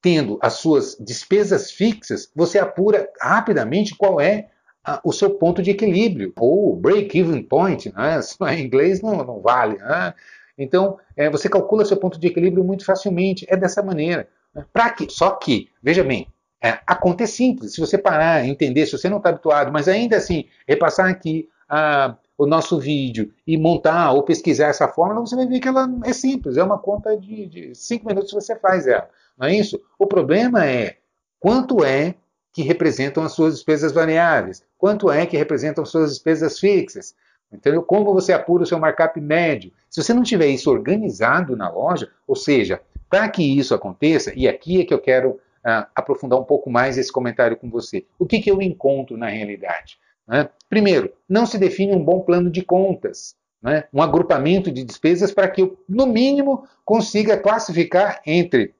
tendo 0.00 0.38
as 0.40 0.54
suas 0.54 0.96
despesas 0.98 1.70
fixas, 1.70 2.30
você 2.34 2.58
apura 2.58 3.10
rapidamente 3.20 3.94
qual 3.96 4.20
é 4.20 4.50
o 5.02 5.12
seu 5.12 5.30
ponto 5.30 5.62
de 5.62 5.70
equilíbrio, 5.70 6.32
ou 6.38 6.76
break-even 6.76 7.42
point, 7.42 7.92
né? 7.92 8.20
em 8.54 8.64
inglês 8.64 9.02
não, 9.02 9.16
não 9.24 9.40
vale. 9.40 9.78
Né? 9.78 10.14
Então, 10.56 10.98
é, 11.16 11.28
você 11.28 11.48
calcula 11.48 11.84
seu 11.84 11.96
ponto 11.96 12.18
de 12.18 12.26
equilíbrio 12.26 12.64
muito 12.64 12.84
facilmente, 12.84 13.46
é 13.48 13.56
dessa 13.56 13.82
maneira. 13.82 14.28
Né? 14.54 14.64
Pra 14.72 14.90
que, 14.90 15.10
só 15.10 15.30
que, 15.30 15.68
veja 15.82 16.04
bem, 16.04 16.28
é, 16.62 16.78
a 16.86 16.94
conta 16.94 17.24
é 17.24 17.26
simples, 17.26 17.74
se 17.74 17.80
você 17.80 17.98
parar, 17.98 18.46
entender, 18.46 18.86
se 18.86 18.92
você 18.92 19.08
não 19.08 19.18
está 19.18 19.28
habituado, 19.28 19.70
mas 19.72 19.88
ainda 19.88 20.16
assim, 20.16 20.46
repassar 20.66 21.08
aqui 21.08 21.48
a, 21.68 22.16
o 22.38 22.46
nosso 22.46 22.78
vídeo 22.78 23.32
e 23.46 23.58
montar 23.58 24.12
ou 24.12 24.22
pesquisar 24.22 24.68
essa 24.68 24.88
fórmula, 24.88 25.26
você 25.26 25.36
vai 25.36 25.46
ver 25.46 25.60
que 25.60 25.68
ela 25.68 25.88
é 26.04 26.12
simples, 26.12 26.56
é 26.56 26.62
uma 26.62 26.78
conta 26.78 27.16
de, 27.16 27.46
de 27.46 27.74
cinco 27.74 28.06
minutos 28.06 28.32
você 28.32 28.56
faz 28.56 28.86
ela, 28.86 29.08
não 29.36 29.46
é 29.46 29.54
isso? 29.54 29.80
O 29.98 30.06
problema 30.06 30.64
é 30.64 30.96
quanto 31.38 31.84
é 31.84 32.14
que 32.56 32.62
representam 32.62 33.22
as 33.22 33.32
suas 33.32 33.56
despesas 33.56 33.92
variáveis, 33.92 34.64
quanto 34.78 35.10
é 35.10 35.26
que 35.26 35.36
representam 35.36 35.84
as 35.84 35.90
suas 35.90 36.12
despesas 36.12 36.58
fixas. 36.58 37.14
Entendeu? 37.52 37.82
Como 37.82 38.14
você 38.14 38.32
apura 38.32 38.62
o 38.62 38.66
seu 38.66 38.78
markup 38.78 39.20
médio? 39.20 39.70
Se 39.90 40.02
você 40.02 40.14
não 40.14 40.22
tiver 40.22 40.46
isso 40.46 40.70
organizado 40.70 41.54
na 41.54 41.68
loja, 41.68 42.08
ou 42.26 42.34
seja, 42.34 42.80
para 43.10 43.28
que 43.28 43.42
isso 43.42 43.74
aconteça, 43.74 44.32
e 44.34 44.48
aqui 44.48 44.80
é 44.80 44.86
que 44.86 44.94
eu 44.94 44.98
quero 44.98 45.32
uh, 45.32 45.86
aprofundar 45.94 46.40
um 46.40 46.44
pouco 46.44 46.70
mais 46.70 46.96
esse 46.96 47.12
comentário 47.12 47.58
com 47.58 47.68
você. 47.68 48.06
O 48.18 48.24
que, 48.24 48.40
que 48.40 48.50
eu 48.50 48.62
encontro 48.62 49.18
na 49.18 49.28
realidade? 49.28 49.98
Né? 50.26 50.48
Primeiro, 50.66 51.12
não 51.28 51.44
se 51.44 51.58
define 51.58 51.94
um 51.94 52.02
bom 52.02 52.20
plano 52.20 52.50
de 52.50 52.62
contas, 52.62 53.36
né? 53.62 53.84
um 53.92 54.00
agrupamento 54.00 54.72
de 54.72 54.82
despesas 54.82 55.30
para 55.30 55.48
que 55.48 55.60
eu, 55.60 55.78
no 55.86 56.06
mínimo, 56.06 56.66
consiga 56.86 57.36
classificar 57.36 58.22
entre 58.24 58.74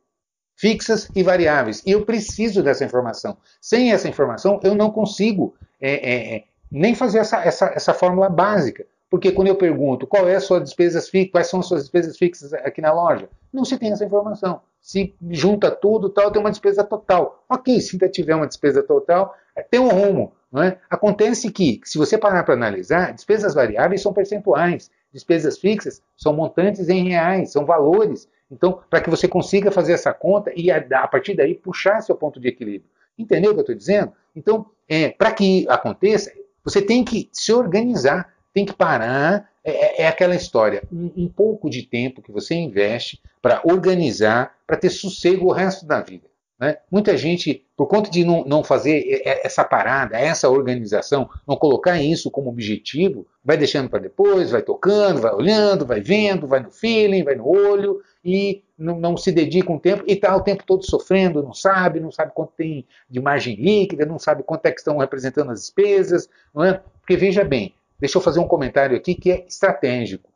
fixas 0.57 1.09
e 1.15 1.23
variáveis. 1.23 1.83
E 1.87 1.93
eu 1.93 2.05
preciso 2.05 2.63
dessa 2.63 2.85
informação. 2.85 3.37
Sem 3.61 3.93
essa 3.93 4.09
informação, 4.09 4.59
eu 4.63 4.75
não 4.75 4.91
consigo 4.91 5.55
é, 5.81 5.93
é, 5.93 6.37
é 6.37 6.45
nem 6.71 6.95
fazer 6.95 7.19
essa, 7.19 7.39
essa, 7.43 7.67
essa 7.75 7.95
fórmula 7.95 8.29
básica. 8.29 8.87
Porque 9.09 9.31
quando 9.31 9.49
eu 9.49 9.55
pergunto 9.55 10.07
qual 10.07 10.29
é 10.29 10.35
a 10.35 10.41
sua 10.41 10.61
despesas 10.61 11.09
fixas, 11.09 11.31
quais 11.31 11.47
são 11.47 11.61
as 11.61 11.67
suas 11.67 11.83
despesas 11.83 12.19
fixas 12.19 12.53
aqui 12.53 12.81
na 12.81 12.93
loja, 12.93 13.29
não 13.53 13.65
se 13.65 13.79
tem 13.79 13.93
essa 13.93 14.05
informação. 14.05 14.61
Se 14.81 15.15
junta 15.31 15.71
tudo, 15.71 16.09
tal, 16.09 16.31
tem 16.31 16.41
uma 16.41 16.51
despesa 16.51 16.83
total. 16.83 17.45
Ok, 17.49 17.81
se 17.81 17.95
ainda 17.95 18.09
tiver 18.09 18.35
uma 18.35 18.47
despesa 18.47 18.83
total, 18.83 19.35
é, 19.55 19.63
tem 19.63 19.79
um 19.79 19.89
rumo. 19.89 20.33
Não 20.51 20.63
é? 20.63 20.79
Acontece 20.89 21.51
que, 21.51 21.81
se 21.85 21.99
você 21.99 22.17
parar 22.17 22.43
para 22.45 22.55
analisar, 22.55 23.13
despesas 23.13 23.55
variáveis 23.55 24.01
são 24.01 24.13
percentuais, 24.13 24.91
despesas 25.13 25.59
fixas 25.59 26.03
são 26.17 26.33
montantes 26.33 26.89
em 26.89 27.09
reais, 27.09 27.53
são 27.53 27.65
valores. 27.65 28.29
Então, 28.51 28.81
para 28.89 29.01
que 29.01 29.11
você 29.11 29.27
consiga 29.27 29.71
fazer 29.71 29.93
essa 29.93 30.13
conta 30.13 30.53
e 30.55 30.71
a, 30.71 31.07
partir 31.09 31.35
daí 31.35 31.55
puxar 31.55 32.01
seu 32.01 32.15
ponto 32.15 32.39
de 32.39 32.49
equilíbrio. 32.49 32.91
Entendeu 33.19 33.51
o 33.51 33.55
que 33.55 33.61
eu 33.61 33.63
estou 33.63 33.75
dizendo? 33.75 34.13
Então, 34.35 34.67
é, 34.89 35.09
para 35.09 35.33
que 35.33 35.67
aconteça, 35.69 36.33
você 36.63 36.81
tem 36.81 37.05
que 37.05 37.29
se 37.33 37.53
organizar, 37.53 38.33
tem 38.53 38.65
que 38.65 38.73
parar. 38.73 39.51
É, 39.65 39.71
é, 39.71 40.03
é 40.03 40.09
aquela 40.09 40.37
história, 40.37 40.85
um, 40.93 41.11
um 41.17 41.29
pouco 41.29 41.69
de 41.69 41.83
tempo 41.83 42.23
que 42.23 42.31
você 42.31 42.55
investe 42.55 43.21
para 43.43 43.61
organizar, 43.65 44.55
para 44.65 44.77
ter 44.77 44.91
sossego 44.91 45.47
o 45.47 45.53
resto 45.53 45.85
da 45.85 46.01
vida. 46.01 46.27
Né? 46.59 46.79
Muita 46.91 47.17
gente, 47.19 47.67
por 47.77 47.87
conta 47.87 48.11
de 48.11 48.25
não, 48.25 48.43
não, 48.45 48.65
fazer 48.65 49.23
essa 49.25 49.63
parada, 49.63 50.19
essa 50.19 50.49
organização, 50.49 51.29
não 51.47 51.55
colocar 51.55 52.01
isso 52.01 52.31
como 52.31 52.49
objetivo, 52.49 53.27
vai 53.45 53.59
deixando 53.59 53.91
para 53.91 53.99
depois, 53.99 54.51
vai 54.51 54.63
tocando, 54.63 55.21
vai 55.21 55.35
olhando, 55.35 55.85
vai 55.85 56.01
vendo, 56.01 56.47
vai 56.47 56.61
no 56.61 56.71
feeling, 56.71 57.23
vai 57.23 57.35
no 57.35 57.47
olho 57.47 58.01
e 58.25 58.63
não, 58.79 58.99
não 58.99 59.17
se 59.19 59.31
dedica 59.31 59.71
um 59.71 59.79
tempo 59.79 60.05
e 60.07 60.15
está 60.15 60.35
o 60.35 60.41
tempo 60.41 60.65
todo 60.65 60.83
sofrendo, 60.83 61.43
não 61.43 61.53
sabe, 61.53 62.01
não 62.01 62.11
sabe 62.11 62.33
quanto 62.35 62.53
tem 62.57 62.87
de 63.09 63.21
margem 63.21 63.55
líquida, 63.57 64.07
não 64.07 64.19
sabe 64.19 64.43
quanto 64.43 64.65
é 64.65 64.73
que 64.73 64.79
estão 64.79 64.97
representando 64.97 65.51
as 65.51 65.61
despesas, 65.61 66.29
não 66.55 66.65
é? 66.65 66.81
Porque 67.01 67.19
veja 67.19 67.45
bem, 67.45 67.75
deixa 68.01 68.17
eu 68.17 68.23
fazer 68.23 68.41
um 68.41 68.49
comentário 68.49 68.97
aqui 68.97 69.15
que 69.15 69.31
é 69.31 69.45
estratégico. 69.47 70.31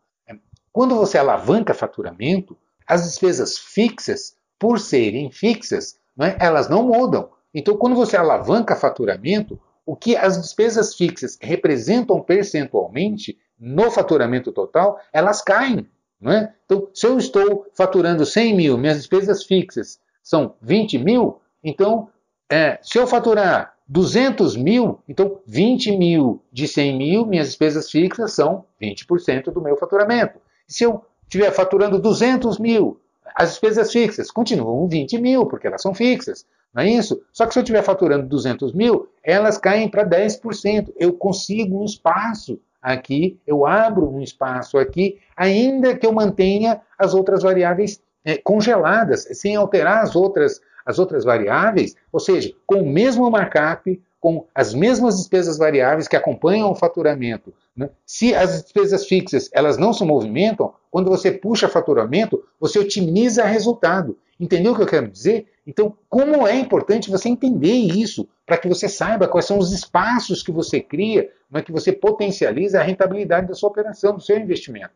Quando 0.70 0.94
você 0.94 1.18
alavanca 1.18 1.74
faturamento, 1.74 2.56
as 2.86 3.04
despesas 3.04 3.58
fixas, 3.58 4.36
por 4.58 4.78
serem 4.78 5.30
fixas, 5.30 5.98
é? 6.20 6.36
elas 6.38 6.68
não 6.68 6.82
mudam. 6.82 7.30
Então, 7.54 7.76
quando 7.76 7.96
você 7.96 8.16
alavanca 8.16 8.76
faturamento, 8.76 9.58
o 9.84 9.96
que 9.96 10.16
as 10.16 10.40
despesas 10.40 10.94
fixas 10.94 11.36
representam 11.40 12.20
percentualmente 12.20 13.38
no 13.58 13.90
faturamento 13.90 14.52
total, 14.52 14.98
elas 15.12 15.42
caem. 15.42 15.88
É? 16.22 16.50
Então, 16.66 16.88
se 16.92 17.06
eu 17.06 17.18
estou 17.18 17.66
faturando 17.74 18.26
100 18.26 18.54
mil, 18.54 18.78
minhas 18.78 18.98
despesas 18.98 19.44
fixas 19.44 19.98
são 20.22 20.54
20 20.60 20.98
mil, 20.98 21.40
então, 21.64 22.08
é, 22.50 22.78
se 22.82 22.98
eu 22.98 23.06
faturar 23.06 23.74
200 23.88 24.56
mil, 24.56 25.00
então 25.08 25.40
20 25.46 25.96
mil 25.96 26.44
de 26.52 26.68
100 26.68 26.96
mil, 26.96 27.26
minhas 27.26 27.48
despesas 27.48 27.90
fixas 27.90 28.32
são 28.32 28.64
20% 28.80 29.50
do 29.50 29.60
meu 29.60 29.76
faturamento. 29.76 30.38
Se 30.68 30.84
eu 30.84 31.04
estiver 31.24 31.50
faturando 31.50 31.98
200 31.98 32.58
mil, 32.58 33.00
as 33.34 33.50
despesas 33.50 33.92
fixas 33.92 34.30
continuam 34.30 34.88
20 34.88 35.18
mil, 35.18 35.46
porque 35.46 35.66
elas 35.66 35.82
são 35.82 35.94
fixas, 35.94 36.44
não 36.72 36.82
é 36.82 36.90
isso? 36.90 37.20
Só 37.32 37.46
que 37.46 37.52
se 37.52 37.58
eu 37.58 37.62
estiver 37.62 37.82
faturando 37.82 38.26
200 38.26 38.72
mil, 38.72 39.08
elas 39.22 39.58
caem 39.58 39.88
para 39.88 40.08
10%. 40.08 40.92
Eu 40.96 41.12
consigo 41.12 41.80
um 41.80 41.84
espaço 41.84 42.60
aqui, 42.80 43.38
eu 43.46 43.66
abro 43.66 44.08
um 44.08 44.20
espaço 44.20 44.78
aqui, 44.78 45.18
ainda 45.36 45.96
que 45.96 46.06
eu 46.06 46.12
mantenha 46.12 46.80
as 46.98 47.14
outras 47.14 47.42
variáveis 47.42 48.00
é, 48.24 48.36
congeladas, 48.38 49.26
sem 49.32 49.56
alterar 49.56 50.02
as 50.02 50.14
outras, 50.14 50.60
as 50.84 50.98
outras 50.98 51.24
variáveis, 51.24 51.96
ou 52.12 52.20
seja, 52.20 52.52
com 52.66 52.82
o 52.82 52.88
mesmo 52.88 53.30
markup, 53.30 54.00
com 54.20 54.46
as 54.54 54.74
mesmas 54.74 55.16
despesas 55.16 55.58
variáveis 55.58 56.06
que 56.06 56.16
acompanham 56.16 56.70
o 56.70 56.74
faturamento. 56.74 57.52
Né? 57.76 57.90
Se 58.04 58.34
as 58.34 58.62
despesas 58.62 59.06
fixas 59.06 59.48
elas 59.52 59.78
não 59.78 59.92
se 59.92 60.04
movimentam, 60.04 60.74
quando 60.90 61.08
você 61.08 61.30
puxa 61.30 61.68
faturamento, 61.68 62.42
você 62.58 62.78
otimiza 62.78 63.44
resultado. 63.44 64.18
Entendeu 64.38 64.72
o 64.72 64.76
que 64.76 64.82
eu 64.82 64.86
quero 64.86 65.08
dizer? 65.08 65.46
Então, 65.66 65.96
como 66.08 66.46
é 66.46 66.56
importante 66.56 67.10
você 67.10 67.28
entender 67.28 67.72
isso, 67.72 68.26
para 68.46 68.56
que 68.56 68.68
você 68.68 68.88
saiba 68.88 69.28
quais 69.28 69.44
são 69.44 69.58
os 69.58 69.72
espaços 69.72 70.42
que 70.42 70.50
você 70.50 70.80
cria, 70.80 71.30
mas 71.48 71.62
que 71.62 71.70
você 71.70 71.92
potencializa 71.92 72.80
a 72.80 72.82
rentabilidade 72.82 73.46
da 73.46 73.54
sua 73.54 73.68
operação, 73.68 74.14
do 74.14 74.22
seu 74.22 74.36
investimento. 74.38 74.90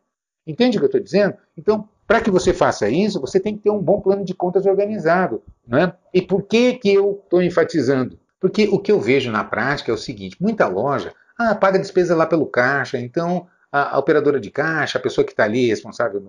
Entende 0.46 0.76
o 0.76 0.80
que 0.80 0.84
eu 0.84 0.88
estou 0.88 1.00
dizendo? 1.00 1.34
Então, 1.56 1.88
para 2.06 2.20
que 2.20 2.30
você 2.30 2.52
faça 2.52 2.88
isso, 2.88 3.20
você 3.20 3.38
tem 3.38 3.56
que 3.56 3.62
ter 3.62 3.70
um 3.70 3.80
bom 3.80 4.00
plano 4.00 4.24
de 4.24 4.34
contas 4.34 4.66
organizado. 4.66 5.42
Né? 5.66 5.92
E 6.12 6.20
por 6.20 6.42
que, 6.42 6.74
que 6.74 6.92
eu 6.92 7.20
estou 7.24 7.42
enfatizando? 7.42 8.18
Porque 8.40 8.68
o 8.68 8.78
que 8.78 8.92
eu 8.92 9.00
vejo 9.00 9.30
na 9.30 9.42
prática 9.42 9.90
é 9.90 9.94
o 9.94 9.98
seguinte: 9.98 10.37
muita 10.40 10.66
loja 10.66 11.14
ah, 11.38 11.55
paga 11.55 11.79
despesa 11.79 12.14
lá 12.14 12.27
pelo 12.27 12.47
caixa, 12.47 12.99
então 12.99 13.47
a, 13.70 13.97
a 13.97 13.99
operadora 13.99 14.40
de 14.40 14.51
caixa, 14.51 14.99
a 14.99 15.01
pessoa 15.01 15.25
que 15.25 15.33
está 15.33 15.44
ali 15.44 15.68
responsável 15.68 16.23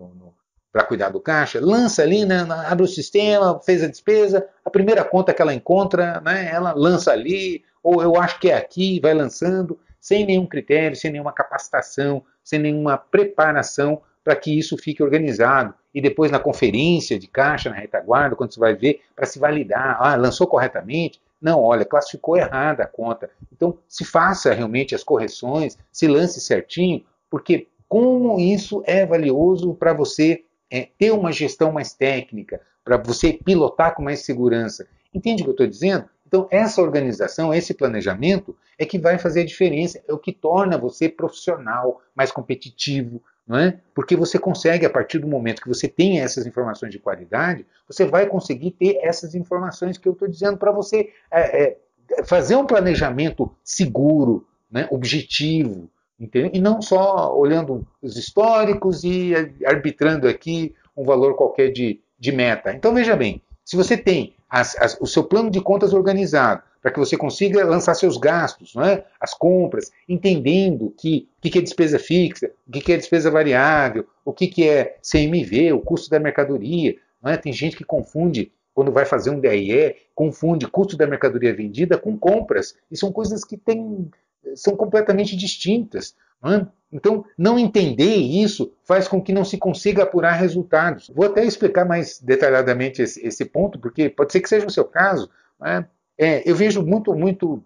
para 0.72 0.84
cuidar 0.84 1.10
do 1.10 1.22
caixa, 1.22 1.60
lança 1.62 2.02
ali, 2.02 2.26
né, 2.26 2.46
abre 2.68 2.84
o 2.84 2.88
sistema, 2.88 3.60
fez 3.64 3.84
a 3.84 3.88
despesa, 3.88 4.46
a 4.64 4.70
primeira 4.70 5.04
conta 5.04 5.34
que 5.34 5.42
ela 5.42 5.54
encontra, 5.54 6.20
né, 6.22 6.50
ela 6.52 6.74
lança 6.74 7.12
ali, 7.12 7.64
ou 7.82 8.02
eu 8.02 8.20
acho 8.20 8.40
que 8.40 8.50
é 8.50 8.58
aqui, 8.58 9.00
vai 9.00 9.14
lançando, 9.14 9.80
sem 10.02 10.26
nenhum 10.26 10.46
critério, 10.46 10.96
sem 10.96 11.12
nenhuma 11.12 11.32
capacitação, 11.32 12.24
sem 12.44 12.60
nenhuma 12.60 12.98
preparação 12.98 14.02
para 14.24 14.36
que 14.36 14.58
isso 14.58 14.76
fique 14.76 15.02
organizado. 15.02 15.74
E 15.94 16.02
depois 16.02 16.32
na 16.32 16.40
conferência 16.40 17.18
de 17.18 17.28
caixa, 17.28 17.70
na 17.70 17.76
retaguarda, 17.76 18.36
quando 18.36 18.54
você 18.54 18.60
vai 18.60 18.76
ver, 18.76 19.02
para 19.16 19.26
se 19.26 19.40
validar, 19.40 19.98
ah, 20.00 20.16
lançou 20.16 20.46
corretamente, 20.46 21.22
não, 21.46 21.62
olha, 21.62 21.86
classificou 21.86 22.36
errada 22.36 22.82
a 22.82 22.88
conta. 22.88 23.30
Então, 23.54 23.78
se 23.88 24.04
faça 24.04 24.52
realmente 24.52 24.96
as 24.96 25.04
correções, 25.04 25.78
se 25.92 26.08
lance 26.08 26.42
certinho, 26.42 27.06
porque 27.30 27.68
como 27.88 28.40
isso 28.40 28.82
é 28.84 29.06
valioso 29.06 29.76
para 29.76 29.94
você 29.94 30.44
é, 30.72 30.90
ter 30.98 31.12
uma 31.12 31.32
gestão 31.32 31.72
mais 31.72 31.94
técnica, 31.94 32.60
para 32.84 32.98
você 32.98 33.32
pilotar 33.32 33.94
com 33.94 34.02
mais 34.02 34.22
segurança. 34.26 34.88
Entende 35.14 35.44
o 35.44 35.46
que 35.46 35.50
eu 35.50 35.54
estou 35.54 35.68
dizendo? 35.68 36.10
Então, 36.26 36.48
essa 36.50 36.82
organização, 36.82 37.54
esse 37.54 37.76
planejamento 37.76 38.58
é 38.76 38.84
que 38.84 38.98
vai 38.98 39.20
fazer 39.20 39.42
a 39.42 39.46
diferença, 39.46 40.02
é 40.08 40.12
o 40.12 40.18
que 40.18 40.34
torna 40.34 40.80
você 40.80 41.08
profissional, 41.08 42.02
mais 42.16 42.32
competitivo, 42.32 43.22
não 43.48 43.58
é? 43.58 43.80
Porque 43.94 44.16
você 44.16 44.40
consegue, 44.40 44.86
a 44.86 44.90
partir 44.90 45.20
do 45.20 45.28
momento 45.28 45.62
que 45.62 45.68
você 45.68 45.88
tem 45.88 46.20
essas 46.20 46.46
informações 46.48 46.92
de 46.92 47.00
qualidade, 47.00 47.66
você 47.88 48.06
vai 48.06 48.26
conseguir 48.26 48.72
ter 48.72 48.98
essas 49.02 49.36
informações 49.36 49.98
que 49.98 50.08
eu 50.08 50.14
estou 50.14 50.28
dizendo 50.28 50.58
para 50.58 50.72
você 50.72 51.12
é, 51.32 51.64
é, 51.64 51.78
fazer 52.24 52.56
um 52.56 52.66
planejamento 52.66 53.52
seguro, 53.64 54.48
né, 54.72 54.88
objetivo, 54.90 55.90
entendeu? 56.20 56.50
e 56.54 56.60
não 56.60 56.82
só 56.82 57.38
olhando 57.38 57.86
os 58.02 58.18
históricos 58.18 59.04
e 59.04 59.34
arbitrando 59.66 60.28
aqui 60.28 60.74
um 60.98 61.04
valor 61.04 61.36
qualquer 61.36 61.72
de, 61.72 62.02
de 62.18 62.32
meta. 62.32 62.74
Então 62.74 62.94
veja 62.94 63.16
bem, 63.16 63.42
se 63.64 63.76
você 63.76 63.96
tem 63.96 64.34
as, 64.50 64.76
as, 64.80 64.98
o 65.00 65.06
seu 65.06 65.24
plano 65.24 65.52
de 65.52 65.62
contas 65.62 65.94
organizado, 65.94 66.64
para 66.86 66.92
que 66.92 67.00
você 67.00 67.18
consiga 67.18 67.66
lançar 67.66 67.96
seus 67.96 68.16
gastos, 68.16 68.76
não 68.76 68.84
é? 68.84 69.04
as 69.20 69.34
compras, 69.34 69.92
entendendo 70.08 70.94
que, 70.96 71.28
o 71.40 71.42
que 71.42 71.58
é 71.58 71.62
despesa 71.64 71.98
fixa, 71.98 72.52
o 72.68 72.72
que 72.72 72.94
é 72.94 72.96
despesa 72.96 73.32
variável, 73.32 74.06
o 74.24 74.32
que 74.32 74.70
é 74.70 74.96
CMV, 75.02 75.74
o 75.74 75.80
custo 75.80 76.12
da 76.12 76.20
mercadoria. 76.20 76.96
Não 77.24 77.32
é? 77.32 77.38
Tem 77.38 77.52
gente 77.52 77.76
que 77.76 77.84
confunde, 77.84 78.52
quando 78.72 78.92
vai 78.92 79.04
fazer 79.04 79.32
um 79.32 79.40
DRE, 79.40 79.96
confunde 80.14 80.68
custo 80.68 80.96
da 80.96 81.08
mercadoria 81.08 81.56
vendida 81.56 81.98
com 81.98 82.16
compras. 82.16 82.76
E 82.92 82.96
são 82.96 83.12
coisas 83.12 83.44
que 83.44 83.58
têm, 83.58 84.08
são 84.54 84.76
completamente 84.76 85.36
distintas. 85.36 86.16
Não 86.40 86.54
é? 86.54 86.68
Então, 86.94 87.26
não 87.36 87.58
entender 87.58 88.16
isso 88.16 88.72
faz 88.84 89.08
com 89.08 89.20
que 89.20 89.34
não 89.34 89.44
se 89.44 89.58
consiga 89.58 90.04
apurar 90.04 90.34
resultados. 90.34 91.10
Vou 91.16 91.26
até 91.26 91.44
explicar 91.44 91.84
mais 91.84 92.20
detalhadamente 92.20 93.02
esse, 93.02 93.26
esse 93.26 93.44
ponto, 93.44 93.80
porque 93.80 94.08
pode 94.08 94.32
ser 94.32 94.40
que 94.40 94.50
seja 94.50 94.68
o 94.68 94.72
seu 94.72 94.86
caso. 94.86 95.28
É? 95.64 95.84
É, 96.18 96.50
eu 96.50 96.56
vejo 96.56 96.82
muito, 96.82 97.14
muito, 97.14 97.64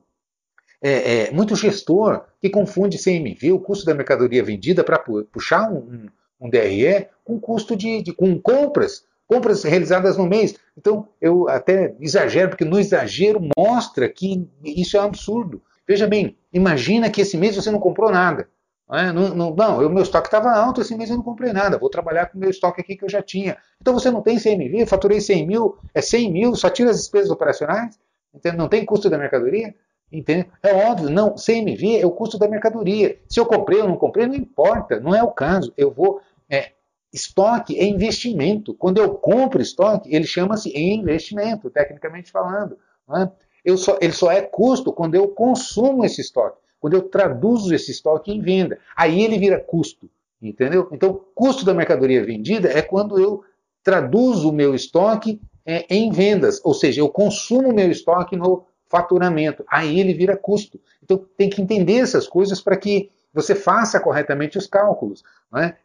é, 0.81 1.27
é, 1.27 1.31
muito 1.31 1.55
gestor 1.55 2.23
que 2.41 2.49
confunde 2.49 3.01
CMV, 3.01 3.51
o 3.51 3.59
custo 3.59 3.85
da 3.85 3.93
mercadoria 3.93 4.43
vendida, 4.43 4.83
para 4.83 4.99
puxar 4.99 5.71
um, 5.71 6.07
um, 6.39 6.49
DRE 6.49 7.07
com 7.23 7.39
custo 7.39 7.75
de, 7.75 8.01
de, 8.01 8.13
com 8.13 8.39
compras, 8.39 9.05
compras 9.27 9.63
realizadas 9.63 10.17
no 10.17 10.25
mês. 10.25 10.55
Então, 10.77 11.07
eu 11.21 11.47
até 11.47 11.95
exagero, 11.99 12.49
porque 12.49 12.65
no 12.65 12.79
exagero 12.79 13.39
mostra 13.57 14.09
que 14.09 14.47
isso 14.63 14.97
é 14.97 15.01
um 15.01 15.05
absurdo. 15.05 15.61
Veja 15.87 16.07
bem, 16.07 16.37
imagina 16.51 17.09
que 17.09 17.21
esse 17.21 17.37
mês 17.37 17.55
você 17.55 17.69
não 17.71 17.79
comprou 17.79 18.11
nada. 18.11 18.47
Não, 18.89 19.13
não, 19.13 19.35
não, 19.35 19.55
não 19.55 19.89
meu 19.89 20.01
estoque 20.01 20.27
estava 20.27 20.51
alto 20.51 20.81
esse 20.81 20.95
mês 20.95 21.11
eu 21.11 21.17
não 21.17 21.23
comprei 21.23 21.53
nada, 21.53 21.77
vou 21.77 21.91
trabalhar 21.91 22.25
com 22.25 22.37
o 22.37 22.41
meu 22.41 22.49
estoque 22.49 22.81
aqui 22.81 22.95
que 22.95 23.05
eu 23.05 23.09
já 23.09 23.21
tinha. 23.21 23.55
Então 23.79 23.93
você 23.93 24.09
não 24.09 24.21
tem 24.21 24.39
CMV, 24.39 24.87
faturei 24.87 25.21
100 25.21 25.45
mil, 25.45 25.77
é 25.93 26.01
100 26.01 26.31
mil, 26.31 26.55
só 26.55 26.71
tira 26.71 26.89
as 26.89 26.97
despesas 26.97 27.29
operacionais, 27.29 27.99
entende? 28.33 28.57
não 28.57 28.67
tem 28.67 28.85
custo 28.85 29.09
da 29.09 29.17
mercadoria. 29.17 29.73
Entende? 30.11 30.49
É 30.63 30.73
óbvio, 30.73 31.09
não, 31.09 31.35
CMV 31.35 31.99
é 31.99 32.05
o 32.05 32.11
custo 32.11 32.37
da 32.37 32.47
mercadoria. 32.47 33.19
Se 33.29 33.39
eu 33.39 33.45
comprei 33.45 33.79
ou 33.79 33.87
não 33.87 33.95
comprei, 33.95 34.25
não 34.25 34.33
importa, 34.33 34.99
não 34.99 35.13
é 35.13 35.21
o 35.21 35.31
caso. 35.31 35.71
Eu 35.77 35.91
vou. 35.91 36.19
É, 36.49 36.71
estoque 37.13 37.77
é 37.79 37.85
investimento. 37.85 38.73
Quando 38.73 38.97
eu 38.97 39.13
compro 39.13 39.61
estoque, 39.61 40.13
ele 40.13 40.25
chama-se 40.25 40.75
investimento, 40.75 41.69
tecnicamente 41.69 42.31
falando. 42.31 42.77
É? 43.15 43.29
Eu 43.63 43.77
só, 43.77 43.97
ele 44.01 44.13
só 44.13 44.31
é 44.31 44.41
custo 44.41 44.91
quando 44.91 45.15
eu 45.15 45.27
consumo 45.27 46.03
esse 46.03 46.21
estoque, 46.21 46.57
quando 46.79 46.95
eu 46.95 47.03
traduzo 47.03 47.73
esse 47.73 47.91
estoque 47.91 48.31
em 48.31 48.41
venda. 48.41 48.79
Aí 48.95 49.21
ele 49.21 49.37
vira 49.37 49.59
custo. 49.59 50.09
Entendeu? 50.41 50.87
Então, 50.91 51.21
custo 51.35 51.65
da 51.65 51.73
mercadoria 51.73 52.25
vendida 52.25 52.69
é 52.69 52.81
quando 52.81 53.19
eu 53.19 53.43
traduzo 53.83 54.49
o 54.49 54.53
meu 54.53 54.73
estoque 54.73 55.41
é, 55.69 55.85
em 55.87 56.11
vendas, 56.11 56.59
ou 56.63 56.73
seja, 56.73 56.99
eu 56.99 57.09
consumo 57.09 57.71
meu 57.71 57.91
estoque 57.91 58.35
no 58.35 58.65
faturamento. 58.87 59.63
Aí 59.69 59.99
ele 59.99 60.15
vira 60.15 60.35
custo. 60.35 60.79
Então 61.03 61.23
tem 61.37 61.47
que 61.47 61.61
entender 61.61 61.97
essas 61.99 62.27
coisas 62.27 62.59
para 62.59 62.75
que 62.75 63.11
você 63.31 63.53
faça 63.53 63.99
corretamente 63.99 64.57
os 64.57 64.65
cálculos. 64.65 65.23
Né? 65.51 65.75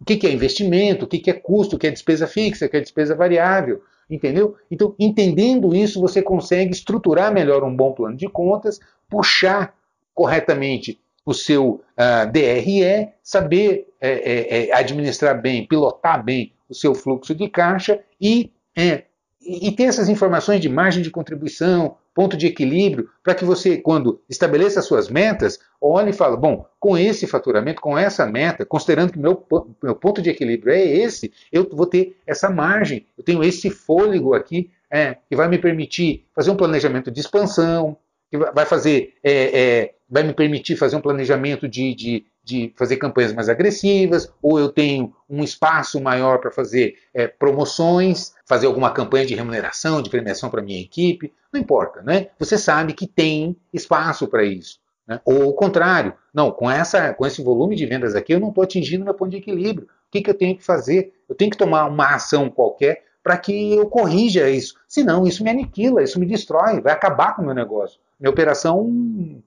O 0.00 0.04
que, 0.04 0.16
que 0.16 0.26
é 0.26 0.32
investimento, 0.32 1.04
o 1.04 1.08
que, 1.08 1.20
que 1.20 1.30
é 1.30 1.34
custo, 1.34 1.76
o 1.76 1.78
que 1.78 1.86
é 1.86 1.92
despesa 1.92 2.26
fixa, 2.26 2.66
o 2.66 2.68
que 2.68 2.76
é 2.76 2.80
despesa 2.80 3.14
variável. 3.14 3.80
Entendeu? 4.10 4.56
Então, 4.68 4.96
entendendo 4.98 5.76
isso, 5.76 6.00
você 6.00 6.20
consegue 6.20 6.72
estruturar 6.72 7.32
melhor 7.32 7.62
um 7.62 7.76
bom 7.76 7.92
plano 7.92 8.16
de 8.16 8.28
contas, 8.28 8.80
puxar 9.08 9.72
corretamente 10.12 11.00
o 11.24 11.32
seu 11.32 11.74
uh, 11.74 11.82
ah, 11.96 12.24
DRE, 12.24 13.12
saber 13.22 13.86
é, 14.00 14.10
é, 14.10 14.68
é, 14.70 14.74
administrar 14.74 15.40
bem, 15.40 15.68
pilotar 15.68 16.24
bem 16.24 16.52
o 16.68 16.74
seu 16.74 16.96
fluxo 16.96 17.32
de 17.32 17.48
caixa 17.48 18.00
e, 18.20 18.50
é, 18.76 19.04
e 19.42 19.72
ter 19.72 19.84
essas 19.84 20.08
informações 20.08 20.60
de 20.60 20.68
margem 20.68 21.02
de 21.02 21.10
contribuição, 21.10 21.96
ponto 22.14 22.36
de 22.36 22.46
equilíbrio, 22.46 23.08
para 23.22 23.34
que 23.34 23.44
você, 23.44 23.78
quando 23.78 24.20
estabeleça 24.28 24.80
as 24.80 24.86
suas 24.86 25.08
metas, 25.08 25.58
olhe 25.80 26.10
e 26.10 26.12
fale, 26.12 26.36
bom, 26.36 26.66
com 26.78 26.96
esse 26.98 27.26
faturamento, 27.26 27.80
com 27.80 27.96
essa 27.96 28.26
meta, 28.26 28.66
considerando 28.66 29.12
que 29.12 29.18
meu, 29.18 29.46
meu 29.82 29.94
ponto 29.94 30.20
de 30.20 30.28
equilíbrio 30.28 30.74
é 30.74 30.84
esse, 30.84 31.32
eu 31.50 31.66
vou 31.72 31.86
ter 31.86 32.16
essa 32.26 32.50
margem, 32.50 33.06
eu 33.16 33.24
tenho 33.24 33.42
esse 33.42 33.70
fôlego 33.70 34.34
aqui, 34.34 34.70
é, 34.90 35.16
que 35.28 35.36
vai 35.36 35.48
me 35.48 35.58
permitir 35.58 36.26
fazer 36.34 36.50
um 36.50 36.56
planejamento 36.56 37.10
de 37.10 37.20
expansão, 37.20 37.96
que 38.30 38.36
vai 38.36 38.66
fazer, 38.66 39.14
é, 39.24 39.60
é, 39.60 39.94
vai 40.08 40.22
me 40.22 40.32
permitir 40.32 40.76
fazer 40.76 40.96
um 40.96 41.00
planejamento 41.00 41.66
de, 41.68 41.94
de, 41.94 42.24
de, 42.42 42.72
fazer 42.76 42.96
campanhas 42.96 43.32
mais 43.32 43.48
agressivas, 43.48 44.32
ou 44.42 44.58
eu 44.58 44.68
tenho 44.68 45.14
um 45.28 45.42
espaço 45.42 46.00
maior 46.00 46.38
para 46.38 46.50
fazer 46.50 46.96
é, 47.14 47.26
promoções, 47.26 48.34
fazer 48.46 48.66
alguma 48.66 48.90
campanha 48.90 49.26
de 49.26 49.34
remuneração, 49.34 50.02
de 50.02 50.10
premiação 50.10 50.50
para 50.50 50.62
minha 50.62 50.80
equipe, 50.80 51.32
não 51.52 51.60
importa, 51.60 52.02
né? 52.02 52.28
Você 52.38 52.56
sabe 52.56 52.92
que 52.92 53.06
tem 53.06 53.56
espaço 53.72 54.26
para 54.28 54.44
isso. 54.44 54.78
Né? 55.06 55.20
Ou 55.24 55.48
o 55.48 55.54
contrário, 55.54 56.14
não, 56.32 56.52
com, 56.52 56.70
essa, 56.70 57.12
com 57.14 57.26
esse 57.26 57.42
volume 57.42 57.74
de 57.74 57.84
vendas 57.84 58.14
aqui 58.14 58.32
eu 58.32 58.40
não 58.40 58.50
estou 58.50 58.62
atingindo 58.62 59.04
meu 59.04 59.14
ponto 59.14 59.30
de 59.30 59.38
equilíbrio. 59.38 59.86
O 59.86 60.10
que, 60.10 60.22
que 60.22 60.30
eu 60.30 60.34
tenho 60.34 60.56
que 60.56 60.64
fazer? 60.64 61.12
Eu 61.28 61.34
tenho 61.34 61.50
que 61.50 61.56
tomar 61.56 61.86
uma 61.86 62.14
ação 62.14 62.48
qualquer 62.48 63.04
para 63.22 63.36
que 63.36 63.74
eu 63.74 63.86
corrija 63.86 64.48
isso. 64.48 64.74
Senão, 64.88 65.26
isso 65.26 65.44
me 65.44 65.50
aniquila, 65.50 66.02
isso 66.02 66.18
me 66.18 66.26
destrói, 66.26 66.80
vai 66.80 66.92
acabar 66.92 67.34
com 67.34 67.42
o 67.42 67.44
meu 67.44 67.54
negócio. 67.54 68.00
Minha 68.18 68.30
operação 68.30 68.82
hum, 68.82 69.42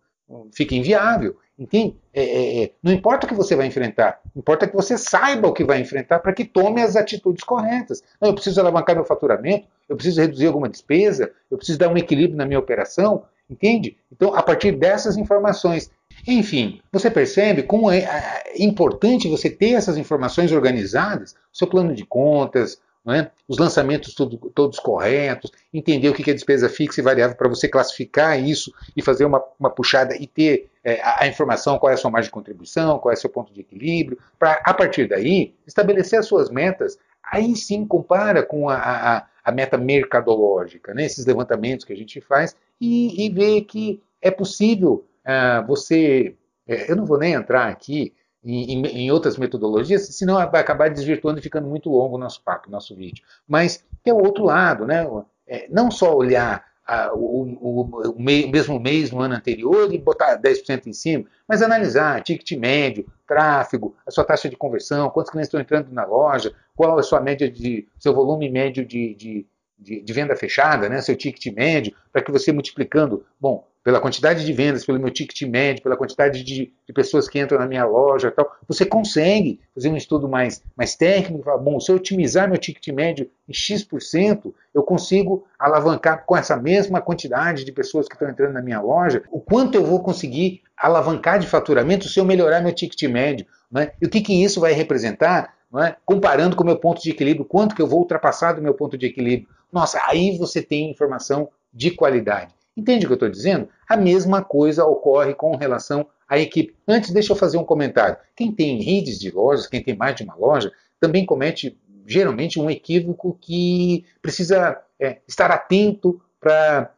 fica 0.51 0.75
inviável. 0.75 1.37
Entende? 1.63 1.95
É, 2.13 2.21
é, 2.21 2.63
é, 2.63 2.71
não 2.83 2.91
importa 2.91 3.25
o 3.25 3.29
que 3.29 3.33
você 3.33 3.55
vai 3.55 3.65
enfrentar, 3.65 4.19
importa 4.35 4.67
que 4.67 4.75
você 4.75 4.97
saiba 4.97 5.47
o 5.47 5.53
que 5.53 5.63
vai 5.63 5.79
enfrentar 5.79 6.19
para 6.19 6.33
que 6.33 6.43
tome 6.43 6.81
as 6.81 6.97
atitudes 6.97 7.41
corretas. 7.41 8.03
Não, 8.19 8.29
eu 8.29 8.33
preciso 8.33 8.59
alavancar 8.59 8.97
meu 8.97 9.05
faturamento, 9.05 9.65
eu 9.87 9.95
preciso 9.95 10.19
reduzir 10.19 10.47
alguma 10.47 10.67
despesa, 10.67 11.31
eu 11.49 11.55
preciso 11.55 11.79
dar 11.79 11.87
um 11.87 11.95
equilíbrio 11.95 12.35
na 12.35 12.45
minha 12.45 12.59
operação, 12.59 13.23
entende? 13.49 13.95
Então, 14.11 14.35
a 14.35 14.43
partir 14.43 14.73
dessas 14.73 15.15
informações. 15.15 15.89
Enfim, 16.27 16.81
você 16.91 17.09
percebe 17.09 17.63
como 17.63 17.89
é, 17.89 17.99
é 17.99 18.61
importante 18.61 19.29
você 19.29 19.49
ter 19.49 19.71
essas 19.71 19.97
informações 19.97 20.51
organizadas, 20.51 21.33
seu 21.51 21.65
plano 21.65 21.95
de 21.95 22.05
contas, 22.05 22.77
é? 23.11 23.29
os 23.47 23.57
lançamentos 23.57 24.13
tudo, 24.13 24.37
todos 24.55 24.79
corretos, 24.79 25.51
entender 25.73 26.07
o 26.07 26.13
que 26.13 26.29
é 26.29 26.33
despesa 26.33 26.69
fixa 26.69 27.01
e 27.01 27.03
variável 27.03 27.35
para 27.35 27.49
você 27.49 27.67
classificar 27.67 28.39
isso 28.41 28.73
e 28.95 29.01
fazer 29.01 29.25
uma, 29.25 29.43
uma 29.59 29.69
puxada 29.69 30.15
e 30.15 30.25
ter 30.25 30.69
é, 30.83 31.01
a, 31.03 31.27
informação 31.27 31.77
qual 31.77 31.89
é 31.89 31.95
a 31.95 31.97
sua 31.97 32.09
margem 32.09 32.29
de 32.29 32.33
contribuição, 32.33 32.99
qual 32.99 33.11
é 33.11 33.15
o 33.15 33.19
seu 33.19 33.29
ponto 33.29 33.53
de 33.53 33.59
equilíbrio, 33.59 34.17
para 34.39 34.61
a 34.63 34.73
partir 34.73 35.07
daí 35.09 35.53
estabelecer 35.67 36.19
as 36.19 36.27
suas 36.27 36.49
metas. 36.49 36.97
Aí 37.21 37.55
sim 37.55 37.85
compara 37.85 38.43
com 38.43 38.69
a, 38.69 38.77
a, 38.77 39.25
a 39.43 39.51
meta 39.51 39.77
mercadológica, 39.77 40.93
né? 40.93 41.05
esses 41.05 41.25
levantamentos 41.25 41.85
que 41.85 41.91
a 41.91 41.97
gente 41.97 42.21
faz 42.21 42.55
e, 42.79 43.25
e 43.25 43.29
vê 43.29 43.61
que 43.61 44.01
é 44.21 44.31
possível 44.31 45.05
uh, 45.25 45.65
você. 45.67 46.35
É, 46.65 46.89
eu 46.89 46.95
não 46.95 47.05
vou 47.05 47.17
nem 47.17 47.33
entrar 47.33 47.67
aqui 47.67 48.13
em, 48.43 48.85
em, 48.85 49.11
outras 49.11 49.37
metodologias, 49.37 50.07
senão 50.07 50.35
vai 50.49 50.61
acabar 50.61 50.89
desvirtuando 50.89 51.39
e 51.39 51.43
ficando 51.43 51.67
muito 51.67 51.89
longo 51.89 52.15
o 52.15 52.19
nosso 52.19 52.41
papo, 52.43 52.67
o 52.67 52.71
nosso 52.71 52.95
vídeo. 52.95 53.23
Mas 53.47 53.85
é 54.05 54.13
o 54.13 54.17
outro 54.17 54.43
lado, 54.43 54.85
né? 54.85 55.05
É, 55.47 55.67
não 55.69 55.89
só 55.89 56.15
olhar 56.15 56.65
a, 56.85 57.13
o, 57.13 57.43
o, 57.43 58.11
o 58.11 58.21
me, 58.21 58.47
mesmo 58.47 58.79
mês 58.79 59.11
no 59.11 59.21
ano 59.21 59.35
anterior 59.35 59.93
e 59.93 59.97
botar 59.97 60.39
10% 60.41 60.87
em 60.87 60.93
cima, 60.93 61.25
mas 61.47 61.61
analisar 61.61 62.21
ticket 62.21 62.59
médio, 62.59 63.05
tráfego, 63.25 63.95
a 64.05 64.11
sua 64.11 64.25
taxa 64.25 64.49
de 64.49 64.57
conversão, 64.57 65.09
quantos 65.09 65.31
clientes 65.31 65.47
estão 65.47 65.61
entrando 65.61 65.91
na 65.91 66.05
loja, 66.05 66.53
qual 66.75 66.97
é 66.97 66.99
a 66.99 67.03
sua 67.03 67.21
média 67.21 67.49
de 67.49 67.87
seu 67.97 68.13
volume 68.13 68.49
médio 68.49 68.85
de, 68.85 69.15
de, 69.15 69.47
de, 69.79 70.01
de 70.01 70.13
venda 70.13 70.35
fechada, 70.35 70.89
né, 70.89 71.01
seu 71.01 71.15
ticket 71.15 71.53
médio, 71.55 71.95
para 72.11 72.21
que 72.21 72.31
você 72.31 72.51
multiplicando, 72.51 73.25
bom, 73.39 73.65
pela 73.83 73.99
quantidade 73.99 74.45
de 74.45 74.53
vendas, 74.53 74.85
pelo 74.85 74.99
meu 74.99 75.11
ticket 75.11 75.41
médio, 75.41 75.83
pela 75.83 75.97
quantidade 75.97 76.41
de, 76.43 76.73
de, 76.85 76.93
pessoas 76.93 77.27
que 77.27 77.37
entram 77.37 77.59
na 77.59 77.67
minha 77.67 77.85
loja 77.85 78.31
tal, 78.31 78.49
você 78.65 78.85
consegue 78.85 79.59
fazer 79.75 79.89
um 79.89 79.97
estudo 79.97 80.29
mais, 80.29 80.63
mais 80.75 80.95
técnico, 80.95 81.43
falar, 81.43 81.57
bom, 81.57 81.79
se 81.79 81.91
eu 81.91 81.97
otimizar 81.97 82.47
meu 82.47 82.57
ticket 82.57 82.87
médio 82.95 83.29
em 83.47 83.53
X%, 83.53 84.53
eu 84.73 84.83
consigo 84.83 85.45
alavancar 85.59 86.25
com 86.25 86.37
essa 86.37 86.55
mesma 86.55 87.01
quantidade 87.01 87.65
de 87.65 87.71
pessoas 87.73 88.07
que 88.07 88.15
estão 88.15 88.29
entrando 88.29 88.53
na 88.53 88.61
minha 88.61 88.79
loja, 88.79 89.23
o 89.29 89.41
quanto 89.41 89.75
eu 89.75 89.83
vou 89.83 90.01
conseguir 90.01 90.61
alavancar 90.77 91.37
de 91.37 91.47
faturamento 91.47 92.07
se 92.07 92.19
eu 92.19 92.25
melhorar 92.25 92.61
meu 92.61 92.73
ticket 92.73 93.03
médio, 93.11 93.45
né? 93.69 93.91
e 94.01 94.05
o 94.05 94.09
que, 94.09 94.21
que 94.21 94.43
isso 94.43 94.61
vai 94.61 94.71
representar, 94.71 95.55
é? 95.81 95.95
comparando 96.05 96.55
com 96.55 96.63
o 96.63 96.65
meu 96.65 96.77
ponto 96.77 97.01
de 97.01 97.09
equilíbrio, 97.09 97.45
quanto 97.45 97.75
que 97.75 97.81
eu 97.81 97.87
vou 97.87 97.99
ultrapassar 97.99 98.53
do 98.53 98.61
meu 98.61 98.73
ponto 98.73 98.97
de 98.97 99.07
equilíbrio. 99.07 99.49
Nossa, 99.71 99.99
aí 100.05 100.37
você 100.37 100.61
tem 100.61 100.91
informação 100.91 101.49
de 101.73 101.91
qualidade. 101.91 102.53
Entende 102.75 103.05
o 103.05 103.09
que 103.09 103.13
eu 103.13 103.15
estou 103.15 103.29
dizendo? 103.29 103.69
A 103.87 103.95
mesma 103.95 104.43
coisa 104.43 104.85
ocorre 104.85 105.33
com 105.33 105.55
relação 105.55 106.07
à 106.27 106.39
equipe. 106.39 106.75
Antes, 106.87 107.11
deixa 107.11 107.31
eu 107.31 107.37
fazer 107.37 107.57
um 107.57 107.63
comentário. 107.63 108.17
Quem 108.35 108.51
tem 108.51 108.81
redes 108.81 109.19
de 109.19 109.29
lojas, 109.29 109.67
quem 109.67 109.83
tem 109.83 109.95
mais 109.95 110.15
de 110.15 110.23
uma 110.23 110.35
loja, 110.35 110.71
também 110.99 111.25
comete 111.25 111.79
geralmente 112.05 112.59
um 112.59 112.69
equívoco 112.69 113.37
que 113.39 114.05
precisa 114.21 114.81
é, 114.99 115.21
estar 115.27 115.51
atento 115.51 116.21
para 116.39 116.91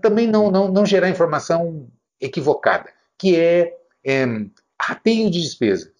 também 0.00 0.28
não, 0.28 0.48
não, 0.48 0.70
não 0.70 0.86
gerar 0.86 1.08
informação 1.08 1.88
equivocada, 2.20 2.88
que 3.18 3.36
é, 3.36 3.76
é 4.04 4.24
rateio 4.80 5.28
de 5.28 5.40
despesas. 5.42 5.90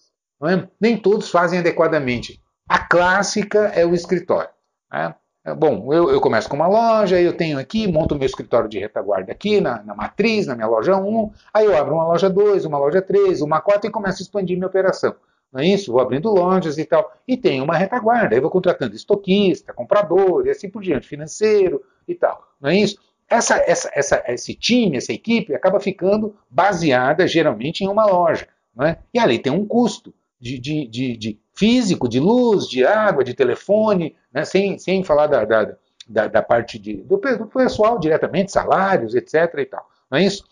É? 0.45 0.67
Nem 0.79 0.97
todos 0.97 1.29
fazem 1.29 1.59
adequadamente. 1.59 2.41
A 2.67 2.79
clássica 2.79 3.67
é 3.75 3.85
o 3.85 3.93
escritório. 3.93 4.49
Né? 4.91 5.13
É, 5.45 5.53
bom, 5.53 5.93
eu, 5.93 6.09
eu, 6.09 6.21
começo 6.21 6.47
com 6.47 6.55
uma 6.55 6.67
loja, 6.67 7.19
eu 7.19 7.35
tenho 7.35 7.59
aqui, 7.59 7.85
monto 7.85 8.15
meu 8.15 8.25
escritório 8.25 8.69
de 8.69 8.79
retaguarda 8.79 9.31
aqui 9.33 9.59
na, 9.59 9.83
na, 9.83 9.93
matriz, 9.93 10.47
na 10.47 10.55
minha 10.55 10.67
loja 10.67 10.95
1, 10.95 11.31
aí 11.53 11.65
eu 11.65 11.75
abro 11.75 11.95
uma 11.95 12.07
loja 12.07 12.29
2, 12.29 12.63
uma 12.63 12.77
loja 12.77 13.01
3, 13.01 13.41
uma 13.41 13.59
4 13.59 13.89
e 13.89 13.91
começo 13.91 14.21
a 14.21 14.23
expandir 14.23 14.55
minha 14.55 14.67
operação. 14.67 15.13
Não 15.51 15.59
é 15.59 15.67
isso? 15.67 15.91
Vou 15.91 16.01
abrindo 16.01 16.31
lojas 16.31 16.77
e 16.77 16.85
tal. 16.85 17.13
E 17.27 17.35
tenho 17.35 17.63
uma 17.63 17.75
retaguarda, 17.75 18.35
aí 18.35 18.41
vou 18.41 18.49
contratando 18.49 18.95
estoquista, 18.95 19.73
comprador 19.73 20.47
e 20.47 20.49
assim 20.49 20.69
por 20.69 20.81
diante, 20.81 21.07
financeiro 21.07 21.83
e 22.07 22.15
tal. 22.15 22.47
Não 22.59 22.69
é 22.69 22.77
isso? 22.77 22.97
Essa, 23.29 23.57
essa, 23.67 23.91
essa, 23.93 24.23
esse 24.27 24.55
time, 24.55 24.97
essa 24.97 25.11
equipe 25.11 25.53
acaba 25.53 25.79
ficando 25.79 26.35
baseada 26.49 27.27
geralmente 27.27 27.83
em 27.83 27.87
uma 27.87 28.05
loja. 28.05 28.47
Não 28.73 28.85
é? 28.85 28.97
E 29.13 29.19
ali 29.19 29.37
tem 29.37 29.51
um 29.51 29.65
custo 29.65 30.13
de, 30.39 30.57
de, 30.57 30.87
de, 30.87 31.17
de 31.17 31.39
físico, 31.53 32.09
de 32.09 32.19
luz, 32.19 32.67
de 32.67 32.85
água, 32.85 33.23
de 33.23 33.33
telefone, 33.33 34.15
né, 34.33 34.43
sem, 34.43 34.77
sem 34.79 35.03
falar 35.03 35.27
da, 35.27 35.45
da, 35.45 35.75
da, 36.07 36.27
da 36.27 36.41
parte 36.41 36.79
de, 36.79 36.97
do, 36.97 37.17
do, 37.17 37.47
pessoal 37.47 37.99
diretamente, 37.99 38.51
salários, 38.51 39.15
etc. 39.15 39.53
e 39.59 39.65
tal. 39.65 39.87
Não 40.09 40.17
é 40.17 40.23
isso? 40.23 40.43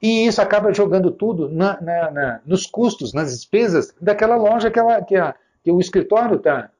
E 0.00 0.26
isso 0.26 0.40
acaba 0.40 0.72
jogando 0.72 1.10
tudo 1.10 1.48
na, 1.48 1.80
na, 1.80 2.10
na, 2.10 2.40
nos 2.46 2.66
custos, 2.66 3.12
nas 3.12 3.32
despesas 3.32 3.94
daquela 4.00 4.36
loja 4.36 4.70
que, 4.70 4.78
ela, 4.78 5.02
que, 5.02 5.16
a, 5.16 5.34
que 5.62 5.70
o 5.70 5.80
escritório 5.80 6.36
está 6.36 6.70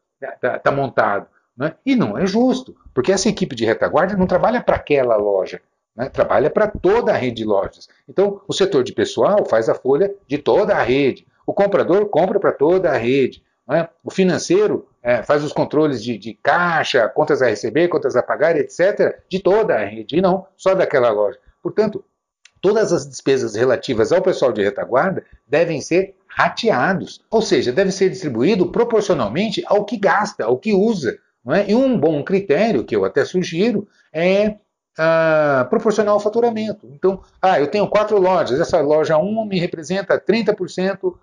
tá, 0.41 0.59
tá 0.59 0.73
montado. 0.73 1.27
Né? 1.57 1.75
E 1.85 1.97
não 1.97 2.17
é 2.17 2.25
justo, 2.25 2.77
porque 2.95 3.11
essa 3.11 3.29
equipe 3.29 3.57
de 3.57 3.65
retaguarda 3.65 4.17
não 4.17 4.29
trabalha 4.29 4.63
para 4.63 4.77
aquela 4.77 5.17
loja, 5.17 5.61
né? 5.97 6.09
trabalha 6.09 6.49
para 6.49 6.69
toda 6.69 7.13
a 7.13 7.17
rede 7.17 7.39
de 7.39 7.45
lojas. 7.45 7.89
Então, 8.09 8.41
o 8.47 8.53
setor 8.53 8.85
de 8.85 8.93
pessoal 8.93 9.45
faz 9.45 9.69
a 9.69 9.75
folha 9.75 10.15
de 10.29 10.39
toda 10.39 10.77
a 10.77 10.83
rede. 10.83 11.27
O 11.45 11.53
comprador 11.53 12.09
compra 12.11 12.39
para 12.39 12.53
toda 12.53 12.91
a 12.91 12.97
rede. 12.97 13.43
É? 13.71 13.89
O 14.03 14.11
financeiro 14.11 14.89
é, 15.03 15.23
faz 15.23 15.45
os 15.45 15.53
controles 15.53 16.03
de, 16.03 16.17
de, 16.17 16.33
caixa, 16.35 17.07
contas 17.09 17.43
a 17.43 17.47
receber, 17.49 17.89
contas 17.89 18.17
a 18.17 18.23
pagar, 18.23 18.57
etc., 18.57 19.21
de 19.29 19.41
toda 19.41 19.75
a 19.75 19.85
rede, 19.85 20.17
e 20.17 20.23
não 20.23 20.47
só 20.57 20.75
daquela 20.75 21.11
loja. 21.11 21.39
Portanto, 21.63 22.03
todas 22.63 22.93
as 22.93 23.07
despesas 23.07 23.55
relativas 23.55 24.11
ao 24.11 24.23
pessoal 24.23 24.53
de 24.53 24.63
retaguarda 24.63 25.23
devem 25.47 25.83
ser 25.83 26.15
rateados, 26.27 27.21
ou 27.31 27.43
seja, 27.43 27.71
deve 27.71 27.93
ser 27.93 28.09
distribuído 28.09 28.71
proporcionalmente 28.71 29.63
ao 29.67 29.85
que 29.85 29.99
gasta, 29.99 30.45
ao 30.45 30.57
que 30.57 30.73
usa. 30.73 31.19
É? 31.51 31.71
E 31.71 31.75
um 31.75 31.99
bom 31.99 32.23
critério, 32.23 32.85
que 32.85 32.95
eu 32.95 33.05
até 33.05 33.25
sugiro, 33.25 33.87
é 34.13 34.57
ah, 34.99 35.67
proporcional 35.71 36.15
ao 36.15 36.21
faturamento. 36.21 36.89
Então, 36.93 37.23
ah, 37.41 37.61
eu 37.61 37.69
tenho 37.69 37.87
quatro 37.89 38.19
lojas, 38.19 38.61
essa 38.61 38.81
loja 38.81 39.17
1 39.17 39.47
me 39.47 39.59
representa 39.59 40.21
30% 40.21 41.15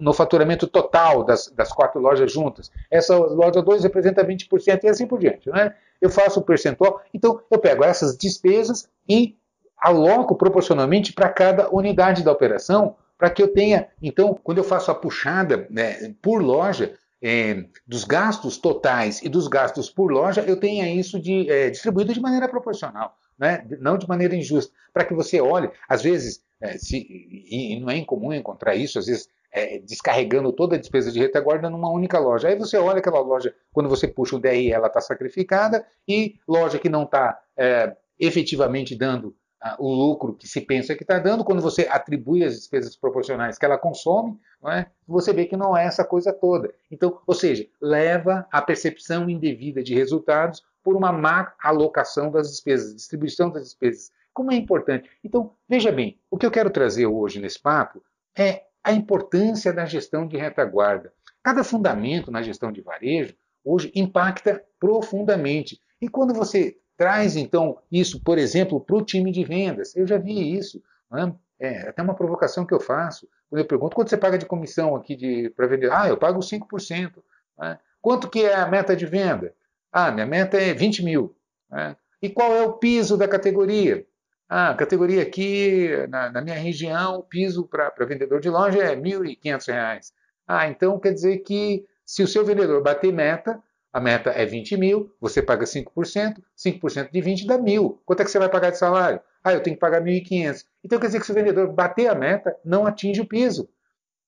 no 0.00 0.12
faturamento 0.14 0.66
total 0.66 1.24
das, 1.24 1.48
das, 1.48 1.70
quatro 1.70 2.00
lojas 2.00 2.32
juntas. 2.32 2.70
Essa 2.90 3.16
loja 3.16 3.60
2 3.60 3.82
representa 3.84 4.24
20% 4.24 4.84
e 4.84 4.88
assim 4.88 5.06
por 5.06 5.18
diante. 5.18 5.50
Né? 5.50 5.74
Eu 6.00 6.08
faço 6.08 6.40
o 6.40 6.42
percentual, 6.42 7.02
então 7.12 7.40
eu 7.50 7.58
pego 7.58 7.84
essas 7.84 8.16
despesas 8.16 8.88
e 9.08 9.36
aloco 9.76 10.36
proporcionalmente 10.36 11.12
para 11.12 11.28
cada 11.28 11.68
unidade 11.70 12.22
da 12.22 12.32
operação 12.32 12.96
para 13.18 13.30
que 13.30 13.40
eu 13.40 13.46
tenha, 13.46 13.86
então, 14.02 14.36
quando 14.42 14.58
eu 14.58 14.64
faço 14.64 14.90
a 14.90 14.94
puxada 14.96 15.64
né, 15.70 16.12
por 16.20 16.42
loja, 16.42 16.94
é, 17.22 17.66
dos 17.86 18.02
gastos 18.02 18.58
totais 18.58 19.22
e 19.22 19.28
dos 19.28 19.46
gastos 19.46 19.88
por 19.88 20.10
loja, 20.10 20.40
eu 20.40 20.58
tenha 20.58 20.92
isso 20.92 21.20
de, 21.20 21.48
é, 21.48 21.70
distribuído 21.70 22.12
de 22.12 22.20
maneira 22.20 22.48
proporcional, 22.48 23.16
né? 23.38 23.64
não 23.78 23.96
de 23.96 24.08
maneira 24.08 24.34
injusta, 24.34 24.72
para 24.92 25.04
que 25.04 25.14
você 25.14 25.40
olhe, 25.40 25.70
às 25.88 26.02
vezes, 26.02 26.42
é, 26.60 26.76
se, 26.76 26.96
e, 26.96 27.76
e, 27.76 27.80
não 27.80 27.90
é 27.90 27.96
incomum 27.96 28.32
encontrar 28.32 28.74
isso, 28.74 28.98
às 28.98 29.06
vezes 29.06 29.28
é, 29.52 29.78
descarregando 29.78 30.52
toda 30.52 30.76
a 30.76 30.78
despesa 30.78 31.12
de 31.12 31.20
retaguarda 31.20 31.68
numa 31.68 31.90
única 31.90 32.18
loja. 32.18 32.48
Aí 32.48 32.56
você 32.56 32.76
olha 32.76 32.98
aquela 32.98 33.20
loja, 33.20 33.54
quando 33.72 33.88
você 33.88 34.08
puxa 34.08 34.36
o 34.36 34.40
DRI, 34.40 34.72
ela 34.72 34.86
está 34.86 35.00
sacrificada, 35.00 35.86
e 36.08 36.36
loja 36.48 36.78
que 36.78 36.88
não 36.88 37.02
está 37.02 37.38
é, 37.56 37.94
efetivamente 38.18 38.96
dando 38.96 39.36
o 39.78 39.92
lucro 39.92 40.34
que 40.34 40.48
se 40.48 40.60
pensa 40.60 40.94
que 40.94 41.04
está 41.04 41.18
dando, 41.18 41.44
quando 41.44 41.62
você 41.62 41.82
atribui 41.88 42.42
as 42.42 42.54
despesas 42.54 42.96
proporcionais 42.96 43.58
que 43.58 43.64
ela 43.64 43.78
consome, 43.78 44.36
é? 44.66 44.86
você 45.06 45.32
vê 45.32 45.44
que 45.44 45.56
não 45.56 45.76
é 45.76 45.84
essa 45.84 46.04
coisa 46.04 46.32
toda. 46.32 46.72
Então, 46.90 47.20
ou 47.26 47.34
seja, 47.34 47.66
leva 47.80 48.46
à 48.50 48.60
percepção 48.60 49.30
indevida 49.30 49.82
de 49.82 49.94
resultados 49.94 50.62
por 50.82 50.96
uma 50.96 51.12
má 51.12 51.52
alocação 51.62 52.30
das 52.30 52.50
despesas, 52.50 52.94
distribuição 52.94 53.50
das 53.50 53.64
despesas. 53.64 54.10
Como 54.34 54.50
é 54.50 54.56
importante. 54.56 55.08
Então, 55.22 55.52
veja 55.68 55.92
bem, 55.92 56.18
o 56.30 56.36
que 56.36 56.46
eu 56.46 56.50
quero 56.50 56.70
trazer 56.70 57.06
hoje 57.06 57.40
nesse 57.40 57.60
papo 57.60 58.02
é 58.36 58.64
a 58.82 58.92
importância 58.92 59.72
da 59.72 59.84
gestão 59.84 60.26
de 60.26 60.36
retaguarda. 60.36 61.12
Cada 61.42 61.64
fundamento 61.64 62.30
na 62.30 62.42
gestão 62.42 62.70
de 62.72 62.80
varejo 62.80 63.34
hoje 63.64 63.92
impacta 63.94 64.62
profundamente. 64.78 65.80
E 66.00 66.08
quando 66.08 66.34
você 66.34 66.76
Traz 66.96 67.36
então 67.36 67.78
isso, 67.90 68.22
por 68.22 68.38
exemplo, 68.38 68.80
para 68.80 68.96
o 68.96 69.04
time 69.04 69.32
de 69.32 69.44
vendas. 69.44 69.96
Eu 69.96 70.06
já 70.06 70.18
vi 70.18 70.56
isso. 70.56 70.80
Né? 71.10 71.34
É 71.58 71.88
até 71.88 72.00
uma 72.00 72.14
provocação 72.14 72.66
que 72.66 72.72
eu 72.72 72.78
faço. 72.78 73.26
Quando 73.48 73.60
eu 73.60 73.66
pergunto 73.66 73.96
quanto 73.96 74.08
você 74.08 74.16
paga 74.16 74.38
de 74.38 74.46
comissão 74.46 74.94
aqui 74.94 75.50
para 75.50 75.66
vender, 75.66 75.90
ah, 75.92 76.08
eu 76.08 76.16
pago 76.16 76.40
5%. 76.40 77.12
Né? 77.58 77.78
Quanto 78.00 78.28
que 78.28 78.44
é 78.44 78.54
a 78.54 78.68
meta 78.68 78.94
de 78.94 79.06
venda? 79.06 79.54
Ah, 79.90 80.10
minha 80.10 80.26
meta 80.26 80.58
é 80.58 80.72
20 80.72 81.04
mil. 81.04 81.34
Né? 81.70 81.96
E 82.22 82.28
qual 82.28 82.54
é 82.54 82.62
o 82.62 82.74
piso 82.74 83.16
da 83.16 83.26
categoria? 83.26 84.06
Ah, 84.54 84.74
categoria 84.74 85.22
aqui, 85.22 85.88
na, 86.10 86.30
na 86.30 86.42
minha 86.42 86.58
região, 86.58 87.20
o 87.20 87.22
piso 87.22 87.66
para 87.66 87.90
vendedor 88.04 88.38
de 88.38 88.50
loja 88.50 88.80
é 88.80 88.90
R$ 88.90 89.00
1.500. 89.00 90.12
Ah, 90.46 90.68
então 90.68 91.00
quer 91.00 91.14
dizer 91.14 91.38
que 91.38 91.86
se 92.04 92.22
o 92.22 92.28
seu 92.28 92.44
vendedor 92.44 92.82
bater 92.82 93.10
meta, 93.10 93.62
a 93.90 93.98
meta 93.98 94.28
é 94.28 94.44
20 94.44 94.76
mil, 94.76 95.10
você 95.18 95.40
paga 95.40 95.64
5%, 95.64 96.42
5% 96.54 97.10
de 97.10 97.20
20 97.22 97.46
dá 97.46 97.56
mil. 97.56 98.02
Quanto 98.04 98.20
é 98.20 98.24
que 98.26 98.30
você 98.30 98.38
vai 98.38 98.50
pagar 98.50 98.68
de 98.68 98.76
salário? 98.76 99.22
Ah, 99.42 99.54
eu 99.54 99.62
tenho 99.62 99.74
que 99.74 99.80
pagar 99.80 100.02
1.500. 100.02 100.66
Então 100.84 101.00
quer 101.00 101.06
dizer 101.06 101.20
que 101.20 101.24
se 101.24 101.32
o 101.32 101.34
vendedor 101.34 101.72
bater 101.72 102.08
a 102.08 102.14
meta, 102.14 102.54
não 102.62 102.86
atinge 102.86 103.22
o 103.22 103.26
piso. 103.26 103.70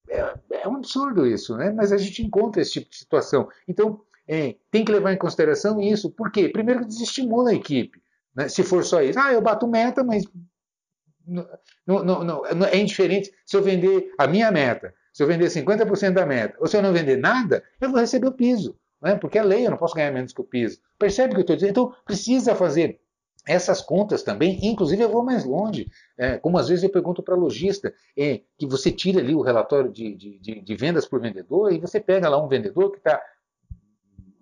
É, 0.09 0.35
é 0.63 0.67
um 0.67 0.77
absurdo 0.77 1.27
isso, 1.27 1.55
né? 1.55 1.71
Mas 1.71 1.93
a 1.93 1.99
gente 1.99 2.23
encontra 2.23 2.63
esse 2.63 2.73
tipo 2.73 2.89
de 2.89 2.97
situação. 2.97 3.47
Então, 3.69 4.01
é, 4.27 4.57
tem 4.71 4.87
que 4.87 4.93
levar 4.93 5.13
em 5.13 5.19
consideração 5.19 5.83
isso. 5.83 6.11
Por 6.11 6.33
quê? 6.33 6.49
Primeiro 6.49 6.81
que 6.81 6.87
desestimula 6.87 7.51
a 7.51 7.55
equipe. 7.55 8.03
Né? 8.35 8.49
Se 8.49 8.63
for 8.63 8.85
só 8.85 9.03
isso, 9.03 9.19
ah, 9.19 9.33
eu 9.33 9.41
bato 9.41 9.67
meta, 9.67 10.03
mas 10.03 10.25
não, 11.27 12.05
não, 12.05 12.25
não, 12.25 12.67
é 12.67 12.77
indiferente 12.77 13.31
se 13.47 13.57
eu 13.57 13.63
vender 13.63 14.13
a 14.19 14.27
minha 14.27 14.51
meta, 14.51 14.95
se 15.13 15.23
eu 15.23 15.27
vender 15.27 15.47
50% 15.47 16.13
da 16.13 16.27
meta, 16.27 16.57
ou 16.59 16.67
se 16.67 16.77
eu 16.77 16.83
não 16.83 16.93
vender 16.93 17.17
nada, 17.17 17.63
eu 17.81 17.91
vou 17.91 18.01
receber 18.01 18.27
o 18.27 18.33
piso 18.33 18.79
né? 19.05 19.15
porque 19.17 19.39
é 19.39 19.43
lei, 19.43 19.67
eu 19.67 19.71
não 19.71 19.77
posso 19.77 19.95
ganhar 19.95 20.11
menos 20.11 20.33
que 20.33 20.41
o 20.41 20.45
piso. 20.45 20.81
Percebe 20.99 21.33
o 21.33 21.35
que 21.35 21.41
eu 21.41 21.43
estou 21.43 21.57
dizendo? 21.57 21.71
Então, 21.71 21.95
precisa 22.07 22.55
fazer 22.55 22.99
essas 23.47 23.83
contas 23.83 24.23
também, 24.23 24.59
inclusive 24.63 25.03
eu 25.03 25.11
vou 25.11 25.23
mais 25.23 25.45
longe, 25.45 25.87
é, 26.17 26.39
como 26.39 26.57
às 26.57 26.67
vezes 26.67 26.83
eu 26.83 26.89
pergunto 26.89 27.23
para 27.23 27.35
lojista, 27.35 27.93
é, 28.17 28.41
que 28.57 28.67
você 28.67 28.91
tira 28.91 29.21
ali 29.21 29.35
o 29.35 29.43
relatório 29.43 29.93
de, 29.93 30.15
de, 30.15 30.39
de, 30.39 30.61
de, 30.63 30.77
vendas 30.77 31.07
por 31.07 31.21
vendedor 31.21 31.71
e 31.71 31.79
você 31.79 32.01
pega 32.01 32.27
lá 32.27 32.43
um 32.43 32.49
vendedor 32.49 32.91
que 32.91 32.97
está, 32.97 33.21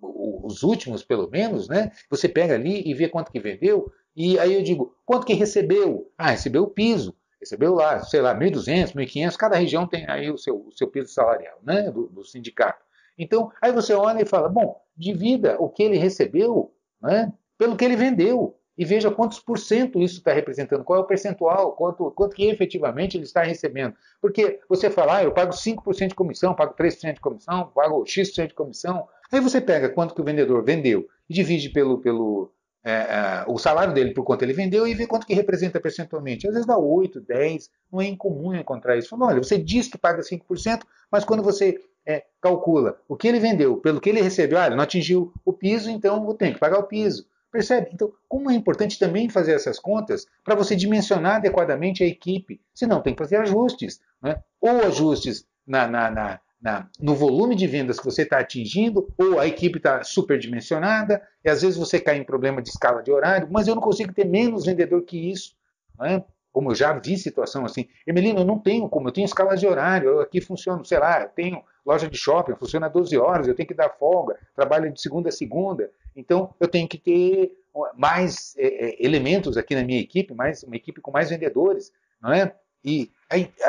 os 0.03 0.63
últimos 0.63 1.03
pelo 1.03 1.29
menos, 1.29 1.67
né? 1.67 1.91
Você 2.09 2.27
pega 2.27 2.53
ali 2.53 2.83
e 2.85 2.93
vê 2.93 3.07
quanto 3.07 3.31
que 3.31 3.39
vendeu, 3.39 3.91
e 4.15 4.37
aí 4.37 4.53
eu 4.53 4.61
digo, 4.61 4.95
quanto 5.05 5.25
que 5.25 5.33
recebeu? 5.33 6.11
Ah, 6.17 6.31
recebeu 6.31 6.63
o 6.63 6.69
piso, 6.69 7.15
recebeu 7.39 7.73
lá, 7.73 8.01
sei 8.03 8.21
lá, 8.21 8.35
1.200, 8.35 8.93
1.500, 8.93 9.35
cada 9.35 9.57
região 9.57 9.87
tem 9.87 10.07
aí 10.09 10.29
o 10.29 10.37
seu, 10.37 10.67
o 10.67 10.71
seu 10.71 10.87
piso 10.87 11.07
salarial, 11.07 11.59
né? 11.63 11.89
do, 11.89 12.07
do 12.07 12.23
sindicato. 12.23 12.83
Então, 13.17 13.51
aí 13.61 13.71
você 13.71 13.93
olha 13.93 14.21
e 14.21 14.25
fala, 14.25 14.49
bom, 14.49 14.81
divida 14.95 15.55
o 15.59 15.69
que 15.69 15.83
ele 15.83 15.97
recebeu 15.97 16.73
né, 17.01 17.31
pelo 17.57 17.75
que 17.75 17.85
ele 17.85 17.95
vendeu 17.95 18.57
e 18.75 18.83
veja 18.83 19.11
quantos 19.11 19.39
por 19.39 19.59
cento 19.59 20.01
isso 20.01 20.17
está 20.17 20.33
representando, 20.33 20.83
qual 20.83 20.99
é 20.99 21.01
o 21.03 21.05
percentual, 21.05 21.73
quanto, 21.73 22.09
quanto 22.11 22.35
que 22.35 22.47
efetivamente 22.47 23.17
ele 23.17 23.23
está 23.23 23.43
recebendo. 23.43 23.95
Porque 24.19 24.59
você 24.67 24.89
fala, 24.89 25.17
ah, 25.17 25.23
eu 25.23 25.31
pago 25.31 25.51
5% 25.53 26.07
de 26.07 26.15
comissão, 26.15 26.55
pago 26.55 26.73
3% 26.73 27.13
de 27.13 27.19
comissão, 27.19 27.67
pago 27.67 28.03
X% 28.05 28.47
de 28.47 28.53
comissão. 28.55 29.07
Aí 29.33 29.39
você 29.39 29.59
pega 29.59 29.89
quanto 29.89 30.13
que 30.13 30.21
o 30.21 30.23
vendedor 30.23 30.63
vendeu 30.63 31.07
e 31.27 31.33
divide 31.33 31.69
pelo, 31.69 31.97
pelo, 31.97 32.53
é, 32.83 32.91
é, 32.91 33.45
o 33.47 33.57
salário 33.57 33.91
dele 33.91 34.13
por 34.13 34.23
quanto 34.23 34.43
ele 34.43 34.53
vendeu 34.53 34.85
e 34.85 34.93
vê 34.93 35.07
quanto 35.07 35.25
que 35.25 35.33
representa 35.33 35.79
percentualmente. 35.79 36.45
Às 36.45 36.53
vezes 36.53 36.67
dá 36.67 36.77
8, 36.77 37.19
10, 37.19 37.69
não 37.91 37.99
é 37.99 38.05
incomum 38.05 38.53
encontrar 38.53 38.95
isso. 38.95 39.09
Fala, 39.09 39.27
olha, 39.27 39.41
você 39.41 39.57
diz 39.57 39.87
que 39.87 39.97
paga 39.97 40.21
5%, 40.21 40.83
mas 41.11 41.25
quando 41.25 41.41
você 41.41 41.79
é, 42.05 42.23
calcula 42.39 42.99
o 43.07 43.15
que 43.15 43.27
ele 43.27 43.39
vendeu 43.39 43.77
pelo 43.77 43.99
que 43.99 44.09
ele 44.09 44.21
recebeu, 44.21 44.59
ah, 44.59 44.67
ele 44.67 44.75
não 44.75 44.83
atingiu 44.83 45.33
o 45.43 45.51
piso, 45.51 45.89
então 45.89 46.27
eu 46.27 46.33
tenho 46.35 46.53
que 46.53 46.59
pagar 46.59 46.77
o 46.77 46.83
piso. 46.83 47.25
Percebe? 47.51 47.89
Então, 47.91 48.11
como 48.27 48.51
é 48.51 48.53
importante 48.53 48.99
também 48.99 49.29
fazer 49.29 49.53
essas 49.53 49.79
contas 49.79 50.27
para 50.43 50.55
você 50.55 50.75
dimensionar 50.75 51.37
adequadamente 51.37 52.03
a 52.03 52.07
equipe. 52.07 52.61
Senão, 52.73 53.01
tem 53.01 53.13
que 53.13 53.23
fazer 53.23 53.37
ajustes. 53.37 53.99
Né? 54.21 54.35
Ou 54.61 54.81
ajustes 54.81 55.45
na, 55.65 55.87
na, 55.87 56.11
na, 56.11 56.39
na, 56.63 56.87
no 56.97 57.13
volume 57.13 57.55
de 57.55 57.67
vendas 57.67 57.99
que 57.99 58.05
você 58.05 58.21
está 58.21 58.39
atingindo, 58.39 59.13
ou 59.17 59.37
a 59.37 59.45
equipe 59.45 59.77
está 59.77 60.01
superdimensionada, 60.01 61.21
e 61.43 61.49
às 61.49 61.61
vezes 61.61 61.77
você 61.77 61.99
cai 61.99 62.15
em 62.15 62.23
problema 62.23 62.61
de 62.61 62.69
escala 62.69 63.03
de 63.03 63.11
horário, 63.11 63.49
mas 63.51 63.67
eu 63.67 63.75
não 63.75 63.81
consigo 63.81 64.13
ter 64.13 64.25
menos 64.25 64.65
vendedor 64.65 65.01
que 65.01 65.29
isso. 65.29 65.57
Né? 65.99 66.23
Como 66.53 66.71
eu 66.71 66.75
já 66.75 66.93
vi 66.93 67.17
situação 67.17 67.65
assim. 67.65 67.89
Emelino, 68.07 68.39
eu 68.39 68.45
não 68.45 68.57
tenho 68.57 68.87
como, 68.87 69.09
eu 69.09 69.11
tenho 69.11 69.25
escala 69.25 69.57
de 69.57 69.67
horário, 69.67 70.09
eu 70.09 70.19
aqui 70.21 70.39
funciono, 70.39 70.85
sei 70.85 70.99
lá, 70.99 71.23
eu 71.23 71.29
tenho 71.29 71.61
loja 71.85 72.07
de 72.07 72.17
shopping, 72.17 72.55
funciona 72.55 72.89
12 72.89 73.17
horas, 73.17 73.47
eu 73.47 73.55
tenho 73.55 73.67
que 73.67 73.73
dar 73.73 73.89
folga, 73.89 74.39
trabalho 74.55 74.89
de 74.89 75.01
segunda 75.01 75.27
a 75.27 75.33
segunda. 75.33 75.91
Então, 76.15 76.53
eu 76.61 76.67
tenho 76.69 76.87
que 76.87 76.97
ter 76.97 77.51
mais 77.97 78.55
é, 78.57 79.03
elementos 79.03 79.57
aqui 79.57 79.75
na 79.75 79.83
minha 79.83 79.99
equipe, 79.99 80.33
mais, 80.33 80.63
uma 80.63 80.77
equipe 80.77 81.01
com 81.01 81.11
mais 81.11 81.29
vendedores, 81.29 81.91
não 82.21 82.31
é? 82.31 82.55
E 82.85 83.11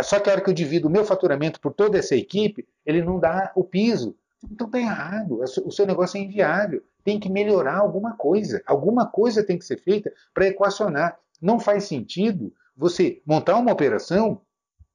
só 0.03 0.21
que 0.21 0.29
a 0.29 0.33
hora 0.33 0.41
que 0.43 0.51
eu 0.51 0.55
divido 0.55 0.89
o 0.89 0.91
meu 0.91 1.05
faturamento 1.05 1.61
por 1.61 1.73
toda 1.73 1.99
essa 1.99 2.15
equipe, 2.15 2.67
ele 2.85 3.03
não 3.03 3.19
dá 3.19 3.53
o 3.55 3.65
piso. 3.65 4.17
Então 4.51 4.67
está 4.67 4.79
errado, 4.79 5.41
o 5.65 5.71
seu 5.71 5.87
negócio 5.87 6.19
é 6.19 6.21
inviável. 6.21 6.83
Tem 7.03 7.19
que 7.19 7.31
melhorar 7.31 7.79
alguma 7.79 8.17
coisa. 8.17 8.63
Alguma 8.67 9.07
coisa 9.07 9.45
tem 9.45 9.59
que 9.59 9.65
ser 9.65 9.79
feita 9.79 10.13
para 10.33 10.47
equacionar. 10.47 11.19
Não 11.41 11.59
faz 11.59 11.85
sentido 11.85 12.53
você 12.77 13.23
montar 13.27 13.57
uma 13.57 13.73
operação 13.73 14.41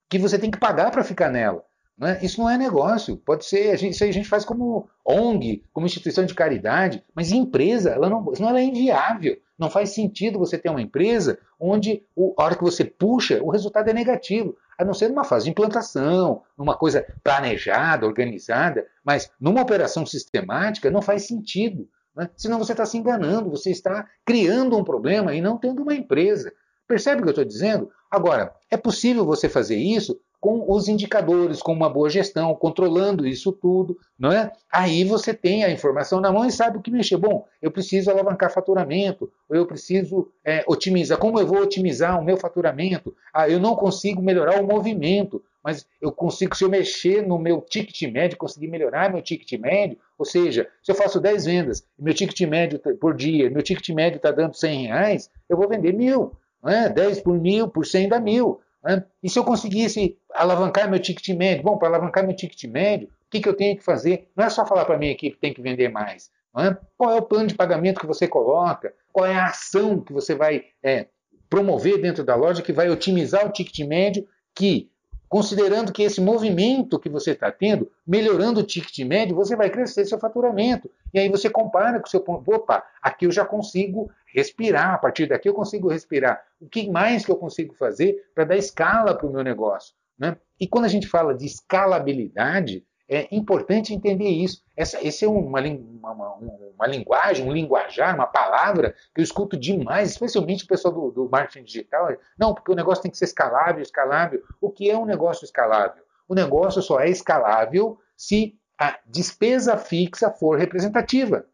que 0.10 0.20
você 0.20 0.38
tem 0.38 0.52
que 0.52 0.60
pagar 0.60 0.92
para 0.92 1.04
ficar 1.04 1.30
nela. 1.30 1.64
Né? 1.98 2.20
Isso 2.22 2.40
não 2.40 2.50
é 2.50 2.58
negócio. 2.58 3.18
Pode 3.18 3.46
ser, 3.46 3.72
a 3.72 3.76
gente, 3.76 3.94
isso 3.94 4.04
aí 4.04 4.10
a 4.10 4.14
gente 4.14 4.30
faz 4.30 4.46
como 4.46 4.90
ONG, 5.06 5.64
como 5.74 5.86
instituição 5.86 6.26
de 6.26 6.34
caridade, 6.34 7.04
mas 7.14 7.32
empresa, 7.32 7.92
ela 7.92 8.10
não, 8.10 8.34
senão 8.34 8.50
ela 8.50 8.60
é 8.60 8.64
inviável. 8.64 9.38
Não 9.60 9.70
faz 9.70 9.90
sentido 9.90 10.40
você 10.40 10.58
ter 10.58 10.70
uma 10.70 10.82
empresa 10.82 11.38
onde 11.60 12.02
o, 12.16 12.34
a 12.38 12.46
hora 12.46 12.56
que 12.56 12.64
você 12.64 12.86
puxa, 12.86 13.44
o 13.44 13.50
resultado 13.50 13.90
é 13.90 13.94
negativo. 13.94 14.56
A 14.78 14.86
não 14.86 14.94
ser 14.94 15.10
numa 15.10 15.26
fase 15.26 15.44
de 15.44 15.52
implantação, 15.52 16.42
numa 16.58 16.78
coisa 16.78 17.06
planejada, 17.22 18.08
organizada, 18.08 18.88
mas 19.04 19.30
numa 19.40 19.62
operação 19.62 20.06
sistemática 20.06 20.90
não 20.90 21.02
faz 21.02 21.28
sentido. 21.28 21.90
Né? 22.16 22.30
Senão 22.38 22.58
você 22.58 22.72
está 22.72 22.86
se 22.86 22.98
enganando, 22.98 23.50
você 23.50 23.70
está 23.70 24.08
criando 24.26 24.78
um 24.78 24.84
problema 24.84 25.36
e 25.36 25.42
não 25.42 25.58
tendo 25.58 25.82
uma 25.82 25.94
empresa. 25.94 26.54
Percebe 26.88 27.20
o 27.20 27.24
que 27.24 27.30
eu 27.30 27.32
estou 27.32 27.46
dizendo? 27.46 27.92
Agora, 28.10 28.56
é 28.72 28.78
possível 28.78 29.26
você 29.26 29.50
fazer 29.50 29.76
isso 29.76 30.18
com 30.40 30.72
os 30.72 30.88
indicadores, 30.88 31.62
com 31.62 31.74
uma 31.74 31.90
boa 31.90 32.10
gestão, 32.10 32.56
controlando 32.56 33.28
isso 33.28 33.52
tudo, 33.52 33.98
não 34.18 34.32
é? 34.32 34.52
Aí 34.72 35.04
você 35.04 35.34
tem 35.34 35.64
a 35.64 35.72
informação 35.72 36.22
na 36.22 36.32
mão 36.32 36.46
e 36.46 36.52
sabe 36.52 36.78
o 36.78 36.82
que 36.82 36.90
mexer. 36.90 37.18
Bom, 37.18 37.46
eu 37.62 37.70
preciso 37.70 38.10
alavancar 38.10 38.54
faturamento, 38.54 39.30
eu 39.50 39.66
preciso 39.66 40.32
é, 40.46 40.64
otimizar. 40.66 41.18
Como 41.18 41.40
eu 41.40 41.46
vou 41.46 41.62
otimizar 41.62 42.20
o 42.20 42.24
meu 42.24 42.38
faturamento? 42.38 43.14
Ah, 43.34 43.50
eu 43.50 43.60
não 43.60 43.76
consigo 43.76 44.22
melhorar 44.22 44.62
o 44.62 44.66
movimento, 44.66 45.44
mas 45.64 45.86
eu 46.02 46.12
consigo, 46.12 46.56
se 46.56 46.64
eu 46.64 46.70
mexer 46.70 47.26
no 47.28 47.38
meu 47.38 47.60
ticket 47.60 48.02
médio, 48.12 48.38
conseguir 48.38 48.68
melhorar 48.68 49.12
meu 49.12 49.22
ticket 49.22 49.60
médio, 49.60 49.98
ou 50.18 50.26
seja, 50.26 50.70
se 50.82 50.92
eu 50.92 50.96
faço 50.96 51.20
10 51.20 51.46
vendas, 51.46 51.86
meu 51.98 52.14
ticket 52.14 52.40
médio 52.48 52.80
tá, 52.80 52.92
por 53.00 53.14
dia, 53.14 53.50
meu 53.50 53.62
ticket 53.62 53.90
médio 53.90 54.18
está 54.18 54.32
dando 54.32 54.54
100 54.56 54.88
reais, 54.88 55.30
eu 55.50 55.58
vou 55.58 55.68
vender 55.68 55.94
mil. 55.94 56.32
Né? 56.64 56.90
10 56.90 57.22
por 57.22 57.38
mil, 57.38 57.68
por 57.68 57.86
100 57.86 58.10
dá 58.10 58.20
mil. 58.20 58.62
Né? 58.84 59.04
E 59.22 59.30
se 59.30 59.38
eu 59.38 59.44
conseguisse 59.44 60.18
alavancar 60.34 60.90
meu 60.90 61.00
ticket 61.00 61.36
médio? 61.36 61.64
Bom, 61.64 61.78
para 61.78 61.90
alavancar 61.90 62.26
meu 62.26 62.36
ticket 62.36 62.64
médio, 62.72 63.08
o 63.08 63.30
que, 63.30 63.42
que 63.42 63.50
eu 63.50 63.56
tenho 63.56 63.78
que 63.78 63.84
fazer? 63.84 64.30
Não 64.36 64.46
é 64.46 64.50
só 64.50 64.66
falar 64.66 64.86
para 64.86 64.98
minha 64.98 65.12
equipe 65.12 65.36
que 65.36 65.42
tem 65.42 65.54
que 65.54 65.62
vender 65.62 65.90
mais. 65.90 66.32
É? 66.58 66.76
Qual 66.98 67.12
é 67.12 67.16
o 67.16 67.22
plano 67.22 67.48
de 67.48 67.56
pagamento 67.56 68.00
que 68.00 68.08
você 68.08 68.28
coloca? 68.28 68.94
Qual 69.14 69.26
é 69.26 69.36
a 69.36 69.46
ação 69.46 70.02
que 70.02 70.12
você 70.12 70.34
vai 70.34 70.66
é, 70.82 71.08
promover 71.50 72.02
dentro 72.02 72.24
da 72.24 72.36
loja 72.36 72.62
que 72.62 72.74
vai 72.74 72.90
otimizar 72.90 73.46
o 73.46 73.52
ticket 73.52 73.88
médio 73.88 74.28
que 74.56 74.90
considerando 75.30 75.94
que 75.94 76.02
esse 76.02 76.20
movimento 76.20 77.00
que 77.00 77.08
você 77.08 77.32
está 77.32 77.52
tendo, 77.52 77.90
melhorando 78.06 78.62
o 78.62 78.64
ticket 78.64 79.06
médio, 79.06 79.36
você 79.36 79.56
vai 79.56 79.70
crescer 79.70 80.04
seu 80.06 80.18
faturamento. 80.18 80.90
E 81.14 81.20
aí 81.20 81.30
você 81.30 81.48
compara 81.50 82.00
com 82.00 82.08
o 82.08 82.10
seu 82.10 82.20
ponto. 82.20 82.52
Opa, 82.52 82.84
aqui 83.00 83.28
eu 83.28 83.32
já 83.32 83.46
consigo 83.46 84.10
respirar, 84.34 84.94
a 84.94 84.98
partir 84.98 85.28
daqui 85.28 85.50
eu 85.50 85.54
consigo 85.54 85.90
respirar. 85.90 86.42
O 86.60 86.68
que 86.68 86.90
mais 86.90 87.26
que 87.26 87.32
eu 87.32 87.38
consigo 87.38 87.74
fazer 87.76 88.16
para 88.34 88.46
dar 88.46 88.58
escala 88.58 89.16
para 89.16 89.28
o 89.28 89.32
meu 89.32 89.44
negócio? 89.44 89.94
Né? 90.18 90.38
E 90.60 90.68
quando 90.68 90.86
a 90.86 90.90
gente 90.90 91.08
fala 91.08 91.34
de 91.34 91.46
escalabilidade, 91.46 92.86
é 93.08 93.28
importante 93.32 93.94
entender 93.94 94.30
isso. 94.30 94.62
Essa, 94.78 95.04
esse 95.06 95.26
é 95.26 95.28
uma, 95.28 95.60
uma, 95.60 96.36
uma, 96.78 96.88
linguagem, 96.88 97.44
um 97.48 97.52
linguajar, 97.52 98.14
uma 98.14 98.28
palavra 98.28 98.94
que 99.16 99.20
eu 99.20 99.24
escuto 99.24 99.58
demais, 99.58 100.12
especialmente 100.12 100.64
o 100.64 100.68
pessoal 100.68 100.94
do, 100.94 101.12
do 101.12 101.30
marketing 101.30 101.64
digital. 101.64 102.16
Não, 102.38 102.54
porque 102.54 102.72
o 102.72 102.76
negócio 102.76 103.02
tem 103.02 103.10
que 103.10 103.18
ser 103.18 103.26
escalável, 103.26 103.82
escalável. 103.82 104.44
O 104.62 104.70
que 104.70 104.92
é 104.92 104.96
um 104.96 105.06
negócio 105.06 105.44
escalável? 105.44 106.04
O 106.28 106.36
negócio 106.36 106.84
só 106.84 107.00
é 107.00 107.10
escalável 107.10 107.98
se 108.16 108.56
a 108.78 109.00
despesa 109.08 109.76
fixa 109.76 110.30
for 110.30 110.60
representativa. 110.60 111.48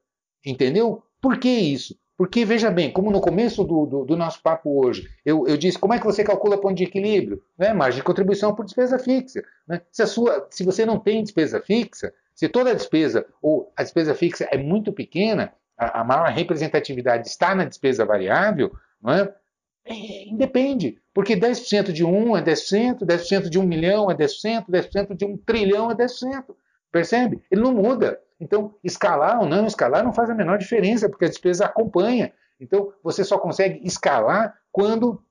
Entendeu? 0.45 1.01
Por 1.21 1.39
que 1.39 1.49
isso? 1.49 1.97
Porque, 2.17 2.45
veja 2.45 2.71
bem, 2.71 2.91
como 2.91 3.12
no 3.12 3.19
começo 3.19 3.63
do, 3.63 3.86
do, 3.86 4.06
do 4.06 4.15
nosso 4.15 4.41
papo 4.41 4.86
hoje, 4.86 5.10
eu, 5.25 5.45
eu, 5.47 5.58
disse 5.58 5.78
como 5.78 5.93
é 5.93 5.99
que 5.99 6.06
você 6.06 6.23
calcula 6.23 6.58
ponto 6.58 6.75
de 6.75 6.86
equilíbrio? 6.86 7.43
Né? 7.58 7.73
Margem 7.73 7.99
de 7.99 8.06
contribuição 8.06 8.56
por 8.56 8.63
despesa 8.63 8.97
fixa. 8.97 9.43
Né? 9.67 9.82
Se, 9.91 10.01
a 10.01 10.08
sua, 10.08 10.47
se 10.49 10.63
você 10.63 10.86
não 10.86 10.97
tem 10.97 11.21
despesa 11.21 11.60
fixa, 11.60 12.13
se 12.34 12.47
toda 12.47 12.71
a 12.71 12.73
despesa, 12.73 13.25
ou 13.41 13.71
a 13.75 13.84
despesa 13.84 14.15
fixa 14.15 14.47
é 14.49 14.58
muito 14.58 14.93
pequena, 14.93 15.54
a, 15.78 16.01
a 16.01 16.04
maior 16.06 16.30
representatividade 16.30 17.28
está 17.28 17.54
na 17.54 17.65
despesa 17.65 18.06
variável, 18.06 18.71
não 19.01 19.13
é? 19.13 19.34
É, 19.88 20.28
independe, 20.28 20.97
porque 21.13 21.36
10% 21.36 21.91
de 21.91 22.04
um 22.04 22.36
é 22.36 22.41
10%, 22.41 23.06
10% 23.06 23.49
de 23.49 23.60
um 23.60 23.63
milhão 23.63 24.10
é 24.10 24.15
10%, 24.15 24.65
10% 24.67 25.15
de 25.15 25.25
um 25.25 25.38
trilhão 25.38 25.91
é 25.91 25.95
10%. 25.95 26.56
Percebe? 26.91 27.43
Ele 27.52 27.62
não 27.62 27.74
muda. 27.74 28.19
Então, 28.39 28.76
escalar 28.84 29.39
ou 29.39 29.48
não 29.48 29.65
escalar 29.65 30.04
não 30.04 30.13
faz 30.13 30.30
a 30.30 30.36
menor 30.36 30.58
diferença, 30.58 31.10
porque 31.10 31.26
a 31.26 31.30
despesa 31.30 31.65
acompanha. 31.65 32.34
Então, 32.60 32.93
você 33.04 33.24
só 33.24 33.38
consegue 33.38 33.86
escalar 33.86 34.58
quando, 34.71 35.24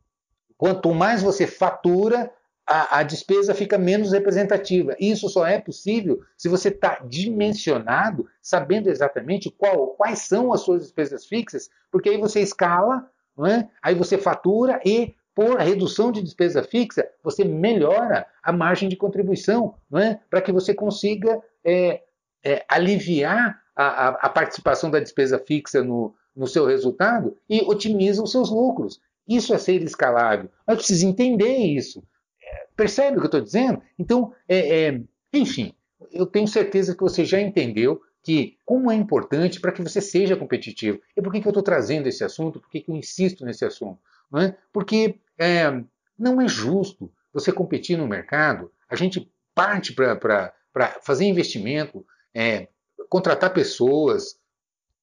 quanto 0.57 0.95
mais 0.95 1.23
você 1.23 1.47
fatura, 1.47 2.31
a, 2.67 3.01
a 3.01 3.03
despesa 3.03 3.55
fica 3.55 3.77
menos 3.77 4.13
representativa. 4.13 4.97
Isso 4.99 5.29
só 5.29 5.47
é 5.47 5.61
possível 5.61 6.21
se 6.37 6.49
você 6.49 6.69
está 6.69 7.01
dimensionado, 7.07 8.27
sabendo 8.41 8.89
exatamente 8.89 9.51
qual, 9.51 9.89
quais 9.89 10.21
são 10.21 10.53
as 10.53 10.61
suas 10.61 10.83
despesas 10.83 11.27
fixas, 11.27 11.69
porque 11.91 12.09
aí 12.09 12.19
você 12.19 12.41
escala, 12.41 13.09
é? 13.47 13.69
aí 13.83 13.95
você 13.95 14.17
fatura 14.17 14.81
e 14.85 15.15
por 15.35 15.59
redução 15.59 16.13
de 16.13 16.23
despesa 16.23 16.63
fixa, 16.63 17.09
você 17.23 17.45
melhora 17.45 18.27
a 18.43 18.53
margem 18.53 18.89
de 18.89 18.97
contribuição, 18.97 19.75
não 19.91 19.99
é? 19.99 20.21
para 20.31 20.41
que 20.41 20.53
você 20.53 20.73
consiga 20.73 21.43
é, 21.65 22.03
é, 22.45 22.65
aliviar 22.69 23.61
a, 23.75 23.85
a, 23.85 24.09
a, 24.09 24.29
participação 24.29 24.91
da 24.91 25.01
despesa 25.01 25.39
fixa 25.39 25.83
no, 25.83 26.15
no 26.37 26.47
seu 26.47 26.67
resultado 26.67 27.37
e 27.49 27.63
otimiza 27.63 28.23
os 28.23 28.31
seus 28.31 28.51
lucros. 28.51 29.01
Isso 29.27 29.53
é 29.53 29.59
ser 29.59 29.83
escalável. 29.83 30.49
Mas 30.67 30.77
precisa 30.77 31.07
entender 31.07 31.57
isso. 31.57 32.05
É, 32.41 32.67
percebe 32.77 33.17
o 33.17 33.21
que 33.21 33.27
eu 33.27 33.29
estou 33.29 33.41
dizendo? 33.41 33.83
Então, 33.99 34.33
é, 34.49 34.87
é, 34.87 35.01
enfim, 35.33 35.75
eu 36.13 36.27
tenho 36.27 36.47
certeza 36.47 36.95
que 36.95 37.03
você 37.03 37.25
já 37.25 37.41
entendeu 37.41 38.01
que 38.23 38.57
como 38.65 38.91
é 38.91 38.95
importante 38.95 39.61
para 39.61 39.73
que 39.73 39.83
você 39.83 40.01
seja 40.01 40.37
competitivo. 40.37 41.01
E 41.17 41.21
por 41.21 41.33
que, 41.33 41.41
que 41.41 41.47
eu 41.47 41.51
estou 41.51 41.63
trazendo 41.63 42.07
esse 42.07 42.23
assunto? 42.23 42.61
Por 42.61 42.71
que, 42.71 42.81
que 42.81 42.91
eu 42.91 42.97
insisto 42.97 43.45
nesse 43.45 43.65
assunto? 43.65 43.99
Não 44.35 44.41
é? 44.41 44.57
Porque 44.73 45.21
é, 45.39 45.71
não 46.19 46.41
é 46.41 46.49
justo 46.49 47.09
você 47.33 47.53
competir 47.53 47.97
no 47.97 48.09
mercado. 48.09 48.69
A 48.89 48.97
gente 48.97 49.31
parte 49.55 49.95
para 49.95 50.53
fazer 51.03 51.25
investimento, 51.25 52.05
é, 52.35 52.67
contratar 53.09 53.55
pessoas, 53.55 54.37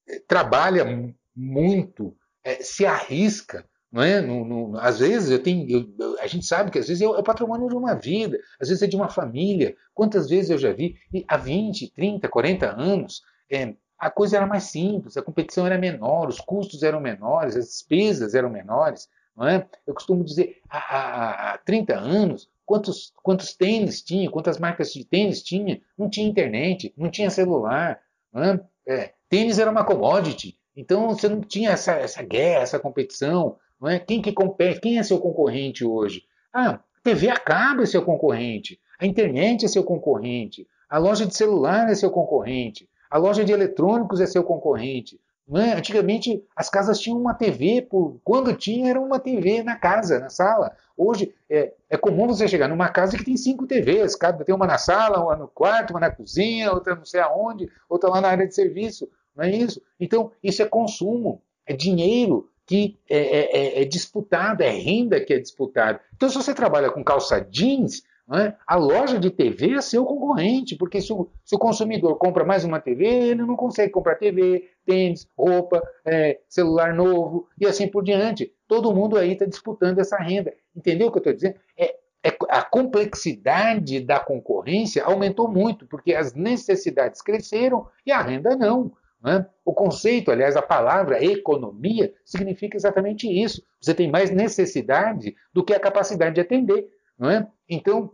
é, 0.05 0.19
trabalha 0.19 1.15
muito, 1.33 2.13
é, 2.43 2.55
se 2.55 2.85
arrisca. 2.85 3.65
Não 3.89 4.01
é? 4.01 4.19
No, 4.19 4.43
no, 4.43 4.77
às 4.77 4.99
vezes 4.99 5.31
eu 5.31 5.41
tenho, 5.41 5.87
eu, 5.97 6.19
a 6.19 6.27
gente 6.27 6.45
sabe 6.45 6.69
que 6.69 6.79
às 6.79 6.89
vezes 6.89 7.01
é 7.01 7.07
o 7.07 7.23
patrimônio 7.23 7.69
de 7.69 7.75
uma 7.75 7.93
vida, 7.93 8.37
às 8.59 8.67
vezes 8.67 8.83
é 8.83 8.87
de 8.87 8.97
uma 8.97 9.07
família. 9.07 9.77
Quantas 9.93 10.29
vezes 10.29 10.49
eu 10.49 10.57
já 10.57 10.73
vi, 10.73 10.97
e 11.13 11.23
há 11.25 11.37
20, 11.37 11.89
30, 11.93 12.27
40 12.27 12.69
anos, 12.69 13.21
é, 13.49 13.75
a 13.97 14.09
coisa 14.09 14.35
era 14.35 14.47
mais 14.47 14.63
simples, 14.63 15.15
a 15.15 15.21
competição 15.21 15.65
era 15.65 15.77
menor, 15.77 16.27
os 16.27 16.41
custos 16.41 16.83
eram 16.83 16.99
menores, 16.99 17.55
as 17.55 17.67
despesas 17.67 18.33
eram 18.33 18.49
menores. 18.49 19.07
Não 19.35 19.47
é? 19.47 19.67
Eu 19.87 19.93
costumo 19.93 20.23
dizer, 20.23 20.61
há, 20.69 20.77
há, 20.77 21.53
há 21.53 21.57
30 21.59 21.97
anos, 21.97 22.49
quantos, 22.65 23.13
quantos 23.21 23.53
tênis 23.53 24.01
tinha, 24.01 24.29
quantas 24.29 24.57
marcas 24.57 24.93
de 24.93 25.03
tênis 25.03 25.41
tinha? 25.41 25.81
Não 25.97 26.09
tinha 26.09 26.27
internet, 26.27 26.93
não 26.97 27.09
tinha 27.09 27.29
celular. 27.29 27.99
Não 28.31 28.43
é? 28.43 28.59
É, 28.87 29.13
tênis 29.29 29.59
era 29.59 29.71
uma 29.71 29.83
commodity. 29.83 30.57
Então 30.75 31.09
você 31.09 31.27
não 31.27 31.41
tinha 31.41 31.71
essa, 31.71 31.93
essa 31.93 32.23
guerra, 32.23 32.63
essa 32.63 32.79
competição. 32.79 33.57
Não 33.79 33.89
é? 33.89 33.99
Quem 33.99 34.21
que 34.21 34.31
compete? 34.31 34.79
Quem 34.79 34.99
é 34.99 35.03
seu 35.03 35.19
concorrente 35.19 35.83
hoje? 35.83 36.23
Ah, 36.53 36.79
TV 37.03 37.29
a 37.29 37.37
cabo 37.37 37.81
é 37.81 37.85
seu 37.85 38.03
concorrente. 38.03 38.79
A 38.99 39.05
internet 39.05 39.65
é 39.65 39.67
seu 39.67 39.83
concorrente. 39.83 40.67
A 40.89 40.97
loja 40.97 41.25
de 41.25 41.35
celular 41.35 41.89
é 41.89 41.95
seu 41.95 42.11
concorrente. 42.11 42.87
A 43.09 43.17
loja 43.17 43.43
de 43.43 43.51
eletrônicos 43.51 44.21
é 44.21 44.25
seu 44.25 44.43
concorrente. 44.43 45.19
Né? 45.47 45.73
Antigamente 45.73 46.43
as 46.55 46.69
casas 46.69 46.99
tinham 46.99 47.19
uma 47.19 47.33
TV, 47.33 47.81
por, 47.81 48.19
quando 48.23 48.55
tinha 48.55 48.89
era 48.89 49.01
uma 49.01 49.19
TV 49.19 49.63
na 49.63 49.75
casa, 49.75 50.19
na 50.19 50.29
sala. 50.29 50.75
Hoje 50.95 51.33
é, 51.49 51.73
é 51.89 51.97
comum 51.97 52.27
você 52.27 52.47
chegar 52.47 52.67
numa 52.67 52.89
casa 52.89 53.17
que 53.17 53.25
tem 53.25 53.35
cinco 53.35 53.67
TVs, 53.67 54.15
cada 54.15 54.45
tem 54.45 54.55
uma 54.55 54.67
na 54.67 54.77
sala, 54.77 55.23
uma 55.23 55.35
no 55.35 55.47
quarto, 55.47 55.91
uma 55.91 55.99
na 55.99 56.11
cozinha, 56.11 56.71
outra 56.71 56.95
não 56.95 57.05
sei 57.05 57.19
aonde, 57.21 57.69
outra 57.89 58.09
lá 58.09 58.21
na 58.21 58.29
área 58.29 58.47
de 58.47 58.55
serviço. 58.55 59.09
Não 59.35 59.43
é 59.43 59.51
isso? 59.51 59.81
Então 59.99 60.31
isso 60.43 60.61
é 60.61 60.65
consumo, 60.65 61.41
é 61.65 61.73
dinheiro 61.73 62.49
que 62.65 62.97
é, 63.09 63.17
é, 63.17 63.57
é, 63.57 63.81
é 63.81 63.85
disputado, 63.85 64.61
é 64.61 64.69
renda 64.69 65.19
que 65.19 65.33
é 65.33 65.39
disputada. 65.39 65.99
Então 66.15 66.29
se 66.29 66.35
você 66.35 66.53
trabalha 66.53 66.89
com 66.89 67.03
calça 67.03 67.41
jeans, 67.41 68.03
é? 68.37 68.55
A 68.65 68.75
loja 68.75 69.19
de 69.19 69.29
TV 69.29 69.73
é 69.73 69.81
seu 69.81 70.05
concorrente, 70.05 70.75
porque 70.77 71.01
se 71.01 71.11
o, 71.11 71.29
se 71.43 71.55
o, 71.55 71.59
consumidor 71.59 72.17
compra 72.17 72.45
mais 72.45 72.63
uma 72.63 72.79
TV, 72.79 73.05
ele 73.05 73.41
não 73.43 73.55
consegue 73.55 73.91
comprar 73.91 74.15
TV, 74.15 74.69
tênis, 74.85 75.27
roupa, 75.37 75.81
é, 76.05 76.39
celular 76.47 76.93
novo 76.93 77.47
e 77.59 77.65
assim 77.65 77.87
por 77.87 78.03
diante. 78.03 78.53
Todo 78.67 78.93
mundo 78.93 79.17
aí 79.17 79.33
está 79.33 79.45
disputando 79.45 79.99
essa 79.99 80.17
renda. 80.17 80.53
Entendeu 80.75 81.07
o 81.07 81.11
que 81.11 81.17
eu 81.17 81.21
estou 81.21 81.33
dizendo? 81.33 81.55
É, 81.77 81.95
é, 82.23 82.37
a 82.49 82.61
complexidade 82.61 83.99
da 83.99 84.19
concorrência 84.19 85.03
aumentou 85.03 85.49
muito, 85.49 85.85
porque 85.87 86.13
as 86.13 86.33
necessidades 86.33 87.21
cresceram 87.21 87.87
e 88.05 88.11
a 88.11 88.21
renda 88.21 88.55
não. 88.55 88.93
É? 89.23 89.45
O 89.63 89.73
conceito, 89.73 90.31
aliás, 90.31 90.55
a 90.55 90.63
palavra 90.63 91.23
economia 91.23 92.11
significa 92.25 92.75
exatamente 92.75 93.27
isso. 93.27 93.61
Você 93.79 93.93
tem 93.93 94.09
mais 94.09 94.31
necessidade 94.31 95.35
do 95.53 95.63
que 95.63 95.73
a 95.73 95.79
capacidade 95.79 96.35
de 96.35 96.41
atender. 96.41 96.87
Não 97.19 97.29
é? 97.29 97.47
Então, 97.69 98.11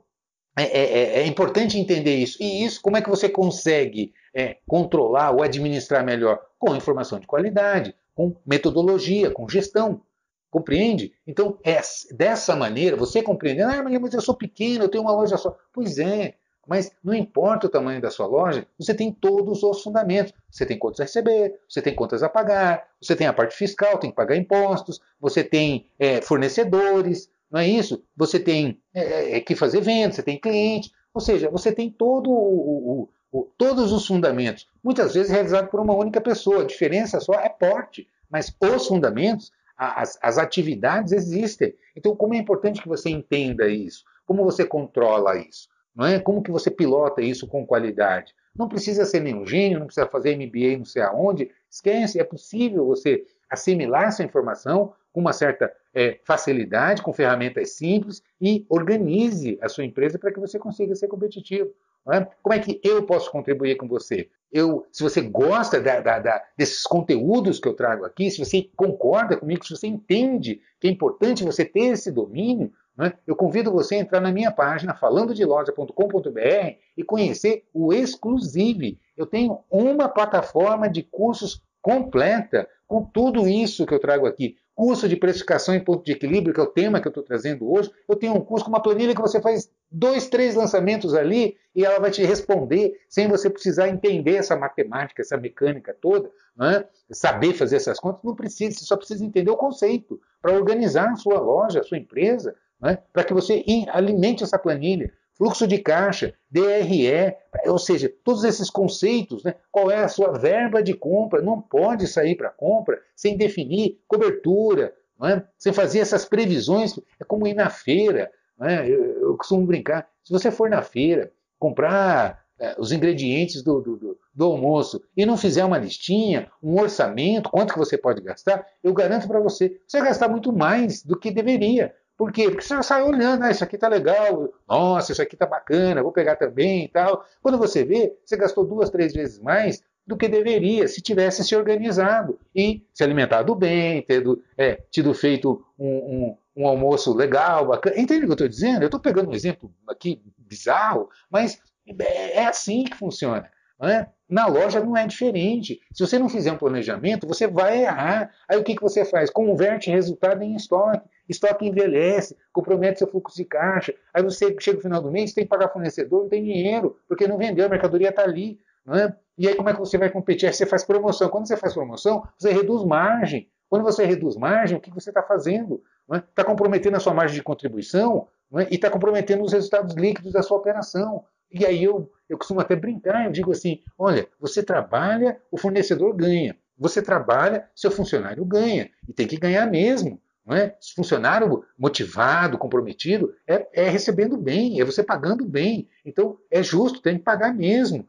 é, 0.58 0.64
é, 0.64 0.80
é, 0.80 1.20
é, 1.20 1.28
importante 1.28 1.78
entender 1.78 2.16
isso. 2.16 2.41
E 2.41 2.66
isso, 2.66 2.82
como 2.82 2.97
é 2.97 3.01
que 3.01 3.10
você 3.10 3.30
consegue 3.30 4.12
é, 4.34 4.58
controlar 4.68 5.32
ou 5.32 5.43
administrar 5.43 6.03
melhor? 6.03 6.41
Com 6.58 6.76
informação 6.76 7.20
de 7.20 7.28
qualidade, 7.28 7.95
com 8.16 8.36
metodologia, 8.43 9.30
com 9.30 9.47
gestão. 9.47 10.01
Compreende? 10.49 11.14
Então, 11.28 11.60
é 11.64 11.80
dessa 12.12 12.55
maneira, 12.55 12.95
você 12.95 13.22
compreendendo, 13.22 13.70
ah, 13.72 13.84
mas 13.99 14.14
eu 14.14 14.22
sou 14.22 14.36
pequeno, 14.36 14.86
eu 14.86 14.89
tenho 14.89 15.03
uma 15.03 15.12
loja 15.12 15.38
só. 15.38 15.55
Pois 15.72 15.99
é, 15.99 16.34
mas 16.68 16.91
não 17.03 17.14
importa 17.14 17.68
o 17.68 17.70
tamanho 17.70 18.01
da 18.01 18.10
sua 18.10 18.26
loja, 18.26 18.68
você 18.78 18.93
tem 18.93 19.12
todos 19.12 19.64
os 19.64 19.84
fundamentos. 19.84 20.34
Você 20.49 20.66
tem 20.66 20.78
contas 20.78 20.99
a 20.99 21.03
receber, 21.03 21.60
você 21.68 21.82
tem 21.82 21.93
contas 21.93 22.24
a 22.24 22.30
pagar, 22.30 22.88
você 23.01 23.16
tem 23.16 23.28
a 23.28 23.34
parte 23.34 23.55
fiscal, 23.55 23.97
tem 23.97 24.10
que 24.10 24.16
pagar 24.16 24.36
impostos, 24.36 24.99
você 25.20 25.43
tem 25.43 25.88
é, 25.99 26.20
fornecedores, 26.22 27.30
não 27.50 27.60
é 27.60 27.68
isso? 27.68 28.04
Você 28.16 28.39
tem 28.39 28.82
é, 28.93 29.38
é, 29.38 29.41
que 29.41 29.56
fazer 29.56 29.82
venda, 29.82 30.14
você 30.14 30.24
tem 30.24 30.39
cliente, 30.39 30.91
ou 31.14 31.22
seja, 31.22 31.50
você 31.50 31.72
tem 31.72 31.89
todo 31.89 32.30
o, 32.30 33.02
o, 33.02 33.10
o, 33.32 33.43
todos 33.58 33.91
os 33.91 34.06
fundamentos, 34.06 34.68
muitas 34.84 35.14
vezes 35.14 35.32
realizado 35.32 35.70
por 35.70 35.80
uma 35.80 35.95
única 35.95 36.22
pessoa. 36.22 36.62
A 36.62 36.68
diferença 36.68 37.20
só 37.20 37.34
é 37.34 37.50
porte, 37.50 38.08
mas 38.30 38.54
os 38.62 38.88
fundamentos, 38.88 39.52
as, 39.78 40.20
as 40.22 40.38
atividades 40.38 41.14
existem. 41.14 41.74
Então, 41.95 42.16
como 42.16 42.34
é 42.34 42.38
importante 42.38 42.82
que 42.82 42.88
você 42.88 43.10
entenda 43.10 43.68
isso? 43.68 44.04
Como 44.26 44.43
você 44.43 44.66
controla 44.66 45.38
isso? 45.38 45.70
Não 45.95 46.06
é? 46.06 46.20
Como 46.20 46.43
que 46.43 46.52
você 46.52 46.70
pilota 46.70 47.22
isso 47.22 47.48
com 47.48 47.66
qualidade? 47.66 48.36
Não 48.56 48.68
precisa 48.68 49.06
ser 49.06 49.22
nenhum 49.22 49.45
gênio, 49.45 49.80
não 49.80 49.86
precisa 49.86 50.08
fazer 50.08 50.36
MBA 50.36 50.78
não 50.78 50.86
sei 50.86 51.02
aonde. 51.02 51.50
Esquece, 51.70 52.20
é 52.20 52.24
possível 52.24 52.86
você 52.86 53.24
assimilar 53.50 54.06
essa 54.06 54.24
informação 54.24 54.93
com 55.18 55.22
uma 55.22 55.34
certa 55.34 55.74
é, 55.95 56.20
facilidade, 56.24 57.01
com 57.01 57.11
ferramentas 57.11 57.72
simples 57.72 58.22
e 58.39 58.68
organize 58.70 59.57
a 59.63 59.68
sua 59.68 59.84
empresa 59.84 60.20
para 60.20 60.32
que 60.32 60.39
você 60.39 60.59
consiga 60.59 60.93
ser 60.93 61.07
competitivo. 61.07 61.72
É? 62.13 62.24
Como 62.43 62.53
é 62.53 62.59
que 62.59 62.80
eu 62.84 63.01
posso 63.01 63.32
contribuir 63.32 63.78
com 63.78 63.88
você? 63.88 64.30
Eu, 64.51 64.86
se 64.91 65.01
você 65.01 65.22
gosta 65.22 65.82
da, 65.82 65.99
da, 65.99 66.20
da, 66.20 66.43
desses 66.55 66.84
conteúdos 66.84 67.59
que 67.59 67.68
eu 67.68 67.74
trago 67.74 68.05
aqui, 68.05 68.30
se 68.30 68.38
você 68.38 68.70
concorda 68.76 69.36
comigo, 69.36 69.65
se 69.65 69.76
você 69.76 69.88
entende 69.88 70.61
que 70.80 70.88
é 70.88 70.91
importante 70.91 71.43
você 71.43 71.65
ter 71.65 71.93
esse 71.93 72.11
domínio, 72.11 72.72
né, 72.95 73.13
eu 73.26 73.36
convido 73.36 73.72
você 73.72 73.95
a 73.95 73.99
entrar 73.99 74.22
na 74.22 74.32
minha 74.32 74.51
página 74.51 74.93
falandodeloja.com.br 74.93 76.76
e 76.95 77.03
conhecer 77.03 77.63
o 77.74 77.91
Exclusive. 77.91 78.99
Eu 79.18 79.26
tenho 79.26 79.61
uma 79.68 80.07
plataforma 80.07 80.88
de 80.88 81.01
cursos 81.01 81.59
completa 81.82 82.70
com 82.88 83.03
tudo 83.03 83.47
isso 83.47 83.86
que 83.86 83.93
eu 83.95 83.99
trago 83.99 84.28
aqui 84.28 84.55
curso 84.78 85.09
de 85.09 85.15
precificação 85.15 85.73
em 85.73 85.84
ponto 85.84 86.05
de 86.05 86.11
equilíbrio, 86.11 86.53
que 86.53 86.59
é 86.59 86.63
o 86.63 86.67
tema 86.67 87.01
que 87.01 87.07
eu 87.07 87.09
estou 87.09 87.23
trazendo 87.23 87.67
hoje, 87.67 87.89
eu 88.07 88.15
tenho 88.15 88.36
um 88.36 88.41
curso 88.41 88.63
com 88.63 88.69
uma 88.69 88.80
planilha 88.80 89.15
que 89.15 89.19
você 89.19 89.41
faz 89.41 89.71
dois, 89.91 90.30
três 90.30 90.53
lançamentos 90.53 91.15
ali 91.15 91.57
e 91.73 91.84
ela 91.84 91.99
vai 91.99 92.11
te 92.11 92.23
responder 92.23 92.93
sem 93.09 93.28
você 93.28 93.49
precisar 93.49 93.89
entender 93.89 94.36
essa 94.36 94.55
matemática, 94.55 95.23
essa 95.23 95.36
mecânica 95.36 95.97
toda, 95.99 96.30
né? 96.55 96.86
saber 97.09 97.53
fazer 97.53 97.78
essas 97.78 97.99
contas, 97.99 98.21
não 98.23 98.36
precisa, 98.36 98.78
você 98.78 98.86
só 98.86 98.95
precisa 98.95 99.25
entender 99.25 99.49
o 99.49 99.57
conceito 99.57 100.21
para 100.39 100.53
organizar 100.53 101.09
a 101.09 101.15
sua 101.15 101.39
loja, 101.39 101.80
a 101.80 101.84
sua 101.84 101.97
empresa, 101.97 102.53
né? 102.80 102.99
para 103.11 103.23
que 103.23 103.34
você 103.34 103.65
alimente 103.91 104.43
essa 104.43 104.59
planilha 104.59 105.11
fluxo 105.38 105.67
de 105.67 105.77
caixa, 105.77 106.33
DRE, 106.49 107.35
ou 107.65 107.77
seja, 107.77 108.11
todos 108.23 108.43
esses 108.43 108.69
conceitos, 108.69 109.43
né? 109.43 109.55
qual 109.71 109.91
é 109.91 110.03
a 110.03 110.07
sua 110.07 110.33
verba 110.33 110.81
de 110.81 110.93
compra, 110.93 111.41
não 111.41 111.61
pode 111.61 112.07
sair 112.07 112.35
para 112.35 112.49
compra 112.49 112.99
sem 113.15 113.38
definir 113.38 114.01
cobertura, 114.07 114.93
é? 115.23 115.43
sem 115.57 115.71
fazer 115.71 115.99
essas 115.99 116.25
previsões, 116.25 116.97
é 117.19 117.23
como 117.23 117.47
ir 117.47 117.53
na 117.53 117.69
feira, 117.69 118.31
é? 118.61 118.89
eu, 118.89 119.21
eu, 119.21 119.38
costumo 119.38 119.65
brincar, 119.65 120.09
se 120.23 120.33
você 120.33 120.49
for 120.49 120.69
na 120.69 120.81
feira 120.81 121.31
comprar 121.59 122.43
é, 122.59 122.75
os 122.79 122.91
ingredientes 122.91 123.61
do, 123.61 123.79
do, 123.79 123.95
do, 123.97 124.19
do, 124.33 124.45
almoço 124.45 125.01
e 125.15 125.25
não 125.25 125.38
fizer 125.38 125.63
uma 125.63 125.77
listinha, 125.77 126.51
um 126.61 126.79
orçamento, 126.79 127.51
quanto 127.51 127.73
que 127.73 127.79
você 127.79 127.97
pode 127.97 128.21
gastar, 128.21 128.65
eu 128.83 128.93
garanto 128.93 129.27
para 129.27 129.39
você, 129.39 129.79
você 129.88 129.99
vai 129.99 130.07
gastar 130.07 130.27
muito 130.27 130.51
mais 130.51 131.03
do 131.03 131.17
que 131.17 131.29
deveria, 131.29 131.93
por 132.18 132.32
quê? 132.32 132.49
Porque 132.49 132.65
você 132.65 132.82
sai 132.82 133.03
olhando, 133.03 133.43
ah, 133.43 133.51
isso 133.51 133.63
aqui 133.63 133.78
tá 133.78 133.88
legal, 133.88 134.51
nossa, 134.68 135.11
isso 135.11 135.22
aqui 135.22 135.38
tá 135.38 135.45
bacana, 135.45 136.01
vou 136.01 136.11
pegar 136.11 136.36
também 136.36 136.86
e 136.86 136.88
tal. 136.88 137.24
Quando 137.43 137.59
você 137.59 137.86
vê, 137.86 138.18
você 138.26 138.36
gastou 138.36 138.65
duas, 138.65 138.89
três 138.89 139.13
vezes 139.13 139.39
mais 139.39 139.84
do 140.05 140.18
que 140.18 140.28
deveria, 140.28 140.88
se 140.88 141.01
tivesse 141.01 141.43
se 141.43 141.55
organizado 141.55 142.39
e 142.55 142.84
se 142.93 143.03
alimentado 143.03 143.53
bem, 143.53 144.01
tendo, 144.01 144.41
é, 144.57 144.82
tido 144.89 145.13
feito 145.13 145.63
um, 145.78 145.88
um, 145.88 146.38
um, 146.63 146.68
almoço 146.68 147.13
legal, 147.13 147.68
bacana. 147.68 147.99
Entende 147.99 148.22
o 148.22 148.26
que 148.26 148.32
eu 148.32 148.34
estou 148.34 148.47
dizendo? 148.47 148.82
Eu 148.82 148.88
estou 148.88 149.01
pegando 149.01 149.30
um 149.30 149.34
exemplo 149.34 149.72
aqui 149.88 150.24
bizarro, 150.38 151.09
mas 151.30 151.61
é, 151.99 152.38
é 152.38 152.45
assim 152.47 152.86
que 152.86 152.97
funciona. 152.97 153.51
É? 153.80 154.07
Na 154.30 154.45
loja 154.45 154.80
não 154.82 154.97
é 154.97 155.07
diferente. 155.07 155.80
Se 155.93 156.05
você 156.05 156.19
não 156.19 156.28
fizer 156.28 156.51
um 156.51 156.57
planejamento, 156.57 157.25
você 157.25 157.47
vai 157.47 157.84
errar. 157.84 158.32
Aí 158.47 158.57
o 158.57 158.63
que, 158.63 158.75
que 158.75 158.82
você 158.82 159.05
faz? 159.05 159.30
Converte 159.30 159.89
resultado 159.89 160.41
em 160.43 160.55
estoque. 160.55 161.07
Estoque 161.30 161.65
envelhece, 161.65 162.38
compromete 162.51 162.99
seu 162.99 163.07
fluxo 163.07 163.36
de 163.36 163.45
caixa. 163.45 163.93
Aí 164.13 164.23
você 164.23 164.55
chega 164.59 164.78
no 164.78 164.84
final 164.84 165.01
do 165.01 165.11
mês, 165.11 165.34
tem 165.34 165.43
que 165.43 165.49
pagar 165.49 165.69
fornecedor, 165.69 166.23
não 166.23 166.30
tem 166.30 166.43
dinheiro, 166.43 166.97
porque 167.07 167.28
não 167.28 167.38
vendeu, 167.38 167.65
a 167.65 167.69
mercadoria 167.69 168.09
está 168.09 168.23
ali. 168.23 168.59
É? 168.89 169.13
E 169.38 169.47
aí 169.47 169.55
como 169.55 169.69
é 169.69 169.73
que 169.73 169.80
você 169.80 169.97
vai 169.97 170.09
competir? 170.09 170.47
Aí 170.47 170.53
você 170.53 170.65
faz 170.65 170.84
promoção. 170.84 171.30
Quando 171.30 171.47
você 171.47 171.57
faz 171.57 171.73
promoção, 171.73 172.23
você 172.38 172.51
reduz 172.51 172.84
margem. 172.84 173.49
Quando 173.69 173.84
você 173.84 174.05
reduz 174.05 174.38
margem, 174.38 174.78
o 174.78 174.82
que 174.82 174.93
você 174.93 175.09
está 175.09 175.21
fazendo? 175.21 175.82
Está 176.09 176.41
é? 176.41 176.45
comprometendo 176.45 176.95
a 176.95 176.99
sua 176.99 177.13
margem 177.13 177.36
de 177.36 177.43
contribuição 177.43 178.28
é? 178.55 178.67
e 178.71 178.75
está 178.75 178.89
comprometendo 178.89 179.43
os 179.43 179.51
resultados 179.51 179.95
líquidos 179.95 180.32
da 180.32 180.41
sua 180.41 180.57
operação. 180.57 181.23
E 181.52 181.66
aí 181.66 181.84
eu, 181.84 182.12
eu 182.30 182.38
costumo 182.38 182.60
até 182.60 182.76
brincar, 182.76 183.26
eu 183.26 183.32
digo 183.32 183.52
assim, 183.52 183.82
olha, 183.98 184.28
você 184.39 184.62
trabalha, 184.62 185.39
o 185.52 185.58
fornecedor 185.58 186.16
ganha. 186.16 186.56
Você 186.78 187.02
trabalha, 187.02 187.68
seu 187.76 187.89
funcionário 187.89 188.45
ganha. 188.45 188.89
E 189.08 189.14
tem 189.14 189.28
que 189.28 189.38
ganhar 189.38 189.66
mesmo. 189.66 190.22
Não 190.45 190.56
é? 190.56 190.78
Funcionário 190.95 191.66
motivado, 191.78 192.58
comprometido, 192.58 193.36
é, 193.45 193.68
é 193.74 193.89
recebendo 193.89 194.38
bem, 194.38 194.80
é 194.80 194.86
você 194.86 195.04
pagando 195.04 195.45
bem. 195.45 195.89
Então 196.06 196.38
é 196.50 196.64
justo, 196.64 197.02
tem 197.02 197.18
que 197.18 197.24
pagar 197.24 197.54
mesmo. 197.54 198.08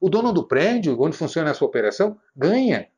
O 0.00 0.10
dono 0.10 0.32
do 0.32 0.46
prédio, 0.46 1.00
onde 1.00 1.16
funciona 1.16 1.50
a 1.50 1.54
sua 1.54 1.68
operação, 1.68 2.18
ganha. 2.34 2.88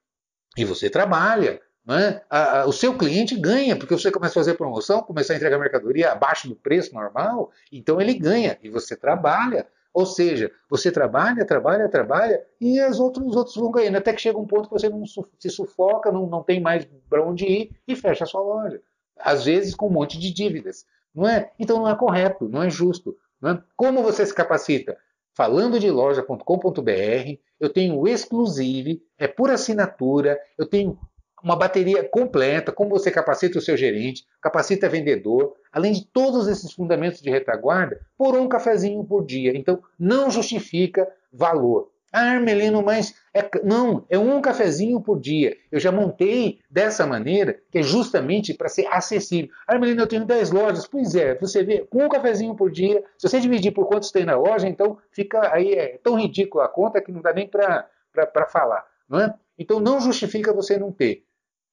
E 0.57 0.65
você 0.65 0.89
trabalha. 0.89 1.61
É? 1.91 2.23
A, 2.29 2.61
a, 2.61 2.67
o 2.67 2.73
seu 2.73 2.97
cliente 2.97 3.35
ganha, 3.35 3.75
porque 3.75 3.95
você 3.95 4.11
começa 4.11 4.33
a 4.33 4.43
fazer 4.43 4.55
promoção, 4.55 5.03
começa 5.03 5.33
a 5.33 5.37
entregar 5.37 5.59
mercadoria 5.59 6.13
abaixo 6.13 6.47
do 6.47 6.55
preço 6.55 6.93
normal, 6.93 7.51
então 7.73 7.99
ele 7.99 8.13
ganha 8.13 8.59
e 8.63 8.69
você 8.69 8.95
trabalha. 8.95 9.67
Ou 9.93 10.07
seja, 10.07 10.51
você 10.71 10.93
trabalha, 10.93 11.45
trabalha, 11.45 11.89
trabalha 11.89 12.45
e 12.61 12.81
os 12.83 13.01
outros, 13.01 13.27
os 13.27 13.37
outros 13.37 13.57
vão 13.57 13.71
ganhando. 13.71 13.97
Até 13.97 14.13
que 14.13 14.21
chega 14.21 14.39
um 14.39 14.47
ponto 14.47 14.69
que 14.69 14.75
você 14.75 14.89
não 14.89 15.05
se 15.07 15.51
sufoca, 15.51 16.13
não, 16.13 16.27
não 16.27 16.43
tem 16.43 16.61
mais 16.61 16.87
para 17.09 17.25
onde 17.25 17.45
ir 17.45 17.71
e 17.87 17.97
fecha 17.97 18.25
a 18.25 18.27
sua 18.27 18.41
loja. 18.41 18.81
Às 19.19 19.45
vezes 19.45 19.75
com 19.75 19.89
um 19.89 19.93
monte 19.93 20.19
de 20.19 20.33
dívidas. 20.33 20.87
Não 21.15 21.29
é? 21.29 21.51
Então 21.59 21.79
não 21.79 21.89
é 21.89 21.97
correto, 21.97 22.49
não 22.49 22.63
é 22.63 22.71
justo. 22.71 23.17
Não 23.41 23.51
é? 23.51 23.63
Como 23.77 24.03
você 24.03 24.25
se 24.25 24.35
capacita? 24.35 24.97
Falando 25.35 25.79
de 25.79 25.91
loja.com.br, 25.91 27.39
eu 27.61 27.73
tenho 27.73 28.07
exclusive, 28.07 29.03
é 29.17 29.27
por 29.29 29.51
assinatura, 29.51 30.39
eu 30.57 30.67
tenho 30.67 30.99
uma 31.43 31.57
bateria 31.57 32.03
completa, 32.03 32.73
como 32.73 32.91
você 32.91 33.11
capacita 33.11 33.59
o 33.59 33.63
seu 33.63 33.77
gerente, 33.77 34.25
capacita 34.41 34.89
vendedor, 34.89 35.55
além 35.73 35.93
de 35.93 36.07
todos 36.07 36.49
esses 36.49 36.73
fundamentos 36.73 37.21
de 37.21 37.31
retaguarda, 37.31 38.01
por 38.17 38.37
um 38.37 38.49
cafezinho 38.49 39.05
por 39.05 39.25
dia. 39.25 39.57
Então, 39.57 39.83
não 39.99 40.31
justifica 40.31 41.09
valor. 41.33 41.91
Ah, 42.11 42.33
Armelino, 42.33 42.83
mas 42.83 43.15
é, 43.35 43.49
não, 43.63 44.07
é 44.09 44.19
um 44.19 44.41
cafezinho 44.41 44.99
por 45.01 45.21
dia. 45.21 45.55
Eu 45.71 45.79
já 45.79 45.93
montei 45.93 46.59
dessa 46.71 47.07
maneira, 47.07 47.61
que 47.71 47.79
é 47.79 47.83
justamente 47.83 48.55
para 48.55 48.69
ser 48.69 48.87
acessível. 48.87 49.51
Ah, 49.67 49.75
Armelino, 49.75 50.03
eu 50.03 50.07
tenho 50.07 50.25
10 50.25 50.51
lojas. 50.51 50.87
Pois 50.87 51.15
é, 51.15 51.35
você 51.35 51.63
vê, 51.63 51.87
com 51.91 52.07
um 52.07 52.09
cafezinho 52.09 52.55
por 52.55 52.71
dia, 52.71 53.05
se 53.19 53.29
você 53.29 53.39
dividir 53.39 53.73
por 53.73 53.87
quantos 53.87 54.11
tem 54.11 54.25
na 54.25 54.37
loja, 54.37 54.67
então 54.67 54.97
fica 55.11 55.53
aí, 55.53 55.75
é 55.75 55.99
tão 56.03 56.19
ridícula 56.19 56.65
a 56.65 56.69
conta 56.69 57.03
que 57.03 57.13
não 57.13 57.21
dá 57.21 57.33
nem 57.33 57.47
para 57.47 58.47
falar. 58.49 58.87
Não 59.07 59.21
é? 59.21 59.35
Então 59.59 59.79
não 59.79 60.01
justifica 60.01 60.53
você 60.53 60.79
não 60.79 60.91
ter. 60.91 61.25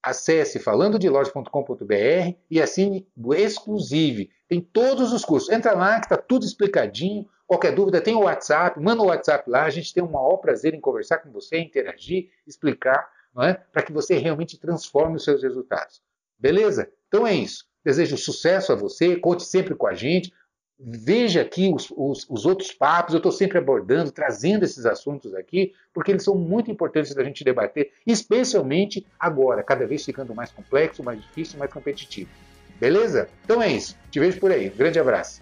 Acesse 0.06 0.60
falandodeloja.com.br 0.60 2.38
e 2.52 2.62
assine 2.62 3.08
o 3.18 3.34
Exclusive. 3.34 4.30
Tem 4.48 4.62
todos 4.62 5.12
os 5.12 5.26
cursos. 5.26 5.50
Entra 5.50 5.74
lá 5.74 6.00
que 6.00 6.06
está 6.06 6.16
tudo 6.16 6.46
explicadinho. 6.46 7.28
Qualquer 7.48 7.74
dúvida, 7.74 8.00
tem 8.00 8.14
o 8.14 8.22
WhatsApp, 8.22 8.80
manda 8.80 9.02
o 9.02 9.08
WhatsApp 9.08 9.50
lá. 9.50 9.64
A 9.64 9.70
gente 9.72 9.92
tem 9.92 10.04
o 10.04 10.12
maior 10.12 10.38
prazer 10.38 10.76
em 10.76 10.80
conversar 10.80 11.18
com 11.18 11.32
você, 11.32 11.58
interagir, 11.58 12.30
explicar, 12.46 13.10
é? 13.40 13.56
para 13.56 13.82
que 13.82 13.92
você 13.92 14.16
realmente 14.16 14.60
transforme 14.60 15.16
os 15.16 15.24
seus 15.24 15.42
resultados. 15.42 16.04
Beleza? 16.38 16.88
Então 17.08 17.26
é 17.26 17.34
isso. 17.34 17.66
Desejo 17.84 18.16
sucesso 18.16 18.72
a 18.72 18.76
você, 18.76 19.16
conte 19.16 19.44
sempre 19.44 19.74
com 19.74 19.88
a 19.88 19.96
gente. 19.96 20.32
Veja 20.78 21.42
aqui 21.42 21.72
os, 21.74 21.92
os, 21.96 22.26
os 22.30 22.46
outros 22.46 22.72
papos, 22.74 23.14
eu 23.14 23.18
estou 23.18 23.32
sempre 23.32 23.58
abordando, 23.58 24.12
trazendo 24.12 24.66
esses 24.66 24.86
assuntos 24.86 25.34
aqui, 25.34 25.74
porque 25.94 26.12
eles 26.12 26.24
são 26.24 26.36
muito 26.36 26.70
importantes 26.70 27.16
da 27.16 27.24
gente 27.24 27.46
debater, 27.46 27.94
especialmente 28.06 29.06
agora, 29.18 29.64
cada 29.64 29.88
vez 29.88 30.04
ficando 30.04 30.36
mais 30.36 30.52
complexo, 30.52 31.02
mais 31.02 31.22
difícil, 31.22 31.58
mais 31.58 31.72
competitivo. 31.72 32.30
Beleza? 32.78 33.30
Então 33.46 33.62
é 33.62 33.72
isso. 33.72 33.98
Te 34.12 34.20
vejo 34.20 34.38
por 34.40 34.52
aí. 34.52 34.70
Um 34.70 34.78
grande 34.78 35.00
abraço. 35.00 35.42